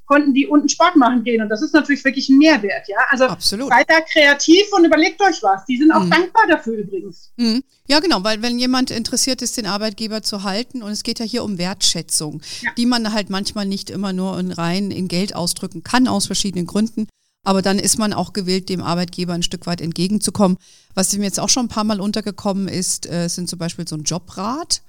konnten 0.08 0.32
die 0.32 0.46
unten 0.46 0.68
Sport 0.68 0.96
machen 0.96 1.22
gehen. 1.22 1.42
Und 1.42 1.50
das 1.50 1.62
ist 1.62 1.74
natürlich 1.74 2.02
wirklich 2.04 2.28
ein 2.30 2.38
Mehrwert, 2.38 2.88
ja. 2.88 2.96
Also 3.10 3.26
Absolut. 3.26 3.68
seid 3.68 3.88
da 3.88 4.00
kreativ 4.00 4.64
und 4.72 4.84
überlegt 4.84 5.20
euch 5.20 5.42
was. 5.42 5.66
Die 5.66 5.76
sind 5.76 5.92
auch 5.92 6.02
mhm. 6.02 6.10
dankbar 6.10 6.46
dafür 6.48 6.78
übrigens. 6.78 7.30
Mhm. 7.36 7.62
Ja, 7.86 8.00
genau, 8.00 8.24
weil 8.24 8.42
wenn 8.42 8.58
jemand 8.58 8.90
interessiert 8.90 9.42
ist, 9.42 9.58
den 9.58 9.66
Arbeitgeber 9.66 10.22
zu 10.22 10.42
halten, 10.42 10.82
und 10.82 10.90
es 10.90 11.02
geht 11.02 11.18
ja 11.18 11.26
hier 11.26 11.44
um 11.44 11.58
Wertschätzung, 11.58 12.40
ja. 12.62 12.70
die 12.76 12.86
man 12.86 13.12
halt 13.12 13.28
manchmal 13.28 13.66
nicht 13.66 13.90
immer 13.90 14.12
nur 14.12 14.38
in 14.38 14.50
rein 14.50 14.90
in 14.90 15.08
Geld 15.08 15.34
ausdrücken 15.34 15.82
kann, 15.82 16.08
aus 16.08 16.26
verschiedenen 16.26 16.66
Gründen. 16.66 17.06
Aber 17.44 17.62
dann 17.62 17.78
ist 17.78 17.98
man 17.98 18.12
auch 18.12 18.32
gewillt, 18.32 18.68
dem 18.68 18.82
Arbeitgeber 18.82 19.34
ein 19.34 19.42
Stück 19.42 19.66
weit 19.66 19.80
entgegenzukommen. 19.80 20.58
Was 20.94 21.16
mir 21.16 21.24
jetzt 21.24 21.38
auch 21.38 21.48
schon 21.48 21.66
ein 21.66 21.70
paar 21.70 21.84
Mal 21.84 22.00
untergekommen 22.00 22.66
ist, 22.66 23.06
äh, 23.06 23.28
sind 23.28 23.48
zum 23.48 23.58
Beispiel 23.58 23.86
so 23.86 23.96
ein 23.96 24.02
Jobrat. 24.02 24.82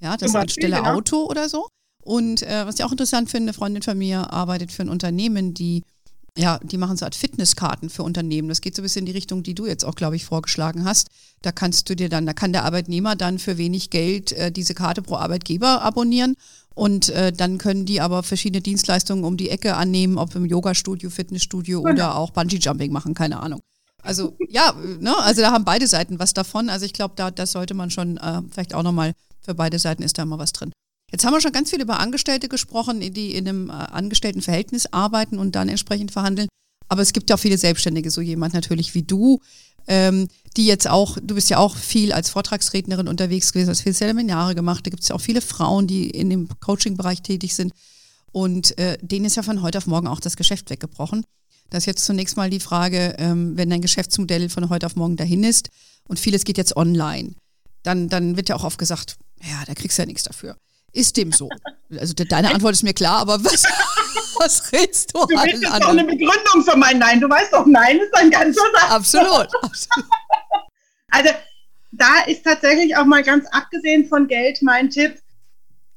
Ja, 0.00 0.16
das 0.16 0.30
ist 0.30 0.36
anstelle 0.36 0.76
genau. 0.76 0.94
Auto 0.94 1.26
oder 1.26 1.48
so. 1.48 1.68
Und 2.02 2.42
äh, 2.42 2.66
was 2.66 2.76
ich 2.78 2.84
auch 2.84 2.90
interessant 2.90 3.30
finde, 3.30 3.50
eine 3.50 3.52
Freundin 3.54 3.82
von 3.82 3.96
mir 3.96 4.32
arbeitet 4.32 4.72
für 4.72 4.82
ein 4.82 4.88
Unternehmen, 4.88 5.54
die 5.54 5.82
ja, 6.36 6.58
die 6.62 6.78
machen 6.78 6.96
so 6.96 7.04
Art 7.04 7.14
Fitnesskarten 7.14 7.90
für 7.90 8.04
Unternehmen. 8.04 8.48
Das 8.48 8.62
geht 8.62 8.74
so 8.74 8.80
ein 8.80 8.84
bisschen 8.84 9.00
in 9.00 9.06
die 9.06 9.12
Richtung, 9.12 9.42
die 9.42 9.54
du 9.54 9.66
jetzt 9.66 9.84
auch, 9.84 9.94
glaube 9.94 10.16
ich, 10.16 10.24
vorgeschlagen 10.24 10.86
hast. 10.86 11.08
Da 11.42 11.52
kannst 11.52 11.90
du 11.90 11.94
dir 11.94 12.08
dann, 12.08 12.24
da 12.24 12.32
kann 12.32 12.54
der 12.54 12.64
Arbeitnehmer 12.64 13.16
dann 13.16 13.38
für 13.38 13.58
wenig 13.58 13.90
Geld 13.90 14.32
äh, 14.32 14.50
diese 14.50 14.72
Karte 14.72 15.02
pro 15.02 15.16
Arbeitgeber 15.16 15.82
abonnieren 15.82 16.36
und 16.74 17.10
äh, 17.10 17.32
dann 17.32 17.58
können 17.58 17.84
die 17.84 18.00
aber 18.00 18.22
verschiedene 18.22 18.62
Dienstleistungen 18.62 19.24
um 19.24 19.36
die 19.36 19.50
Ecke 19.50 19.76
annehmen, 19.76 20.16
ob 20.16 20.34
im 20.34 20.46
Yoga-Studio, 20.46 21.10
Fitnessstudio 21.10 21.82
genau. 21.82 21.92
oder 21.92 22.16
auch 22.16 22.30
Bungee-Jumping 22.30 22.92
machen, 22.92 23.12
keine 23.12 23.40
Ahnung. 23.40 23.60
Also 24.02 24.36
ja, 24.48 24.74
ne, 25.00 25.16
also 25.18 25.42
da 25.42 25.52
haben 25.52 25.64
beide 25.64 25.86
Seiten 25.86 26.18
was 26.18 26.32
davon. 26.32 26.70
Also 26.70 26.86
ich 26.86 26.92
glaube, 26.92 27.14
da 27.16 27.30
das 27.30 27.52
sollte 27.52 27.74
man 27.74 27.90
schon 27.90 28.16
äh, 28.16 28.40
vielleicht 28.50 28.74
auch 28.74 28.82
nochmal 28.82 29.12
für 29.40 29.54
beide 29.54 29.78
Seiten 29.78 30.02
ist 30.02 30.18
da 30.18 30.22
immer 30.22 30.38
was 30.38 30.52
drin. 30.52 30.72
Jetzt 31.12 31.26
haben 31.26 31.34
wir 31.34 31.42
schon 31.42 31.52
ganz 31.52 31.70
viel 31.70 31.82
über 31.82 32.00
Angestellte 32.00 32.48
gesprochen, 32.48 33.00
die 33.00 33.34
in 33.34 33.46
einem 33.46 33.68
äh, 33.68 33.72
Angestelltenverhältnis 33.72 34.86
arbeiten 34.92 35.38
und 35.38 35.54
dann 35.54 35.68
entsprechend 35.68 36.10
verhandeln. 36.10 36.48
Aber 36.88 37.02
es 37.02 37.12
gibt 37.12 37.28
ja 37.28 37.36
auch 37.36 37.40
viele 37.40 37.58
Selbstständige, 37.58 38.10
so 38.10 38.22
jemand 38.22 38.54
natürlich 38.54 38.94
wie 38.94 39.02
du, 39.02 39.38
ähm, 39.88 40.28
die 40.56 40.66
jetzt 40.66 40.88
auch, 40.88 41.18
du 41.22 41.34
bist 41.34 41.50
ja 41.50 41.58
auch 41.58 41.76
viel 41.76 42.12
als 42.12 42.30
Vortragsrednerin 42.30 43.08
unterwegs 43.08 43.52
gewesen, 43.52 43.70
hast 43.70 43.82
viele 43.82 43.94
Seminare 43.94 44.54
gemacht. 44.54 44.86
Da 44.86 44.90
gibt 44.90 45.02
es 45.02 45.08
ja 45.08 45.14
auch 45.14 45.20
viele 45.20 45.42
Frauen, 45.42 45.86
die 45.86 46.08
in 46.08 46.30
dem 46.30 46.48
Coaching-Bereich 46.60 47.22
tätig 47.22 47.54
sind. 47.54 47.72
Und 48.32 48.78
äh, 48.78 48.96
denen 49.02 49.26
ist 49.26 49.36
ja 49.36 49.42
von 49.42 49.60
heute 49.60 49.78
auf 49.78 49.86
morgen 49.86 50.06
auch 50.06 50.20
das 50.20 50.36
Geschäft 50.36 50.70
weggebrochen. 50.70 51.24
Das 51.68 51.82
ist 51.82 51.86
jetzt 51.86 52.04
zunächst 52.04 52.36
mal 52.38 52.48
die 52.48 52.60
Frage, 52.60 53.16
ähm, 53.18 53.56
wenn 53.56 53.68
dein 53.68 53.82
Geschäftsmodell 53.82 54.48
von 54.48 54.70
heute 54.70 54.86
auf 54.86 54.96
morgen 54.96 55.16
dahin 55.16 55.44
ist 55.44 55.68
und 56.08 56.18
vieles 56.18 56.44
geht 56.44 56.58
jetzt 56.58 56.76
online, 56.76 57.34
dann, 57.82 58.08
dann 58.08 58.36
wird 58.36 58.48
ja 58.48 58.56
auch 58.56 58.64
oft 58.64 58.78
gesagt, 58.78 59.16
ja, 59.42 59.62
da 59.66 59.74
kriegst 59.74 59.98
du 59.98 60.02
ja 60.02 60.06
nichts 60.06 60.22
dafür. 60.22 60.56
Ist 60.92 61.16
dem 61.16 61.32
so? 61.32 61.48
Also 61.98 62.12
deine 62.14 62.50
Antwort 62.52 62.74
ist 62.74 62.82
mir 62.82 62.92
klar, 62.92 63.20
aber 63.20 63.42
was, 63.42 63.62
was 64.38 64.72
redest 64.72 65.14
du? 65.14 65.20
Du 65.20 65.28
willst 65.28 65.62
jetzt 65.62 65.82
doch 65.82 65.88
eine 65.88 66.04
Begründung 66.04 66.64
für 66.64 66.76
mein 66.76 66.98
Nein. 66.98 67.20
Du 67.20 67.28
weißt 67.28 67.52
doch, 67.52 67.64
Nein 67.66 67.98
ist 67.98 68.14
ein 68.14 68.30
ganzer 68.30 68.60
Satz. 68.74 68.90
Absolut. 68.90 69.48
absolut. 69.62 70.10
Also 71.08 71.30
da 71.92 72.22
ist 72.26 72.44
tatsächlich 72.44 72.96
auch 72.96 73.04
mal 73.04 73.22
ganz 73.22 73.46
abgesehen 73.52 74.06
von 74.06 74.26
Geld 74.26 74.62
mein 74.62 74.90
Tipp, 74.90 75.18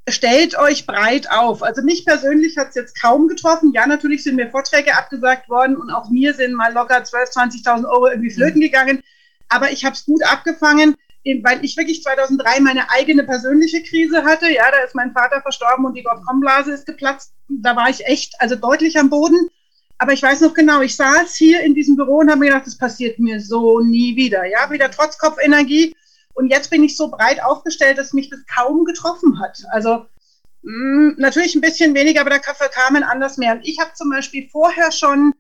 stellt 0.07 0.57
euch 0.57 0.85
breit 0.85 1.29
auf. 1.31 1.63
Also 1.63 1.81
mich 1.81 2.05
persönlich 2.05 2.57
hat 2.57 2.69
es 2.69 2.75
jetzt 2.75 3.01
kaum 3.01 3.27
getroffen. 3.27 3.71
Ja, 3.73 3.87
natürlich 3.87 4.23
sind 4.23 4.35
mir 4.35 4.49
Vorträge 4.49 4.95
abgesagt 4.95 5.49
worden 5.49 5.77
und 5.77 5.89
auch 5.89 6.09
mir 6.09 6.33
sind 6.33 6.53
mal 6.53 6.73
locker 6.73 6.97
12.000, 6.97 7.63
20.000 7.63 7.85
Euro 7.89 8.07
irgendwie 8.07 8.31
flöten 8.31 8.59
mhm. 8.59 8.63
gegangen. 8.63 9.03
Aber 9.49 9.71
ich 9.71 9.83
habe 9.83 9.95
es 9.95 10.05
gut 10.05 10.23
abgefangen 10.23 10.95
weil 11.43 11.65
ich 11.65 11.75
wirklich 11.75 12.03
2003 12.03 12.59
meine 12.59 12.89
eigene 12.91 13.23
persönliche 13.23 13.81
Krise 13.81 14.23
hatte. 14.23 14.51
Ja, 14.51 14.69
da 14.69 14.77
ist 14.83 14.95
mein 14.95 15.11
Vater 15.11 15.41
verstorben 15.41 15.85
und 15.85 15.95
die 15.95 16.03
Dotcom-Blase 16.03 16.71
ist 16.71 16.85
geplatzt. 16.85 17.33
Da 17.47 17.75
war 17.75 17.89
ich 17.89 18.05
echt, 18.05 18.35
also 18.39 18.55
deutlich 18.55 18.97
am 18.97 19.09
Boden. 19.09 19.49
Aber 19.97 20.13
ich 20.13 20.21
weiß 20.21 20.41
noch 20.41 20.53
genau, 20.53 20.81
ich 20.81 20.95
saß 20.95 21.35
hier 21.35 21.61
in 21.61 21.73
diesem 21.73 21.95
Büro 21.95 22.17
und 22.17 22.29
habe 22.29 22.39
mir 22.39 22.47
gedacht, 22.47 22.67
das 22.67 22.77
passiert 22.77 23.17
mir 23.17 23.39
so 23.39 23.79
nie 23.79 24.15
wieder. 24.15 24.45
Ja, 24.45 24.69
wieder 24.69 24.91
trotz 24.91 25.17
Kopfenergie. 25.17 25.95
Und 26.33 26.49
jetzt 26.49 26.69
bin 26.69 26.83
ich 26.83 26.97
so 26.97 27.09
breit 27.09 27.41
aufgestellt, 27.41 27.97
dass 27.97 28.13
mich 28.13 28.29
das 28.29 28.41
kaum 28.45 28.83
getroffen 28.83 29.39
hat. 29.39 29.63
Also 29.71 30.05
mh, 30.63 30.73
mm, 30.73 31.15
natürlich 31.17 31.55
ein 31.55 31.61
bisschen 31.61 31.95
weniger, 31.95 32.21
aber 32.21 32.29
da 32.29 32.39
kamen 32.39 33.03
anders 33.03 33.37
mehr. 33.37 33.53
Und 33.53 33.65
ich 33.65 33.79
habe 33.79 33.93
zum 33.93 34.09
Beispiel 34.09 34.49
vorher 34.51 34.91
schon 34.91 35.33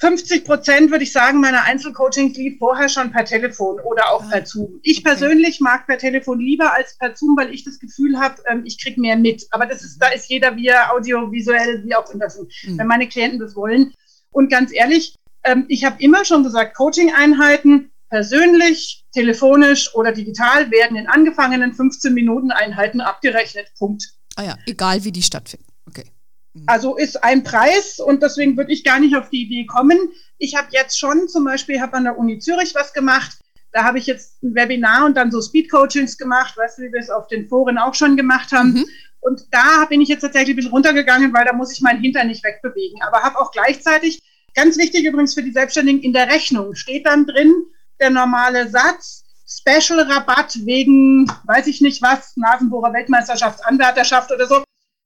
50 0.00 0.44
Prozent, 0.44 0.90
würde 0.90 1.04
ich 1.04 1.12
sagen, 1.12 1.40
meiner 1.40 1.64
Einzelcoachings 1.64 2.36
lief 2.36 2.58
vorher 2.58 2.88
schon 2.88 3.10
per 3.10 3.24
Telefon 3.24 3.80
oder 3.80 4.12
auch 4.12 4.22
ah, 4.24 4.28
per 4.30 4.46
Zoom. 4.46 4.78
Ich 4.82 4.98
okay. 4.98 5.08
persönlich 5.08 5.60
mag 5.60 5.86
per 5.86 5.98
Telefon 5.98 6.38
lieber 6.38 6.72
als 6.72 6.96
per 6.96 7.16
Zoom, 7.16 7.36
weil 7.36 7.52
ich 7.52 7.64
das 7.64 7.78
Gefühl 7.78 8.18
habe, 8.18 8.36
ähm, 8.48 8.62
ich 8.64 8.80
kriege 8.80 9.00
mehr 9.00 9.16
mit. 9.16 9.46
Aber 9.50 9.66
das 9.66 9.82
ist, 9.82 9.98
da 9.98 10.08
ist 10.08 10.28
jeder 10.28 10.56
wie 10.56 10.72
audiovisuell, 10.72 11.82
wie 11.84 11.94
auch 11.96 12.08
immer, 12.10 12.26
mhm. 12.26 12.78
wenn 12.78 12.86
meine 12.86 13.08
Klienten 13.08 13.40
das 13.40 13.56
wollen. 13.56 13.92
Und 14.30 14.50
ganz 14.50 14.72
ehrlich, 14.72 15.16
ähm, 15.42 15.64
ich 15.68 15.84
habe 15.84 16.00
immer 16.00 16.24
schon 16.24 16.44
gesagt, 16.44 16.76
Coaching-Einheiten 16.76 17.90
persönlich, 18.08 19.04
telefonisch 19.12 19.94
oder 19.94 20.12
digital 20.12 20.70
werden 20.70 20.96
in 20.96 21.08
angefangenen 21.08 21.74
15 21.74 22.14
Minuten 22.14 22.52
Einheiten 22.52 23.00
abgerechnet. 23.00 23.66
Punkt. 23.78 24.12
Ah 24.36 24.44
ja, 24.44 24.56
egal 24.66 25.02
wie 25.04 25.12
die 25.12 25.22
stattfinden. 25.22 25.66
Mhm. 25.86 26.17
Also 26.66 26.96
ist 26.96 27.22
ein 27.22 27.44
Preis 27.44 27.98
und 27.98 28.22
deswegen 28.22 28.56
würde 28.56 28.72
ich 28.72 28.84
gar 28.84 29.00
nicht 29.00 29.16
auf 29.16 29.30
die 29.30 29.42
Idee 29.42 29.66
kommen. 29.66 29.98
Ich 30.38 30.56
habe 30.56 30.68
jetzt 30.70 30.98
schon 30.98 31.28
zum 31.28 31.44
Beispiel 31.44 31.80
habe 31.80 31.96
an 31.96 32.04
der 32.04 32.18
Uni 32.18 32.38
Zürich 32.38 32.74
was 32.74 32.92
gemacht. 32.92 33.38
Da 33.72 33.84
habe 33.84 33.98
ich 33.98 34.06
jetzt 34.06 34.42
ein 34.42 34.54
Webinar 34.54 35.04
und 35.04 35.16
dann 35.16 35.30
so 35.30 35.40
Speed-Coachings 35.40 36.16
gemacht, 36.16 36.56
weißt 36.56 36.78
du, 36.78 36.82
wie 36.82 36.92
wir 36.92 37.00
es 37.00 37.10
auf 37.10 37.28
den 37.28 37.48
Foren 37.48 37.78
auch 37.78 37.94
schon 37.94 38.16
gemacht 38.16 38.52
haben. 38.52 38.72
Mhm. 38.72 38.86
Und 39.20 39.42
da 39.50 39.84
bin 39.86 40.00
ich 40.00 40.08
jetzt 40.08 40.22
tatsächlich 40.22 40.54
ein 40.54 40.56
bisschen 40.56 40.72
runtergegangen, 40.72 41.32
weil 41.34 41.44
da 41.44 41.52
muss 41.52 41.72
ich 41.72 41.80
meinen 41.80 42.00
Hintern 42.00 42.28
nicht 42.28 42.44
wegbewegen. 42.44 43.02
Aber 43.02 43.22
habe 43.22 43.38
auch 43.38 43.50
gleichzeitig, 43.50 44.22
ganz 44.54 44.78
wichtig 44.78 45.04
übrigens 45.04 45.34
für 45.34 45.42
die 45.42 45.52
Selbstständigen, 45.52 46.02
in 46.02 46.12
der 46.12 46.28
Rechnung 46.28 46.74
steht 46.74 47.06
dann 47.06 47.26
drin 47.26 47.52
der 48.00 48.10
normale 48.10 48.68
Satz, 48.68 49.24
Special 49.46 50.00
Rabatt 50.00 50.58
wegen, 50.64 51.26
weiß 51.44 51.66
ich 51.66 51.80
nicht 51.80 52.02
was, 52.02 52.36
Nasenbohrer 52.36 52.92
Weltmeisterschaft, 52.92 53.64
Anwärterschaft 53.64 54.30
oder 54.30 54.46
so. 54.46 54.62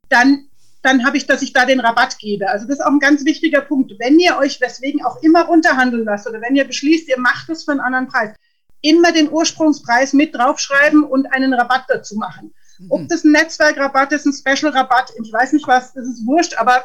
Dann 0.09 0.49
dann 0.83 1.05
habe 1.05 1.17
ich, 1.17 1.27
dass 1.27 1.43
ich 1.43 1.53
da 1.53 1.65
den 1.65 1.81
Rabatt 1.81 2.19
gebe. 2.19 2.51
Also 2.51 2.67
das 2.67 2.79
ist 2.79 2.85
auch 2.85 2.91
ein 2.91 2.99
ganz 2.99 3.25
wichtiger 3.25 3.61
Punkt. 3.61 3.93
Wenn 3.99 4.19
ihr 4.19 4.37
euch 4.37 4.61
weswegen 4.61 5.05
auch 5.05 5.23
immer 5.23 5.45
runterhandeln 5.45 6.05
lasst 6.05 6.29
oder 6.29 6.41
wenn 6.41 6.57
ihr 6.57 6.65
beschließt, 6.65 7.09
ihr 7.09 7.19
macht 7.19 7.49
es 7.49 7.65
für 7.65 7.71
einen 7.73 7.81
anderen 7.81 8.09
Preis, 8.09 8.35
immer 8.81 9.13
den 9.13 9.31
Ursprungspreis 9.31 10.13
mit 10.13 10.35
draufschreiben 10.35 11.05
und 11.05 11.33
einen 11.33 11.55
Rabatt 11.55 11.85
dazu 11.89 12.17
machen. 12.17 12.53
Mhm. 12.79 12.87
Ob 12.91 13.09
das 13.09 13.23
ein 13.25 13.31
Netzwerkrabatt 13.31 14.13
ist, 14.13 14.27
ein 14.27 14.33
Special-Rabatt, 14.33 15.13
ich 15.23 15.33
weiß 15.33 15.53
nicht 15.53 15.69
was, 15.69 15.93
das 15.95 16.07
ist 16.07 16.27
wurscht, 16.27 16.55
aber 16.59 16.85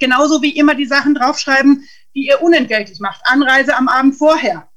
genauso 0.00 0.42
wie 0.42 0.56
immer 0.56 0.74
die 0.74 0.86
Sachen 0.86 1.14
draufschreiben, 1.14 1.84
die 2.16 2.26
ihr 2.26 2.42
unentgeltlich 2.42 2.98
macht. 2.98 3.20
Anreise 3.24 3.76
am 3.76 3.88
Abend 3.88 4.16
vorher 4.16 4.68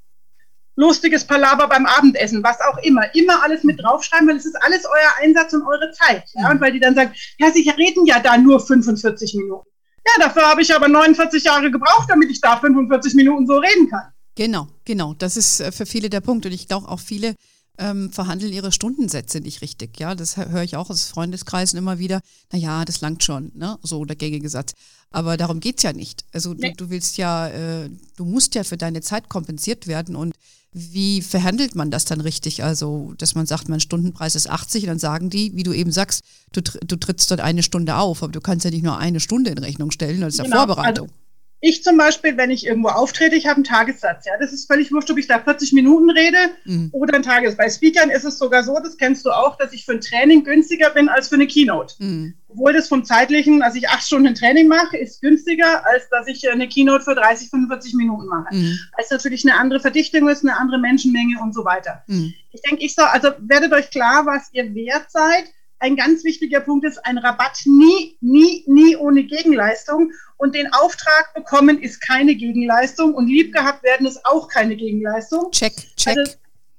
lustiges 0.77 1.25
Palaver 1.25 1.67
beim 1.67 1.85
Abendessen, 1.85 2.41
was 2.43 2.57
auch 2.61 2.77
immer. 2.83 3.13
Immer 3.13 3.43
alles 3.43 3.63
mit 3.63 3.83
draufschreiben, 3.83 4.29
weil 4.29 4.37
es 4.37 4.45
ist 4.45 4.55
alles 4.61 4.85
euer 4.85 5.25
Einsatz 5.25 5.51
und 5.53 5.63
eure 5.63 5.91
Zeit. 5.91 6.23
Ja? 6.35 6.51
Und 6.51 6.61
weil 6.61 6.71
die 6.71 6.79
dann 6.79 6.95
sagen, 6.95 7.11
ja, 7.37 7.51
sie 7.51 7.69
reden 7.69 8.05
ja 8.05 8.19
da 8.19 8.37
nur 8.37 8.59
45 8.59 9.35
Minuten. 9.35 9.67
Ja, 10.05 10.23
dafür 10.25 10.43
habe 10.43 10.61
ich 10.61 10.73
aber 10.73 10.87
49 10.87 11.43
Jahre 11.43 11.69
gebraucht, 11.69 12.09
damit 12.09 12.29
ich 12.29 12.39
da 12.39 12.57
45 12.57 13.15
Minuten 13.15 13.45
so 13.45 13.57
reden 13.57 13.89
kann. 13.89 14.13
Genau, 14.35 14.67
genau. 14.85 15.15
Das 15.15 15.35
ist 15.35 15.59
äh, 15.59 15.71
für 15.71 15.85
viele 15.85 16.09
der 16.09 16.21
Punkt. 16.21 16.45
Und 16.45 16.53
ich 16.53 16.67
glaube 16.67 16.87
auch 16.87 16.99
viele 16.99 17.35
ähm, 17.77 18.11
verhandeln 18.11 18.53
ihre 18.53 18.71
Stundensätze 18.71 19.39
nicht 19.39 19.61
richtig. 19.61 19.99
Ja, 19.99 20.15
das 20.15 20.37
höre 20.37 20.63
ich 20.63 20.75
auch 20.75 20.89
aus 20.89 21.05
Freundeskreisen 21.05 21.77
immer 21.77 21.99
wieder. 21.99 22.21
Naja, 22.51 22.85
das 22.85 23.01
langt 23.01 23.23
schon, 23.23 23.51
ne? 23.55 23.77
So 23.83 24.03
der 24.05 24.15
gängige 24.15 24.49
Satz. 24.49 24.73
Aber 25.11 25.37
darum 25.37 25.59
geht 25.59 25.77
es 25.77 25.83
ja 25.83 25.93
nicht. 25.93 26.25
Also 26.33 26.53
nee. 26.53 26.71
du, 26.71 26.85
du, 26.85 26.89
willst 26.89 27.17
ja, 27.17 27.47
äh, 27.47 27.89
du 28.15 28.25
musst 28.25 28.55
ja 28.55 28.63
für 28.63 28.77
deine 28.77 29.01
Zeit 29.01 29.29
kompensiert 29.29 29.87
werden 29.87 30.15
und 30.15 30.33
wie 30.73 31.21
verhandelt 31.21 31.75
man 31.75 31.91
das 31.91 32.05
dann 32.05 32.21
richtig? 32.21 32.63
Also, 32.63 33.13
dass 33.17 33.35
man 33.35 33.45
sagt, 33.45 33.69
mein 33.69 33.79
Stundenpreis 33.79 34.35
ist 34.35 34.49
80 34.49 34.83
und 34.83 34.89
dann 34.89 34.99
sagen 34.99 35.29
die, 35.29 35.55
wie 35.55 35.63
du 35.63 35.73
eben 35.73 35.91
sagst, 35.91 36.23
du, 36.51 36.61
du 36.61 36.95
trittst 36.97 37.31
dort 37.31 37.39
eine 37.39 37.63
Stunde 37.63 37.95
auf, 37.95 38.21
aber 38.21 38.31
du 38.31 38.41
kannst 38.41 38.65
ja 38.65 38.71
nicht 38.71 38.83
nur 38.83 38.97
eine 38.97 39.19
Stunde 39.19 39.49
in 39.49 39.57
Rechnung 39.57 39.91
stellen, 39.91 40.21
das 40.21 40.35
ist 40.35 40.43
genau. 40.43 40.55
ja 40.55 40.65
Vorbereitung. 40.65 41.07
Also, 41.07 41.26
ich 41.59 41.83
zum 41.83 41.97
Beispiel, 41.97 42.37
wenn 42.37 42.51
ich 42.51 42.65
irgendwo 42.67 42.89
auftrete, 42.89 43.35
ich 43.35 43.47
habe 43.47 43.55
einen 43.55 43.63
Tagessatz. 43.63 44.25
Ja, 44.25 44.33
das 44.39 44.53
ist 44.53 44.67
völlig 44.67 44.91
wurscht, 44.91 45.09
ob 45.09 45.17
ich 45.17 45.27
da 45.27 45.39
40 45.39 45.73
Minuten 45.73 46.09
rede 46.09 46.37
mhm. 46.65 46.89
oder 46.91 47.15
ein 47.15 47.23
Tagessatz. 47.23 47.57
Bei 47.57 47.69
Speakern 47.69 48.11
ist 48.11 48.25
es 48.25 48.37
sogar 48.37 48.63
so, 48.63 48.77
das 48.83 48.97
kennst 48.97 49.25
du 49.25 49.31
auch, 49.31 49.57
dass 49.57 49.73
ich 49.73 49.85
für 49.85 49.93
ein 49.93 50.01
Training 50.01 50.43
günstiger 50.43 50.91
bin 50.91 51.09
als 51.09 51.29
für 51.29 51.35
eine 51.35 51.47
Keynote. 51.47 51.95
Mhm. 51.97 52.35
Obwohl 52.47 52.73
das 52.73 52.87
vom 52.87 53.03
zeitlichen, 53.03 53.63
also 53.63 53.77
ich 53.77 53.89
acht 53.89 54.03
Stunden 54.03 54.35
Training 54.35 54.67
mache, 54.67 54.97
ist 54.97 55.21
günstiger, 55.21 55.85
als 55.85 56.07
dass 56.09 56.27
ich 56.27 56.47
eine 56.49 56.67
Keynote 56.67 57.03
für 57.03 57.15
30, 57.15 57.49
45 57.49 57.95
Minuten 57.95 58.27
mache. 58.27 58.53
Mhm. 58.53 58.77
Es 58.97 59.09
natürlich 59.09 59.43
eine 59.43 59.59
andere 59.59 59.79
Verdichtung 59.79 60.29
ist, 60.29 60.43
eine 60.43 60.57
andere 60.57 60.77
Menschenmenge 60.77 61.39
und 61.41 61.53
so 61.53 61.65
weiter. 61.65 62.03
Mhm. 62.07 62.33
Ich 62.51 62.61
denke, 62.61 62.83
ich 62.85 62.93
so, 62.93 63.01
also 63.01 63.29
werdet 63.39 63.73
euch 63.73 63.89
klar, 63.89 64.25
was 64.25 64.49
ihr 64.53 64.73
wert 64.75 65.09
seid 65.09 65.45
ein 65.79 65.95
ganz 65.95 66.23
wichtiger 66.23 66.59
Punkt 66.59 66.85
ist, 66.85 66.97
ein 67.05 67.17
Rabatt 67.17 67.61
nie, 67.65 68.17
nie, 68.21 68.63
nie 68.67 68.95
ohne 68.95 69.23
Gegenleistung. 69.23 70.11
Und 70.37 70.55
den 70.55 70.71
Auftrag 70.73 71.33
bekommen 71.33 71.81
ist 71.81 72.01
keine 72.01 72.35
Gegenleistung 72.35 73.13
und 73.13 73.27
lieb 73.27 73.53
gehabt 73.53 73.83
werden 73.83 74.07
ist 74.07 74.25
auch 74.25 74.47
keine 74.47 74.75
Gegenleistung. 74.75 75.51
Check, 75.51 75.73
check. 75.95 76.17
Also, 76.17 76.33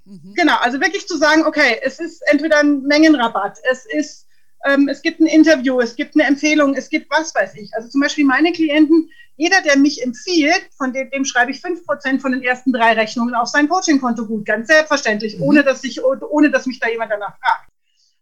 mhm. 0.04 0.34
Genau, 0.34 0.56
also 0.60 0.80
wirklich 0.80 1.06
zu 1.06 1.16
sagen, 1.16 1.44
okay, 1.44 1.78
es 1.82 1.98
ist 1.98 2.22
entweder 2.30 2.58
ein 2.58 2.82
Mengenrabatt, 2.82 3.58
es 3.70 3.86
ist, 3.86 4.26
ähm, 4.64 4.88
es 4.88 5.02
gibt 5.02 5.20
ein 5.20 5.26
Interview, 5.26 5.80
es 5.80 5.94
gibt 5.96 6.14
eine 6.14 6.28
Empfehlung, 6.28 6.74
es 6.74 6.88
gibt 6.88 7.10
was 7.10 7.34
weiß 7.34 7.54
ich. 7.56 7.72
Also 7.74 7.88
zum 7.88 8.00
Beispiel 8.00 8.24
meine 8.24 8.52
Klienten, 8.52 9.10
jeder, 9.36 9.60
der 9.62 9.78
mich 9.78 10.02
empfiehlt, 10.02 10.68
von 10.76 10.92
dem, 10.92 11.10
dem 11.10 11.24
schreibe 11.24 11.52
ich 11.52 11.60
fünf 11.60 11.84
Prozent 11.86 12.20
von 12.20 12.32
den 12.32 12.42
ersten 12.42 12.72
drei 12.72 12.92
Rechnungen 12.94 13.34
auf 13.34 13.48
sein 13.48 13.68
Coachingkonto 13.68 14.26
gut, 14.26 14.44
ganz 14.44 14.66
selbstverständlich, 14.66 15.36
mhm. 15.36 15.44
ohne, 15.44 15.64
dass 15.64 15.84
ich, 15.84 16.02
ohne 16.02 16.50
dass 16.50 16.66
mich 16.66 16.80
da 16.80 16.88
jemand 16.88 17.12
danach 17.12 17.38
fragt. 17.38 17.68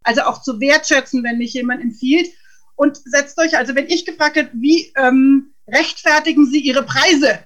Also 0.07 0.23
auch 0.23 0.43
zu 0.43 0.61
wertschätzen, 0.61 1.25
wenn 1.25 1.39
mich 1.39 1.53
jemand 1.55 1.83
empfiehlt. 1.83 2.31
Und 2.77 3.01
setzt 3.05 3.39
euch, 3.39 3.57
also 3.57 3.75
wenn 3.75 3.89
ich 3.89 4.05
gefragt 4.05 4.37
hätte, 4.37 4.51
wie 4.55 4.93
ähm, 4.97 5.55
rechtfertigen 5.67 6.47
Sie 6.47 6.61
Ihre 6.61 6.85
Preise? 6.85 7.41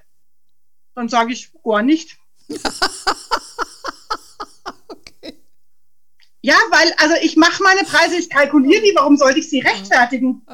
Dann 0.93 1.09
sage 1.09 1.33
ich 1.33 1.51
gar 1.63 1.81
nicht. 1.81 2.17
okay. 4.89 5.39
Ja, 6.41 6.55
weil, 6.69 6.93
also 6.97 7.15
ich 7.21 7.37
mache 7.37 7.63
meine 7.63 7.81
Preise, 7.83 8.17
ich 8.17 8.29
kalkuliere 8.29 8.81
die, 8.81 8.93
warum 8.95 9.15
sollte 9.17 9.39
ich 9.39 9.49
sie 9.49 9.61
rechtfertigen? 9.61 10.45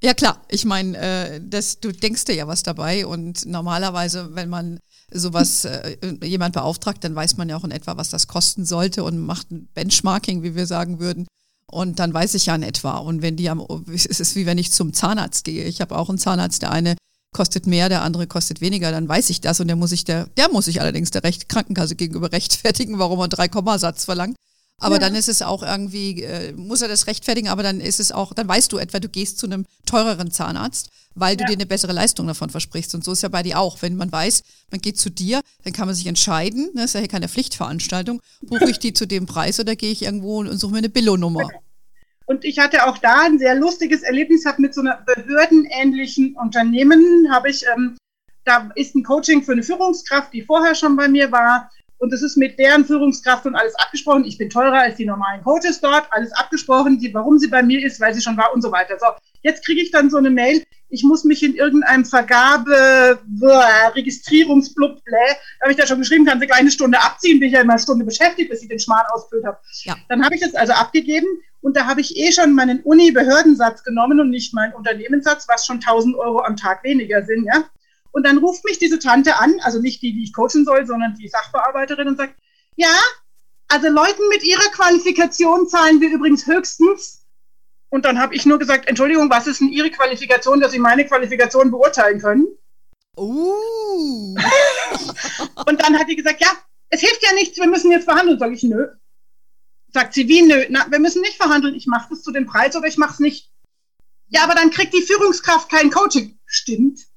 Ja 0.00 0.14
klar, 0.14 0.42
ich 0.48 0.64
meine, 0.64 0.96
äh, 0.96 1.40
du 1.80 1.92
denkst 1.92 2.24
dir 2.24 2.34
ja 2.34 2.48
was 2.48 2.62
dabei 2.62 3.04
und 3.04 3.44
normalerweise, 3.44 4.34
wenn 4.34 4.48
man 4.48 4.80
sowas 5.12 5.64
äh, 5.64 5.96
jemand 6.24 6.54
beauftragt, 6.54 7.04
dann 7.04 7.14
weiß 7.14 7.36
man 7.36 7.48
ja 7.48 7.56
auch 7.56 7.64
in 7.64 7.70
etwa, 7.70 7.96
was 7.96 8.10
das 8.10 8.26
kosten 8.26 8.64
sollte 8.64 9.04
und 9.04 9.18
macht 9.18 9.50
ein 9.50 9.68
Benchmarking, 9.74 10.42
wie 10.42 10.54
wir 10.54 10.66
sagen 10.66 11.00
würden. 11.00 11.26
Und 11.66 11.98
dann 11.98 12.12
weiß 12.12 12.34
ich 12.34 12.46
ja 12.46 12.54
in 12.54 12.62
etwa. 12.62 12.96
Und 12.96 13.22
wenn 13.22 13.36
die 13.36 13.48
am, 13.48 13.64
es 13.92 14.06
ist 14.06 14.34
wie 14.34 14.46
wenn 14.46 14.58
ich 14.58 14.72
zum 14.72 14.92
Zahnarzt 14.92 15.44
gehe. 15.44 15.64
Ich 15.64 15.80
habe 15.80 15.96
auch 15.96 16.08
einen 16.08 16.18
Zahnarzt, 16.18 16.62
der 16.62 16.72
eine 16.72 16.96
kostet 17.32 17.66
mehr, 17.66 17.88
der 17.88 18.02
andere 18.02 18.26
kostet 18.26 18.60
weniger, 18.60 18.90
dann 18.90 19.08
weiß 19.08 19.30
ich 19.30 19.40
das 19.40 19.60
und 19.60 19.68
der 19.68 19.76
muss 19.76 19.92
ich 19.92 20.04
der, 20.04 20.26
der 20.36 20.50
muss 20.50 20.66
ich 20.66 20.80
allerdings 20.80 21.10
der 21.10 21.22
Recht, 21.22 21.48
Krankenkasse 21.48 21.94
gegenüber 21.94 22.32
rechtfertigen, 22.32 22.98
warum 22.98 23.20
er 23.20 23.28
drei 23.28 23.48
Kommasatz 23.48 24.04
verlangt. 24.04 24.36
Aber 24.80 24.96
ja. 24.96 24.98
dann 24.98 25.14
ist 25.14 25.28
es 25.28 25.42
auch 25.42 25.62
irgendwie, 25.62 26.22
äh, 26.22 26.52
muss 26.52 26.82
er 26.82 26.88
das 26.88 27.06
rechtfertigen, 27.06 27.48
aber 27.48 27.62
dann 27.62 27.80
ist 27.80 28.00
es 28.00 28.12
auch, 28.12 28.32
dann 28.32 28.48
weißt 28.48 28.72
du 28.72 28.78
etwa, 28.78 28.98
du 28.98 29.08
gehst 29.08 29.38
zu 29.38 29.46
einem 29.46 29.66
teureren 29.86 30.30
Zahnarzt, 30.30 30.90
weil 31.14 31.36
du 31.36 31.44
ja. 31.44 31.48
dir 31.48 31.54
eine 31.54 31.66
bessere 31.66 31.92
Leistung 31.92 32.26
davon 32.26 32.50
versprichst. 32.50 32.94
Und 32.94 33.04
so 33.04 33.12
ist 33.12 33.22
ja 33.22 33.28
bei 33.28 33.42
dir 33.42 33.58
auch. 33.58 33.82
Wenn 33.82 33.96
man 33.96 34.10
weiß, 34.10 34.42
man 34.70 34.80
geht 34.80 34.98
zu 34.98 35.10
dir, 35.10 35.40
dann 35.64 35.72
kann 35.72 35.86
man 35.86 35.94
sich 35.94 36.06
entscheiden, 36.06 36.70
ne, 36.74 36.84
ist 36.84 36.94
ja 36.94 37.00
hier 37.00 37.08
keine 37.08 37.28
Pflichtveranstaltung, 37.28 38.22
buche 38.42 38.70
ich 38.70 38.78
die 38.78 38.94
zu 38.94 39.06
dem 39.06 39.26
Preis 39.26 39.60
oder 39.60 39.76
gehe 39.76 39.92
ich 39.92 40.02
irgendwo 40.02 40.38
und 40.38 40.58
suche 40.58 40.72
mir 40.72 40.78
eine 40.78 40.88
Billo-Nummer. 40.88 41.46
Genau. 41.46 41.62
Und 42.30 42.44
ich 42.44 42.60
hatte 42.60 42.86
auch 42.86 42.98
da 42.98 43.22
ein 43.22 43.40
sehr 43.40 43.56
lustiges 43.56 44.02
Erlebnis, 44.02 44.46
habe 44.46 44.62
mit 44.62 44.72
so 44.72 44.82
einer 44.82 45.04
behördenähnlichen 45.04 46.36
Unternehmen, 46.36 47.26
habe 47.28 47.50
ich, 47.50 47.64
ähm, 47.74 47.96
da 48.44 48.70
ist 48.76 48.94
ein 48.94 49.02
Coaching 49.02 49.42
für 49.42 49.50
eine 49.50 49.64
Führungskraft, 49.64 50.32
die 50.32 50.42
vorher 50.42 50.76
schon 50.76 50.94
bei 50.94 51.08
mir 51.08 51.32
war. 51.32 51.72
Und 52.00 52.14
das 52.14 52.22
ist 52.22 52.38
mit 52.38 52.58
deren 52.58 52.86
Führungskraft 52.86 53.44
und 53.44 53.54
alles 53.54 53.74
abgesprochen. 53.74 54.24
Ich 54.24 54.38
bin 54.38 54.48
teurer 54.48 54.80
als 54.80 54.96
die 54.96 55.04
normalen 55.04 55.44
Coaches 55.44 55.82
dort, 55.82 56.08
alles 56.10 56.32
abgesprochen, 56.32 56.98
die, 56.98 57.12
warum 57.12 57.38
sie 57.38 57.48
bei 57.48 57.62
mir 57.62 57.84
ist, 57.84 58.00
weil 58.00 58.14
sie 58.14 58.22
schon 58.22 58.38
war 58.38 58.54
und 58.54 58.62
so 58.62 58.72
weiter. 58.72 58.96
So, 58.98 59.06
jetzt 59.42 59.66
kriege 59.66 59.82
ich 59.82 59.90
dann 59.90 60.08
so 60.08 60.16
eine 60.16 60.30
Mail, 60.30 60.64
ich 60.88 61.04
muss 61.04 61.24
mich 61.24 61.42
in 61.42 61.54
irgendeinem 61.54 62.06
Vergabe, 62.06 63.18
Registrierungsblub, 63.94 64.98
da 65.04 65.16
habe 65.60 65.72
ich 65.72 65.76
da 65.76 65.86
schon 65.86 65.98
geschrieben, 65.98 66.24
kann 66.24 66.40
sie 66.40 66.46
gleich 66.46 66.60
eine 66.60 66.70
Stunde 66.70 66.98
abziehen, 66.98 67.38
bin 67.38 67.48
ich 67.48 67.54
ja 67.54 67.60
immer 67.60 67.74
eine 67.74 67.82
Stunde 67.82 68.06
beschäftigt, 68.06 68.48
bis 68.48 68.62
ich 68.62 68.68
den 68.68 68.80
Schmarrn 68.80 69.06
ausfüllt 69.12 69.44
habe. 69.44 69.58
Ja. 69.84 69.94
Dann 70.08 70.24
habe 70.24 70.34
ich 70.34 70.42
es 70.42 70.54
also 70.54 70.72
abgegeben 70.72 71.28
und 71.60 71.76
da 71.76 71.84
habe 71.84 72.00
ich 72.00 72.16
eh 72.16 72.32
schon 72.32 72.54
meinen 72.54 72.80
Uni-Behördensatz 72.80 73.84
genommen 73.84 74.20
und 74.20 74.30
nicht 74.30 74.54
meinen 74.54 74.72
Unternehmenssatz, 74.72 75.46
was 75.48 75.66
schon 75.66 75.76
1000 75.76 76.16
Euro 76.16 76.40
am 76.40 76.56
Tag 76.56 76.82
weniger 76.82 77.22
sind, 77.22 77.44
ja. 77.44 77.64
Und 78.12 78.24
dann 78.24 78.38
ruft 78.38 78.64
mich 78.64 78.78
diese 78.78 78.98
Tante 78.98 79.38
an, 79.38 79.54
also 79.62 79.80
nicht 79.80 80.02
die, 80.02 80.12
die 80.12 80.24
ich 80.24 80.32
coachen 80.32 80.64
soll, 80.64 80.86
sondern 80.86 81.14
die 81.14 81.28
Sachbearbeiterin 81.28 82.08
und 82.08 82.16
sagt, 82.16 82.34
ja, 82.76 82.92
also 83.68 83.88
Leuten 83.88 84.28
mit 84.28 84.42
ihrer 84.42 84.68
Qualifikation 84.72 85.68
zahlen 85.68 86.00
wir 86.00 86.10
übrigens 86.10 86.46
höchstens. 86.46 87.24
Und 87.88 88.04
dann 88.04 88.18
habe 88.20 88.34
ich 88.34 88.46
nur 88.46 88.58
gesagt, 88.58 88.88
Entschuldigung, 88.88 89.30
was 89.30 89.46
ist 89.46 89.60
denn 89.60 89.68
Ihre 89.68 89.90
Qualifikation, 89.90 90.60
dass 90.60 90.70
Sie 90.70 90.78
meine 90.78 91.04
Qualifikation 91.06 91.72
beurteilen 91.72 92.20
können? 92.20 92.46
Uh. 93.16 94.36
und 95.66 95.80
dann 95.82 95.98
hat 95.98 96.08
die 96.08 96.14
gesagt, 96.14 96.40
ja, 96.40 96.52
es 96.88 97.00
hilft 97.00 97.22
ja 97.22 97.32
nichts, 97.32 97.58
wir 97.58 97.66
müssen 97.66 97.90
jetzt 97.90 98.04
verhandeln. 98.04 98.38
Sag 98.38 98.52
ich, 98.52 98.62
nö. 98.62 98.86
Sagt 99.92 100.14
sie, 100.14 100.28
wie 100.28 100.42
nö? 100.42 100.66
Na, 100.68 100.86
wir 100.88 101.00
müssen 101.00 101.20
nicht 101.20 101.36
verhandeln. 101.36 101.74
Ich 101.74 101.88
mache 101.88 102.10
das 102.10 102.22
zu 102.22 102.30
dem 102.30 102.46
Preis 102.46 102.76
oder 102.76 102.86
ich 102.86 102.96
mache 102.96 103.14
es 103.14 103.18
nicht. 103.18 103.50
Ja, 104.28 104.44
aber 104.44 104.54
dann 104.54 104.70
kriegt 104.70 104.94
die 104.94 105.02
Führungskraft 105.02 105.68
kein 105.68 105.90
Coaching. 105.90 106.38
Stimmt 106.46 107.09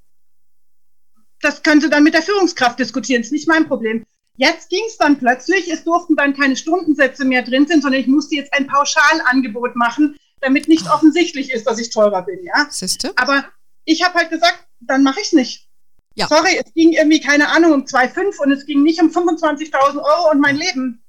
das 1.43 1.63
könnte 1.63 1.89
dann 1.89 2.03
mit 2.03 2.13
der 2.13 2.21
Führungskraft 2.21 2.79
diskutieren, 2.79 3.21
ist 3.21 3.31
nicht 3.31 3.47
mein 3.47 3.67
Problem. 3.67 4.05
Jetzt 4.35 4.69
ging 4.69 4.83
es 4.87 4.97
dann 4.97 5.19
plötzlich, 5.19 5.71
es 5.71 5.83
durften 5.83 6.15
dann 6.15 6.35
keine 6.35 6.55
Stundensätze 6.55 7.23
mehr 7.23 7.43
drin 7.43 7.67
sind, 7.67 7.83
sondern 7.83 8.01
ich 8.01 8.07
musste 8.07 8.35
jetzt 8.35 8.53
ein 8.53 8.67
Pauschalangebot 8.67 9.75
machen, 9.75 10.17
damit 10.41 10.67
nicht 10.67 10.89
offensichtlich 10.89 11.51
ist, 11.51 11.67
dass 11.67 11.79
ich 11.79 11.91
teurer 11.91 12.23
bin. 12.23 12.43
Ja? 12.43 12.67
Siehste? 12.69 13.13
Aber 13.15 13.45
ich 13.85 14.03
habe 14.03 14.15
halt 14.15 14.29
gesagt, 14.29 14.65
dann 14.79 15.03
mache 15.03 15.19
ich 15.21 15.27
es 15.27 15.33
nicht. 15.33 15.67
Ja. 16.15 16.27
Sorry, 16.27 16.59
es 16.63 16.73
ging 16.73 16.93
irgendwie, 16.93 17.19
keine 17.19 17.49
Ahnung, 17.49 17.73
um 17.73 17.81
2,5 17.85 18.39
und 18.41 18.51
es 18.51 18.65
ging 18.65 18.83
nicht 18.83 19.01
um 19.01 19.09
25.000 19.09 19.97
Euro 19.97 20.31
und 20.31 20.39
mein 20.39 20.55
Leben. 20.55 21.03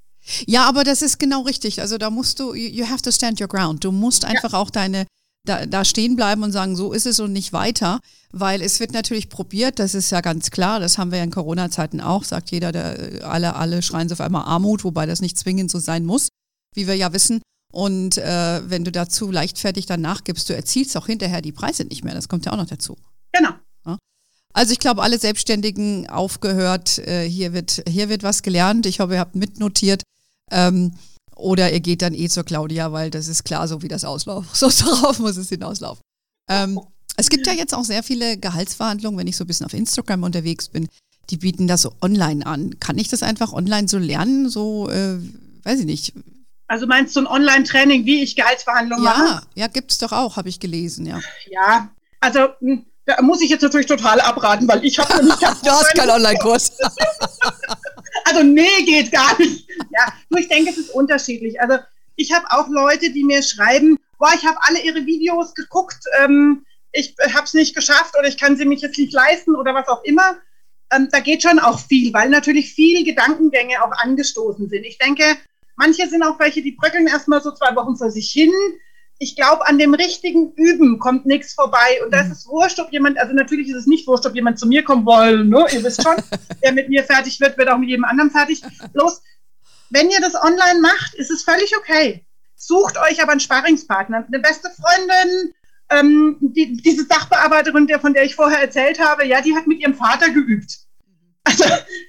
Ja, 0.46 0.64
aber 0.64 0.84
das 0.84 1.02
ist 1.02 1.18
genau 1.18 1.42
richtig. 1.42 1.80
Also 1.80 1.98
da 1.98 2.10
musst 2.10 2.40
du, 2.40 2.54
you 2.54 2.88
have 2.88 3.02
to 3.02 3.10
stand 3.10 3.40
your 3.40 3.48
ground. 3.48 3.84
Du 3.84 3.92
musst 3.92 4.24
einfach 4.24 4.52
ja. 4.52 4.58
auch 4.58 4.70
deine, 4.70 5.06
da, 5.44 5.66
da 5.66 5.84
stehen 5.84 6.16
bleiben 6.16 6.42
und 6.42 6.52
sagen, 6.52 6.76
so 6.76 6.92
ist 6.92 7.06
es 7.06 7.20
und 7.20 7.32
nicht 7.32 7.52
weiter, 7.52 8.00
weil 8.32 8.62
es 8.62 8.80
wird 8.80 8.92
natürlich 8.92 9.28
probiert, 9.28 9.78
das 9.78 9.94
ist 9.94 10.10
ja 10.10 10.20
ganz 10.20 10.50
klar, 10.50 10.80
das 10.80 10.98
haben 10.98 11.10
wir 11.10 11.18
ja 11.18 11.24
in 11.24 11.30
Corona-Zeiten 11.30 12.00
auch, 12.00 12.24
sagt 12.24 12.50
jeder, 12.50 12.72
der, 12.72 13.26
alle, 13.28 13.54
alle 13.54 13.82
schreien 13.82 14.08
so 14.08 14.14
auf 14.14 14.20
einmal 14.20 14.44
Armut, 14.44 14.84
wobei 14.84 15.06
das 15.06 15.20
nicht 15.20 15.38
zwingend 15.38 15.70
so 15.70 15.78
sein 15.78 16.04
muss, 16.04 16.28
wie 16.74 16.86
wir 16.86 16.96
ja 16.96 17.12
wissen. 17.12 17.42
Und 17.72 18.18
äh, 18.18 18.62
wenn 18.70 18.84
du 18.84 18.92
dazu 18.92 19.30
leichtfertig 19.30 19.86
dann 19.86 20.00
nachgibst, 20.00 20.48
du 20.48 20.54
erzielst 20.54 20.96
auch 20.96 21.06
hinterher 21.06 21.42
die 21.42 21.52
Preise 21.52 21.84
nicht 21.84 22.04
mehr, 22.04 22.14
das 22.14 22.28
kommt 22.28 22.46
ja 22.46 22.52
auch 22.52 22.56
noch 22.56 22.66
dazu. 22.66 22.96
Genau. 23.32 23.50
Also 24.54 24.72
ich 24.72 24.78
glaube, 24.78 25.02
alle 25.02 25.18
Selbstständigen 25.18 26.08
aufgehört, 26.08 26.98
äh, 26.98 27.28
hier, 27.28 27.52
wird, 27.52 27.82
hier 27.88 28.08
wird 28.08 28.22
was 28.22 28.42
gelernt. 28.42 28.86
Ich 28.86 29.00
hoffe, 29.00 29.14
ihr 29.14 29.18
habt 29.18 29.34
mitnotiert. 29.34 30.04
Ähm, 30.50 30.92
oder 31.36 31.72
ihr 31.72 31.80
geht 31.80 32.02
dann 32.02 32.14
eh 32.14 32.28
zur 32.28 32.44
Claudia, 32.44 32.92
weil 32.92 33.10
das 33.10 33.28
ist 33.28 33.44
klar, 33.44 33.68
so 33.68 33.82
wie 33.82 33.88
das 33.88 34.04
auslauft. 34.04 34.50
So 34.54 34.68
darauf 34.68 35.18
muss 35.18 35.36
es 35.36 35.48
hinauslaufen. 35.48 36.02
Ähm, 36.48 36.80
es 37.16 37.30
gibt 37.30 37.46
ja 37.46 37.52
jetzt 37.52 37.74
auch 37.74 37.84
sehr 37.84 38.02
viele 38.02 38.36
Gehaltsverhandlungen, 38.36 39.18
wenn 39.18 39.26
ich 39.26 39.36
so 39.36 39.44
ein 39.44 39.46
bisschen 39.46 39.66
auf 39.66 39.74
Instagram 39.74 40.22
unterwegs 40.22 40.68
bin. 40.68 40.88
Die 41.30 41.36
bieten 41.36 41.66
das 41.66 41.82
so 41.82 41.92
online 42.02 42.44
an. 42.44 42.78
Kann 42.80 42.98
ich 42.98 43.08
das 43.08 43.22
einfach 43.22 43.52
online 43.52 43.88
so 43.88 43.98
lernen? 43.98 44.48
So, 44.48 44.90
äh, 44.90 45.18
weiß 45.64 45.80
ich 45.80 45.86
nicht. 45.86 46.12
Also 46.66 46.86
meinst 46.86 47.14
du 47.14 47.20
ein 47.20 47.26
Online-Training, 47.26 48.04
wie 48.04 48.22
ich 48.22 48.36
Gehaltsverhandlungen 48.36 49.04
ja, 49.04 49.10
mache? 49.10 49.24
Ja, 49.24 49.42
ja, 49.54 49.66
gibt 49.68 49.92
es 49.92 49.98
doch 49.98 50.12
auch, 50.12 50.36
habe 50.36 50.48
ich 50.48 50.60
gelesen, 50.60 51.06
ja. 51.06 51.20
Ja, 51.50 51.90
also 52.20 52.48
hm, 52.60 52.86
da 53.04 53.20
muss 53.20 53.42
ich 53.42 53.50
jetzt 53.50 53.62
natürlich 53.62 53.86
total 53.86 54.20
abraten, 54.20 54.66
weil 54.66 54.84
ich 54.84 54.98
habe 54.98 55.14
nämlich... 55.18 55.36
du 55.36 55.70
hast 55.70 55.94
keinen 55.94 56.10
Online-Kurs. 56.16 56.72
Also 58.24 58.42
nee, 58.42 58.82
geht 58.84 59.12
gar 59.12 59.38
nicht. 59.38 59.68
Ja, 59.90 60.12
nur 60.28 60.40
ich 60.40 60.48
denke, 60.48 60.70
es 60.70 60.78
ist 60.78 60.90
unterschiedlich. 60.90 61.60
Also 61.60 61.78
ich 62.16 62.32
habe 62.32 62.46
auch 62.50 62.68
Leute, 62.68 63.10
die 63.10 63.24
mir 63.24 63.42
schreiben, 63.42 63.98
boah, 64.18 64.32
ich 64.34 64.44
habe 64.44 64.58
alle 64.62 64.80
ihre 64.80 65.04
Videos 65.06 65.54
geguckt, 65.54 66.04
ähm, 66.22 66.64
ich 66.92 67.14
habe 67.34 67.44
es 67.44 67.54
nicht 67.54 67.74
geschafft 67.74 68.14
oder 68.18 68.28
ich 68.28 68.38
kann 68.38 68.56
sie 68.56 68.64
mich 68.64 68.80
jetzt 68.80 68.98
nicht 68.98 69.12
leisten 69.12 69.56
oder 69.56 69.74
was 69.74 69.88
auch 69.88 70.02
immer. 70.04 70.36
Ähm, 70.92 71.08
da 71.10 71.20
geht 71.20 71.42
schon 71.42 71.58
auch 71.58 71.80
viel, 71.80 72.12
weil 72.12 72.28
natürlich 72.28 72.72
viel 72.72 73.04
Gedankengänge 73.04 73.82
auch 73.82 73.92
angestoßen 73.92 74.68
sind. 74.68 74.84
Ich 74.84 74.98
denke, 74.98 75.24
manche 75.76 76.08
sind 76.08 76.22
auch 76.22 76.38
welche, 76.38 76.62
die 76.62 76.72
bröckeln 76.72 77.08
erstmal 77.08 77.42
so 77.42 77.52
zwei 77.52 77.74
Wochen 77.74 77.96
vor 77.96 78.10
sich 78.10 78.30
hin, 78.30 78.52
ich 79.18 79.36
glaube, 79.36 79.66
an 79.66 79.78
dem 79.78 79.94
richtigen 79.94 80.52
Üben 80.54 80.98
kommt 80.98 81.26
nichts 81.26 81.54
vorbei. 81.54 82.00
Und 82.04 82.12
das 82.12 82.26
mhm. 82.26 82.32
ist 82.32 82.46
wurscht, 82.46 82.78
ob 82.80 82.92
jemand, 82.92 83.18
also 83.18 83.32
natürlich 83.32 83.68
ist 83.68 83.76
es 83.76 83.86
nicht 83.86 84.06
wurscht, 84.06 84.26
ob 84.26 84.34
jemand 84.34 84.58
zu 84.58 84.66
mir 84.66 84.82
kommen 84.82 85.06
will, 85.06 85.44
ne? 85.44 85.66
ihr 85.72 85.84
wisst 85.84 86.02
schon, 86.02 86.16
der 86.62 86.72
mit 86.72 86.88
mir 86.88 87.04
fertig 87.04 87.40
wird, 87.40 87.56
wird 87.56 87.68
auch 87.68 87.78
mit 87.78 87.88
jedem 87.88 88.04
anderen 88.04 88.30
fertig. 88.30 88.62
Bloß, 88.92 89.22
wenn 89.90 90.10
ihr 90.10 90.20
das 90.20 90.34
online 90.34 90.80
macht, 90.80 91.14
ist 91.14 91.30
es 91.30 91.44
völlig 91.44 91.76
okay. 91.76 92.26
Sucht 92.56 92.96
euch 92.98 93.22
aber 93.22 93.32
einen 93.32 93.40
Sparringspartner, 93.40 94.24
eine 94.26 94.38
beste 94.40 94.70
Freundin, 94.70 95.54
ähm, 95.90 96.38
die, 96.40 96.76
diese 96.76 97.04
Sachbearbeiterin, 97.04 97.86
der, 97.86 98.00
von 98.00 98.14
der 98.14 98.24
ich 98.24 98.34
vorher 98.34 98.60
erzählt 98.60 98.98
habe, 98.98 99.26
ja, 99.26 99.40
die 99.40 99.54
hat 99.54 99.66
mit 99.66 99.80
ihrem 99.80 99.94
Vater 99.94 100.30
geübt. 100.30 100.78
Also 101.44 101.64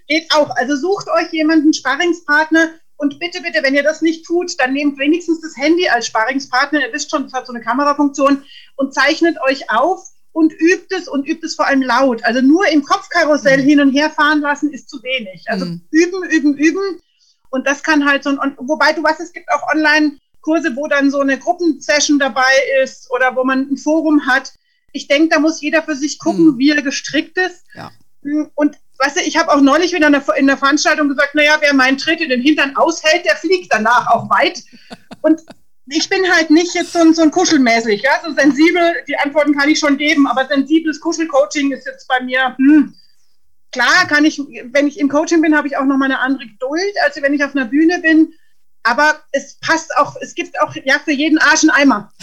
geht 0.07 0.33
auch. 0.33 0.55
Also 0.55 0.75
sucht 0.77 1.07
euch 1.09 1.31
jemanden, 1.31 1.73
Sparringspartner, 1.73 2.69
und 2.97 3.19
bitte, 3.19 3.41
bitte, 3.41 3.61
wenn 3.63 3.75
ihr 3.75 3.83
das 3.83 4.01
nicht 4.01 4.25
tut, 4.25 4.59
dann 4.59 4.73
nehmt 4.73 4.97
wenigstens 4.97 5.41
das 5.41 5.57
Handy 5.57 5.87
als 5.89 6.07
Sparingspartner. 6.07 6.81
Ihr 6.81 6.93
wisst 6.93 7.11
schon, 7.11 7.25
es 7.25 7.33
hat 7.33 7.45
so 7.45 7.53
eine 7.53 7.63
Kamerafunktion 7.63 8.43
und 8.77 8.93
zeichnet 8.93 9.37
euch 9.47 9.69
auf 9.69 10.01
und 10.31 10.53
übt 10.53 10.95
es 10.95 11.07
und 11.07 11.27
übt 11.27 11.45
es 11.45 11.55
vor 11.55 11.67
allem 11.67 11.81
laut. 11.81 12.23
Also 12.23 12.41
nur 12.41 12.67
im 12.67 12.83
Kopfkarussell 12.83 13.61
mhm. 13.61 13.67
hin 13.67 13.79
und 13.81 13.91
her 13.91 14.09
fahren 14.09 14.41
lassen 14.41 14.71
ist 14.71 14.89
zu 14.89 15.01
wenig. 15.03 15.43
Also 15.47 15.65
mhm. 15.65 15.81
üben, 15.91 16.23
üben, 16.29 16.57
üben. 16.57 17.01
Und 17.49 17.67
das 17.67 17.83
kann 17.83 18.05
halt 18.05 18.23
so 18.23 18.29
ein, 18.29 18.55
wobei 18.57 18.93
du 18.93 19.03
weißt, 19.03 19.19
es 19.19 19.33
gibt 19.33 19.49
auch 19.51 19.73
Online-Kurse, 19.73 20.75
wo 20.75 20.87
dann 20.87 21.11
so 21.11 21.19
eine 21.19 21.37
Gruppensession 21.37 22.19
dabei 22.19 22.51
ist 22.83 23.11
oder 23.11 23.35
wo 23.35 23.43
man 23.43 23.69
ein 23.71 23.77
Forum 23.77 24.25
hat. 24.25 24.53
Ich 24.93 25.07
denke, 25.07 25.29
da 25.29 25.39
muss 25.39 25.61
jeder 25.61 25.83
für 25.83 25.95
sich 25.95 26.19
gucken, 26.19 26.47
mhm. 26.47 26.57
wie 26.57 26.71
er 26.71 26.81
gestrickt 26.81 27.37
ist. 27.37 27.65
Ja. 27.73 27.91
Und 28.55 28.77
weißt 28.99 29.17
du, 29.17 29.21
ich 29.21 29.37
habe 29.37 29.51
auch 29.53 29.61
neulich 29.61 29.93
wieder 29.93 30.07
in 30.07 30.47
der 30.47 30.57
Veranstaltung 30.57 31.09
gesagt, 31.09 31.35
naja, 31.35 31.57
wer 31.59 31.73
meinen 31.73 31.97
Tritt 31.97 32.21
in 32.21 32.29
den 32.29 32.41
Hintern 32.41 32.75
aushält, 32.75 33.25
der 33.25 33.35
fliegt 33.35 33.73
danach 33.73 34.07
auch 34.07 34.29
weit. 34.29 34.63
Und 35.21 35.41
ich 35.87 36.09
bin 36.09 36.21
halt 36.31 36.49
nicht 36.49 36.73
jetzt 36.73 36.93
so 36.93 36.99
ein, 36.99 37.13
so 37.13 37.21
ein 37.21 37.31
Kuschelmäßig, 37.31 38.01
ja, 38.01 38.11
so 38.23 38.33
sensibel, 38.33 38.95
die 39.07 39.17
Antworten 39.17 39.55
kann 39.55 39.69
ich 39.69 39.79
schon 39.79 39.97
geben, 39.97 40.27
aber 40.27 40.47
sensibles 40.47 40.99
Kuschelcoaching 40.99 41.71
ist 41.71 41.85
jetzt 41.85 42.07
bei 42.07 42.21
mir, 42.21 42.55
hm, 42.57 42.95
klar 43.71 44.07
kann 44.07 44.25
ich, 44.25 44.39
wenn 44.71 44.87
ich 44.87 44.99
im 44.99 45.09
Coaching 45.09 45.41
bin, 45.41 45.55
habe 45.55 45.67
ich 45.67 45.77
auch 45.77 45.85
noch 45.85 45.97
mal 45.97 46.05
eine 46.05 46.19
andere 46.19 46.47
Geduld, 46.47 46.93
als 47.03 47.21
wenn 47.21 47.33
ich 47.33 47.43
auf 47.43 47.55
einer 47.55 47.65
Bühne 47.65 47.99
bin. 47.99 48.33
Aber 48.83 49.15
es 49.31 49.55
passt 49.55 49.95
auch, 49.97 50.15
es 50.21 50.35
gibt 50.35 50.61
auch 50.61 50.75
ja 50.85 50.99
für 51.03 51.11
jeden 51.11 51.39
Arsch 51.39 51.63
einen 51.63 51.71
Eimer. 51.71 52.13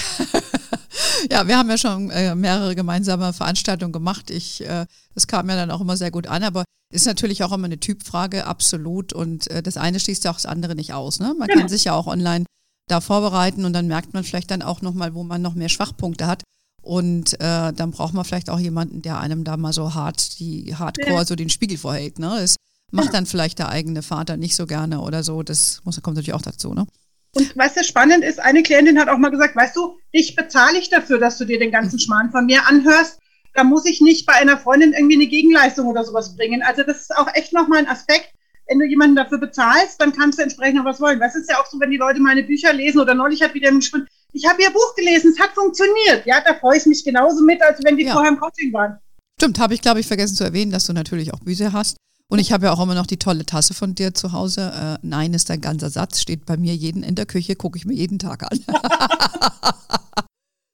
ja, 1.30 1.46
wir 1.46 1.58
haben 1.58 1.68
ja 1.68 1.76
schon 1.76 2.10
äh, 2.10 2.34
mehrere 2.34 2.74
gemeinsame 2.76 3.32
Veranstaltungen 3.32 3.92
gemacht. 3.92 4.30
Ich, 4.30 4.64
äh, 4.64 4.86
das 5.14 5.26
kam 5.26 5.48
ja 5.48 5.56
dann 5.56 5.70
auch 5.70 5.80
immer 5.80 5.96
sehr 5.96 6.10
gut 6.10 6.26
an, 6.26 6.42
aber 6.42 6.64
ist 6.92 7.06
natürlich 7.06 7.42
auch 7.42 7.52
immer 7.52 7.66
eine 7.66 7.80
Typfrage, 7.80 8.46
absolut. 8.46 9.12
Und 9.12 9.50
äh, 9.50 9.62
das 9.62 9.76
eine 9.76 9.98
schließt 9.98 10.24
ja 10.24 10.30
auch 10.30 10.36
das 10.36 10.46
andere 10.46 10.74
nicht 10.74 10.92
aus. 10.92 11.20
Ne? 11.20 11.34
Man 11.38 11.48
genau. 11.48 11.60
kann 11.60 11.68
sich 11.68 11.84
ja 11.84 11.94
auch 11.94 12.06
online 12.06 12.44
da 12.88 13.00
vorbereiten 13.00 13.64
und 13.64 13.72
dann 13.72 13.86
merkt 13.86 14.12
man 14.12 14.24
vielleicht 14.24 14.50
dann 14.50 14.62
auch 14.62 14.82
nochmal, 14.82 15.14
wo 15.14 15.22
man 15.24 15.40
noch 15.40 15.54
mehr 15.54 15.70
Schwachpunkte 15.70 16.26
hat. 16.26 16.42
Und 16.82 17.34
äh, 17.34 17.72
dann 17.72 17.92
braucht 17.92 18.12
man 18.12 18.24
vielleicht 18.24 18.50
auch 18.50 18.58
jemanden, 18.58 19.02
der 19.02 19.18
einem 19.20 19.44
da 19.44 19.56
mal 19.56 19.72
so 19.72 19.94
hart, 19.94 20.38
die 20.40 20.74
Hardcore 20.74 21.18
ja. 21.18 21.24
so 21.24 21.36
den 21.36 21.48
Spiegel 21.48 21.78
vorhält. 21.78 22.18
Ne? 22.18 22.28
Das 22.40 22.56
macht 22.90 23.14
dann 23.14 23.24
vielleicht 23.24 23.58
der 23.58 23.68
eigene 23.68 24.02
Vater 24.02 24.36
nicht 24.36 24.56
so 24.56 24.66
gerne 24.66 25.00
oder 25.00 25.22
so. 25.22 25.42
Das 25.42 25.80
muss, 25.84 26.00
kommt 26.02 26.16
natürlich 26.16 26.34
auch 26.34 26.42
dazu, 26.42 26.74
ne? 26.74 26.86
Und 27.34 27.56
was 27.56 27.74
ja 27.74 27.82
spannend 27.82 28.24
ist, 28.24 28.40
eine 28.40 28.62
Klientin 28.62 28.98
hat 28.98 29.08
auch 29.08 29.16
mal 29.16 29.30
gesagt, 29.30 29.56
weißt 29.56 29.74
du, 29.74 29.98
dich 30.14 30.36
bezahle 30.36 30.78
ich 30.78 30.90
dafür, 30.90 31.18
dass 31.18 31.38
du 31.38 31.46
dir 31.46 31.58
den 31.58 31.70
ganzen 31.70 31.98
Schmarrn 31.98 32.30
von 32.30 32.44
mir 32.44 32.66
anhörst. 32.66 33.18
Da 33.54 33.64
muss 33.64 33.84
ich 33.84 34.00
nicht 34.00 34.26
bei 34.26 34.34
einer 34.34 34.58
Freundin 34.58 34.92
irgendwie 34.92 35.16
eine 35.16 35.26
Gegenleistung 35.26 35.86
oder 35.86 36.04
sowas 36.04 36.36
bringen. 36.36 36.62
Also 36.62 36.82
das 36.82 37.02
ist 37.02 37.16
auch 37.16 37.28
echt 37.34 37.52
nochmal 37.52 37.80
ein 37.80 37.88
Aspekt. 37.88 38.32
wenn 38.68 38.78
du 38.78 38.86
jemanden 38.86 39.16
dafür 39.16 39.38
bezahlst, 39.38 40.00
dann 40.00 40.12
kannst 40.12 40.38
du 40.38 40.42
entsprechend 40.42 40.76
noch 40.76 40.84
was 40.84 41.00
wollen. 41.00 41.20
Was 41.20 41.34
ist 41.34 41.50
ja 41.50 41.60
auch 41.60 41.66
so, 41.66 41.78
wenn 41.80 41.90
die 41.90 41.98
Leute 41.98 42.20
meine 42.20 42.42
Bücher 42.42 42.72
lesen 42.72 43.00
oder 43.00 43.14
neulich 43.14 43.42
hat 43.42 43.54
wieder 43.54 43.68
ein 43.68 43.80
Gespräch, 43.80 44.02
ich 44.32 44.48
habe 44.48 44.62
ihr 44.62 44.70
Buch 44.70 44.94
gelesen, 44.96 45.32
es 45.32 45.40
hat 45.40 45.50
funktioniert. 45.50 46.24
Ja, 46.24 46.40
da 46.40 46.54
freue 46.54 46.78
ich 46.78 46.86
mich 46.86 47.04
genauso 47.04 47.44
mit, 47.44 47.60
als 47.62 47.80
wenn 47.84 47.96
die 47.96 48.04
ja. 48.04 48.12
vorher 48.12 48.30
im 48.30 48.38
Coaching 48.38 48.72
waren. 48.72 48.98
Stimmt, 49.38 49.58
habe 49.58 49.74
ich, 49.74 49.82
glaube 49.82 50.00
ich, 50.00 50.06
vergessen 50.06 50.36
zu 50.36 50.44
erwähnen, 50.44 50.70
dass 50.70 50.86
du 50.86 50.92
natürlich 50.92 51.34
auch 51.34 51.40
Bücher 51.40 51.72
hast. 51.72 51.96
Und 52.28 52.38
ich 52.38 52.50
habe 52.50 52.66
ja 52.66 52.72
auch 52.72 52.82
immer 52.82 52.94
noch 52.94 53.06
die 53.06 53.18
tolle 53.18 53.44
Tasse 53.44 53.74
von 53.74 53.94
dir 53.94 54.14
zu 54.14 54.32
Hause. 54.32 54.72
Äh, 54.74 55.06
Nein 55.06 55.34
ist 55.34 55.50
ein 55.50 55.60
ganzer 55.60 55.90
Satz, 55.90 56.20
steht 56.20 56.46
bei 56.46 56.56
mir 56.56 56.74
jeden 56.74 57.02
in 57.02 57.14
der 57.14 57.26
Küche, 57.26 57.56
gucke 57.56 57.76
ich 57.76 57.84
mir 57.84 57.92
jeden 57.92 58.18
Tag 58.18 58.44
an. 58.50 58.64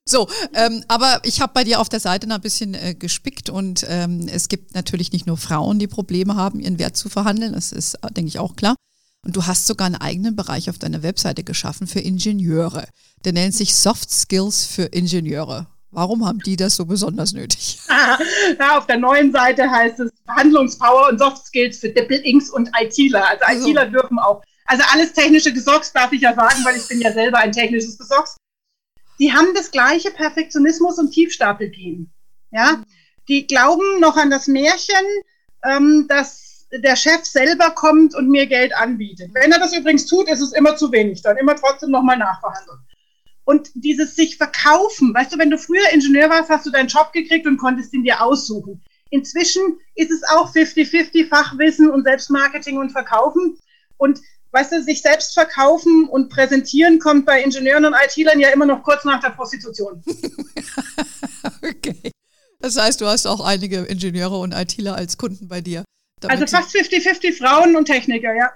So, 0.09 0.27
ähm, 0.55 0.83
aber 0.87 1.21
ich 1.23 1.39
habe 1.39 1.53
bei 1.53 1.63
dir 1.63 1.79
auf 1.79 1.87
der 1.87 1.99
Seite 1.99 2.25
noch 2.25 2.35
ein 2.35 2.41
bisschen 2.41 2.73
äh, 2.73 2.95
gespickt 2.95 3.51
und 3.51 3.85
ähm, 3.87 4.27
es 4.27 4.49
gibt 4.49 4.73
natürlich 4.73 5.11
nicht 5.11 5.27
nur 5.27 5.37
Frauen, 5.37 5.77
die 5.77 5.87
Probleme 5.87 6.35
haben, 6.35 6.59
ihren 6.59 6.79
Wert 6.79 6.97
zu 6.97 7.09
verhandeln. 7.09 7.53
Das 7.53 7.71
ist, 7.71 7.93
äh, 7.93 8.11
denke 8.11 8.27
ich, 8.27 8.39
auch 8.39 8.55
klar. 8.55 8.75
Und 9.23 9.35
du 9.35 9.45
hast 9.45 9.67
sogar 9.67 9.85
einen 9.85 9.95
eigenen 9.95 10.35
Bereich 10.35 10.67
auf 10.69 10.79
deiner 10.79 11.03
Webseite 11.03 11.43
geschaffen 11.43 11.85
für 11.85 11.99
Ingenieure. 11.99 12.87
Der 13.23 13.33
nennt 13.33 13.53
sich 13.53 13.75
Soft 13.75 14.09
Skills 14.09 14.65
für 14.65 14.85
Ingenieure. 14.85 15.67
Warum 15.91 16.25
haben 16.25 16.39
die 16.39 16.55
das 16.55 16.75
so 16.75 16.85
besonders 16.85 17.33
nötig? 17.33 17.79
ja, 18.59 18.77
auf 18.79 18.87
der 18.87 18.97
neuen 18.97 19.31
Seite 19.31 19.69
heißt 19.69 19.99
es 19.99 20.11
Verhandlungspower 20.25 21.09
und 21.09 21.19
Soft 21.19 21.45
Skills 21.45 21.77
für 21.77 21.89
Dippel-Inks 21.89 22.49
und 22.49 22.69
ITler. 22.81 23.27
Also, 23.27 23.45
also 23.45 23.67
ITler 23.67 23.85
dürfen 23.85 24.17
auch. 24.17 24.41
Also 24.65 24.83
alles 24.91 25.13
technische 25.13 25.53
Gesocks 25.53 25.93
darf 25.93 26.11
ich 26.11 26.21
ja 26.21 26.33
sagen, 26.33 26.63
weil 26.63 26.77
ich 26.77 26.87
bin 26.87 26.99
ja 26.99 27.11
selber 27.11 27.37
ein 27.37 27.51
technisches 27.51 27.97
Gesocks 27.97 28.37
die 29.19 29.33
haben 29.33 29.53
das 29.53 29.71
gleiche 29.71 30.11
Perfektionismus 30.11 30.97
und 30.97 31.11
Tiefstapelgehen. 31.11 32.11
Ja, 32.51 32.83
die 33.27 33.45
glauben 33.45 33.99
noch 33.99 34.17
an 34.17 34.29
das 34.29 34.47
Märchen, 34.47 35.05
ähm, 35.63 36.05
dass 36.07 36.67
der 36.71 36.95
Chef 36.95 37.25
selber 37.25 37.71
kommt 37.71 38.15
und 38.15 38.29
mir 38.29 38.47
Geld 38.47 38.75
anbietet. 38.75 39.31
Wenn 39.33 39.51
er 39.51 39.59
das 39.59 39.75
übrigens 39.75 40.05
tut, 40.05 40.27
ist 40.29 40.41
es 40.41 40.53
immer 40.53 40.75
zu 40.75 40.91
wenig, 40.91 41.21
dann 41.21 41.37
immer 41.37 41.55
trotzdem 41.55 41.91
nochmal 41.91 42.17
nachverhandeln. 42.17 42.79
Und 43.43 43.71
dieses 43.73 44.15
sich 44.15 44.37
verkaufen, 44.37 45.13
weißt 45.13 45.33
du, 45.33 45.39
wenn 45.39 45.49
du 45.49 45.57
früher 45.57 45.89
Ingenieur 45.91 46.29
warst, 46.29 46.49
hast 46.49 46.67
du 46.67 46.71
deinen 46.71 46.87
Job 46.87 47.11
gekriegt 47.13 47.47
und 47.47 47.57
konntest 47.57 47.93
ihn 47.93 48.03
dir 48.03 48.21
aussuchen. 48.21 48.83
Inzwischen 49.09 49.79
ist 49.95 50.11
es 50.11 50.21
auch 50.23 50.53
50-50 50.53 51.29
Fachwissen 51.29 51.89
und 51.89 52.03
Selbstmarketing 52.03 52.77
und 52.77 52.91
Verkaufen. 52.91 53.57
Und 53.97 54.21
weißt 54.51 54.71
du, 54.71 54.83
sich 54.83 55.01
selbst 55.01 55.33
verkaufen 55.33 56.07
und 56.09 56.29
präsentieren 56.29 56.99
kommt 56.99 57.25
bei 57.25 57.41
Ingenieuren 57.41 57.85
und 57.85 57.93
IT-Lern 57.93 58.39
ja 58.39 58.49
immer 58.49 58.65
noch 58.65 58.83
kurz 58.83 59.05
nach 59.05 59.21
der 59.21 59.29
Prostitution. 59.29 60.03
okay. 61.63 62.11
Das 62.59 62.77
heißt, 62.77 62.99
du 62.99 63.05
hast 63.05 63.25
auch 63.25 63.41
einige 63.41 63.77
Ingenieure 63.77 64.37
und 64.37 64.53
ITler 64.53 64.95
als 64.95 65.17
Kunden 65.17 65.47
bei 65.47 65.61
dir. 65.61 65.85
Also 66.27 66.45
fast 66.47 66.75
50-50 66.75 67.37
Frauen 67.37 67.75
und 67.75 67.85
Techniker, 67.85 68.33
ja. 68.33 68.51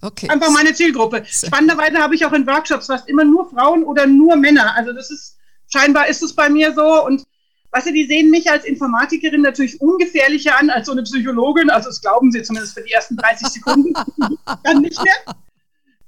Okay. 0.00 0.28
Einfach 0.28 0.50
meine 0.50 0.72
Zielgruppe. 0.74 1.24
Spannenderweise 1.26 1.98
habe 1.98 2.14
ich 2.14 2.24
auch 2.24 2.32
in 2.32 2.46
Workshops 2.46 2.86
fast 2.86 3.08
immer 3.08 3.24
nur 3.24 3.50
Frauen 3.50 3.82
oder 3.82 4.06
nur 4.06 4.36
Männer. 4.36 4.76
Also 4.76 4.92
das 4.92 5.10
ist, 5.10 5.36
scheinbar 5.72 6.06
ist 6.06 6.22
es 6.22 6.34
bei 6.34 6.48
mir 6.48 6.72
so 6.72 7.04
und 7.04 7.24
Weißt 7.70 7.86
du, 7.86 7.92
die 7.92 8.06
sehen 8.06 8.30
mich 8.30 8.50
als 8.50 8.64
Informatikerin 8.64 9.42
natürlich 9.42 9.80
ungefährlicher 9.80 10.58
an 10.58 10.70
als 10.70 10.86
so 10.86 10.92
eine 10.92 11.02
Psychologin. 11.02 11.68
Also 11.70 11.88
das 11.88 12.00
glauben 12.00 12.32
sie 12.32 12.42
zumindest 12.42 12.74
für 12.74 12.82
die 12.82 12.92
ersten 12.92 13.16
30 13.16 13.48
Sekunden. 13.48 13.92
Dann 14.64 14.80
nicht 14.80 15.02
mehr. 15.02 15.34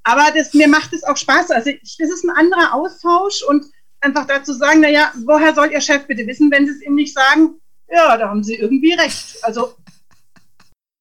Aber 0.05 0.31
das, 0.35 0.55
mir 0.55 0.69
macht 0.69 0.93
es 0.95 1.05
auch 1.05 1.17
Spaß. 1.17 1.51
Also 1.51 1.71
ich, 1.71 1.97
das 1.99 2.09
ist 2.09 2.25
ein 2.25 2.31
anderer 2.31 2.75
Austausch 2.75 3.43
und 3.43 3.67
einfach 4.01 4.27
dazu 4.27 4.55
sagen, 4.55 4.81
naja, 4.81 5.13
woher 5.27 5.55
soll 5.55 5.71
Ihr 5.71 5.83
Chef 5.83 6.07
bitte 6.07 6.27
wissen, 6.27 6.51
wenn 6.51 6.67
Sie 6.67 6.73
es 6.73 6.83
ihm 6.83 6.95
nicht 6.95 7.15
sagen? 7.15 7.61
Ja, 7.91 8.17
da 8.17 8.31
haben 8.31 8.43
Sie 8.43 8.55
irgendwie 8.55 8.95
recht. 8.95 9.37
Also 9.43 9.75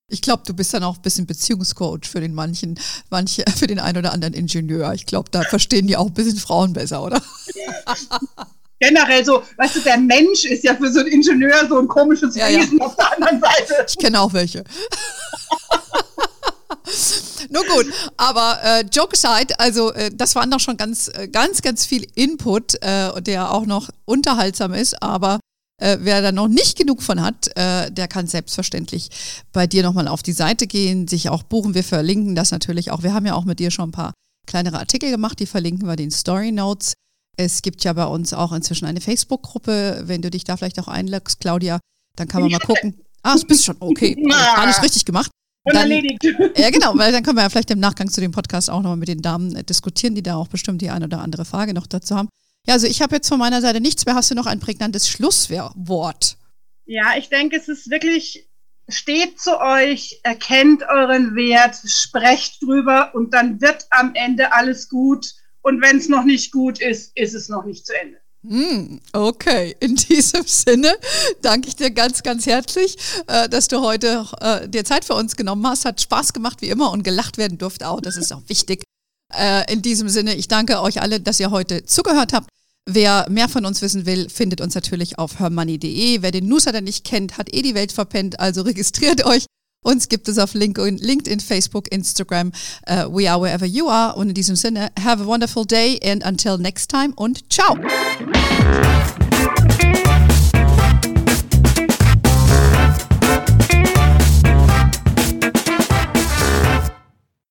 ich 0.09 0.21
glaube, 0.21 0.43
du 0.45 0.53
bist 0.53 0.73
dann 0.73 0.83
auch 0.83 0.97
ein 0.97 1.01
bisschen 1.01 1.27
Beziehungscoach 1.27 2.05
für 2.05 2.19
den 2.19 2.33
manchen, 2.33 2.79
manche, 3.09 3.45
für 3.55 3.67
den 3.67 3.79
einen 3.79 3.99
oder 3.99 4.11
anderen 4.11 4.33
Ingenieur. 4.33 4.93
Ich 4.93 5.05
glaube, 5.05 5.29
da 5.31 5.43
verstehen 5.43 5.87
die 5.87 5.95
auch 5.95 6.07
ein 6.07 6.13
bisschen 6.13 6.37
Frauen 6.37 6.73
besser, 6.73 7.03
oder? 7.03 7.21
generell 8.79 9.23
so, 9.25 9.43
weißt 9.57 9.75
du, 9.75 9.79
der 9.81 9.97
Mensch 9.97 10.45
ist 10.45 10.63
ja 10.63 10.75
für 10.75 10.91
so 10.91 10.99
einen 10.99 11.09
Ingenieur 11.09 11.67
so 11.67 11.79
ein 11.79 11.87
komisches 11.87 12.35
ja, 12.35 12.47
Wesen 12.47 12.77
ja. 12.79 12.85
auf 12.85 12.95
der 12.95 13.13
anderen 13.13 13.39
Seite. 13.39 13.85
Ich 13.87 13.97
kenne 13.97 14.19
auch 14.19 14.33
welche. 14.33 14.63
Nur 17.51 17.63
gut, 17.65 17.85
aber 18.17 18.59
äh, 18.63 18.83
Joke 18.91 19.15
aside, 19.15 19.59
also 19.59 19.91
äh, 19.93 20.11
das 20.13 20.35
war 20.35 20.45
noch 20.45 20.59
schon 20.59 20.77
ganz, 20.77 21.09
äh, 21.13 21.27
ganz, 21.27 21.61
ganz 21.61 21.85
viel 21.85 22.07
Input, 22.15 22.75
äh, 22.81 23.21
der 23.21 23.51
auch 23.51 23.65
noch 23.65 23.89
unterhaltsam 24.05 24.73
ist, 24.73 25.01
aber 25.01 25.39
äh, 25.79 25.97
wer 26.01 26.21
da 26.21 26.31
noch 26.31 26.47
nicht 26.47 26.77
genug 26.77 27.01
von 27.01 27.21
hat, 27.21 27.55
äh, 27.55 27.91
der 27.91 28.07
kann 28.07 28.27
selbstverständlich 28.27 29.09
bei 29.51 29.67
dir 29.67 29.83
nochmal 29.83 30.07
auf 30.07 30.23
die 30.23 30.33
Seite 30.33 30.67
gehen, 30.67 31.07
sich 31.07 31.29
auch 31.29 31.43
buchen. 31.43 31.73
Wir 31.73 31.83
verlinken 31.83 32.35
das 32.35 32.51
natürlich 32.51 32.91
auch. 32.91 33.03
Wir 33.03 33.13
haben 33.13 33.25
ja 33.25 33.33
auch 33.33 33.45
mit 33.45 33.59
dir 33.59 33.71
schon 33.71 33.89
ein 33.89 33.93
paar 33.93 34.13
kleinere 34.45 34.79
Artikel 34.79 35.09
gemacht, 35.11 35.39
die 35.39 35.45
verlinken 35.45 35.87
wir 35.87 35.95
den 35.95 36.11
Story 36.11 36.51
Notes. 36.51 36.93
Es 37.39 37.61
gibt 37.61 37.85
ja 37.85 37.93
bei 37.93 38.03
uns 38.03 38.33
auch 38.33 38.51
inzwischen 38.51 38.85
eine 38.85 38.99
Facebook-Gruppe. 38.99 40.03
Wenn 40.07 40.21
du 40.21 40.29
dich 40.29 40.43
da 40.43 40.57
vielleicht 40.57 40.77
auch 40.77 40.89
einloggst, 40.89 41.39
Claudia, 41.39 41.79
dann 42.17 42.27
kann 42.27 42.41
man 42.41 42.51
mal 42.51 42.59
gucken. 42.59 42.99
Ah, 43.23 43.33
es 43.33 43.45
bist 43.45 43.63
schon. 43.63 43.77
Okay, 43.79 44.21
alles 44.57 44.83
richtig 44.83 45.05
gemacht. 45.05 45.31
Dann, 45.63 45.89
ja, 45.89 46.69
genau, 46.69 46.97
weil 46.97 47.13
dann 47.13 47.23
können 47.23 47.37
wir 47.37 47.43
ja 47.43 47.49
vielleicht 47.49 47.71
im 47.71 47.79
Nachgang 47.79 48.09
zu 48.09 48.19
dem 48.19 48.31
Podcast 48.31 48.69
auch 48.69 48.81
nochmal 48.81 48.97
mit 48.97 49.07
den 49.07 49.21
Damen 49.21 49.55
äh, 49.55 49.63
diskutieren, 49.63 50.15
die 50.15 50.23
da 50.23 50.35
auch 50.35 50.49
bestimmt 50.49 50.81
die 50.81 50.89
eine 50.89 51.05
oder 51.05 51.21
andere 51.21 51.45
Frage 51.45 51.73
noch 51.73 51.87
dazu 51.87 52.17
haben. 52.17 52.27
Ja, 52.67 52.73
also 52.73 52.87
ich 52.87 53.01
habe 53.01 53.15
jetzt 53.15 53.29
von 53.29 53.39
meiner 53.39 53.61
Seite 53.61 53.79
nichts 53.79 54.05
mehr. 54.05 54.15
Hast 54.15 54.31
du 54.31 54.35
noch 54.35 54.45
ein 54.45 54.59
prägnantes 54.59 55.07
Schlusswort? 55.07 56.35
Ja, 56.85 57.15
ich 57.17 57.29
denke, 57.29 57.55
es 57.55 57.69
ist 57.69 57.89
wirklich, 57.89 58.49
steht 58.89 59.39
zu 59.39 59.61
euch, 59.61 60.19
erkennt 60.23 60.83
euren 60.83 61.35
Wert, 61.35 61.77
sprecht 61.85 62.61
drüber 62.61 63.11
und 63.13 63.33
dann 63.33 63.61
wird 63.61 63.87
am 63.91 64.13
Ende 64.15 64.51
alles 64.51 64.89
gut. 64.89 65.25
Und 65.61 65.81
wenn 65.81 65.97
es 65.97 66.09
noch 66.09 66.23
nicht 66.23 66.51
gut 66.51 66.81
ist, 66.81 67.11
ist 67.15 67.33
es 67.33 67.49
noch 67.49 67.65
nicht 67.65 67.85
zu 67.85 67.93
Ende. 67.99 68.17
Hm, 68.47 69.01
okay, 69.11 69.75
in 69.81 69.95
diesem 69.95 70.43
Sinne 70.45 70.95
danke 71.41 71.67
ich 71.67 71.75
dir 71.75 71.91
ganz, 71.91 72.23
ganz 72.23 72.45
herzlich, 72.45 72.97
äh, 73.27 73.49
dass 73.49 73.67
du 73.67 73.81
heute 73.81 74.25
äh, 74.39 74.69
dir 74.69 74.85
Zeit 74.85 75.03
für 75.03 75.13
uns 75.13 75.35
genommen 75.35 75.67
hast. 75.67 75.83
Hat 75.83 75.99
Spaß 75.99 76.31
gemacht 76.31 76.61
wie 76.61 76.69
immer 76.69 76.91
und 76.91 77.03
gelacht 77.03 77.37
werden 77.37 77.57
durfte 77.57 77.89
auch. 77.89 77.99
Das 77.99 78.15
ist 78.15 78.31
auch 78.31 78.43
wichtig. 78.47 78.83
Äh, 79.33 79.71
in 79.71 79.81
diesem 79.81 80.07
Sinne, 80.07 80.35
ich 80.35 80.47
danke 80.47 80.81
euch 80.81 81.01
alle, 81.01 81.19
dass 81.19 81.39
ihr 81.39 81.51
heute 81.51 81.85
zugehört 81.85 82.31
habt. 82.31 82.49
Wer 82.85 83.27
mehr 83.29 83.49
von 83.49 83.65
uns 83.65 83.81
wissen 83.81 84.05
will, 84.05 84.29
findet 84.29 84.61
uns 84.61 84.73
natürlich 84.73 85.19
auf 85.19 85.39
hermoney.de. 85.39 86.21
Wer 86.21 86.31
den 86.31 86.47
Newsletter 86.47 86.81
nicht 86.81 87.03
kennt, 87.03 87.37
hat 87.37 87.53
eh 87.53 87.61
die 87.61 87.75
Welt 87.75 87.91
verpennt, 87.91 88.39
also 88.39 88.61
registriert 88.61 89.25
euch 89.25 89.45
uns 89.81 90.09
gibt 90.09 90.27
es 90.27 90.37
auf 90.37 90.53
LinkedIn, 90.53 91.39
Facebook, 91.39 91.91
Instagram. 91.91 92.51
Uh, 92.87 93.05
we 93.09 93.29
are 93.29 93.39
wherever 93.41 93.65
you 93.65 93.89
are. 93.89 94.15
Und 94.15 94.29
in 94.29 94.33
diesem 94.33 94.55
Sinne, 94.55 94.91
have 94.99 95.23
a 95.23 95.25
wonderful 95.25 95.65
day 95.65 95.99
and 96.03 96.25
until 96.25 96.57
next 96.57 96.89
time 96.89 97.13
und 97.15 97.49
ciao. 97.51 97.77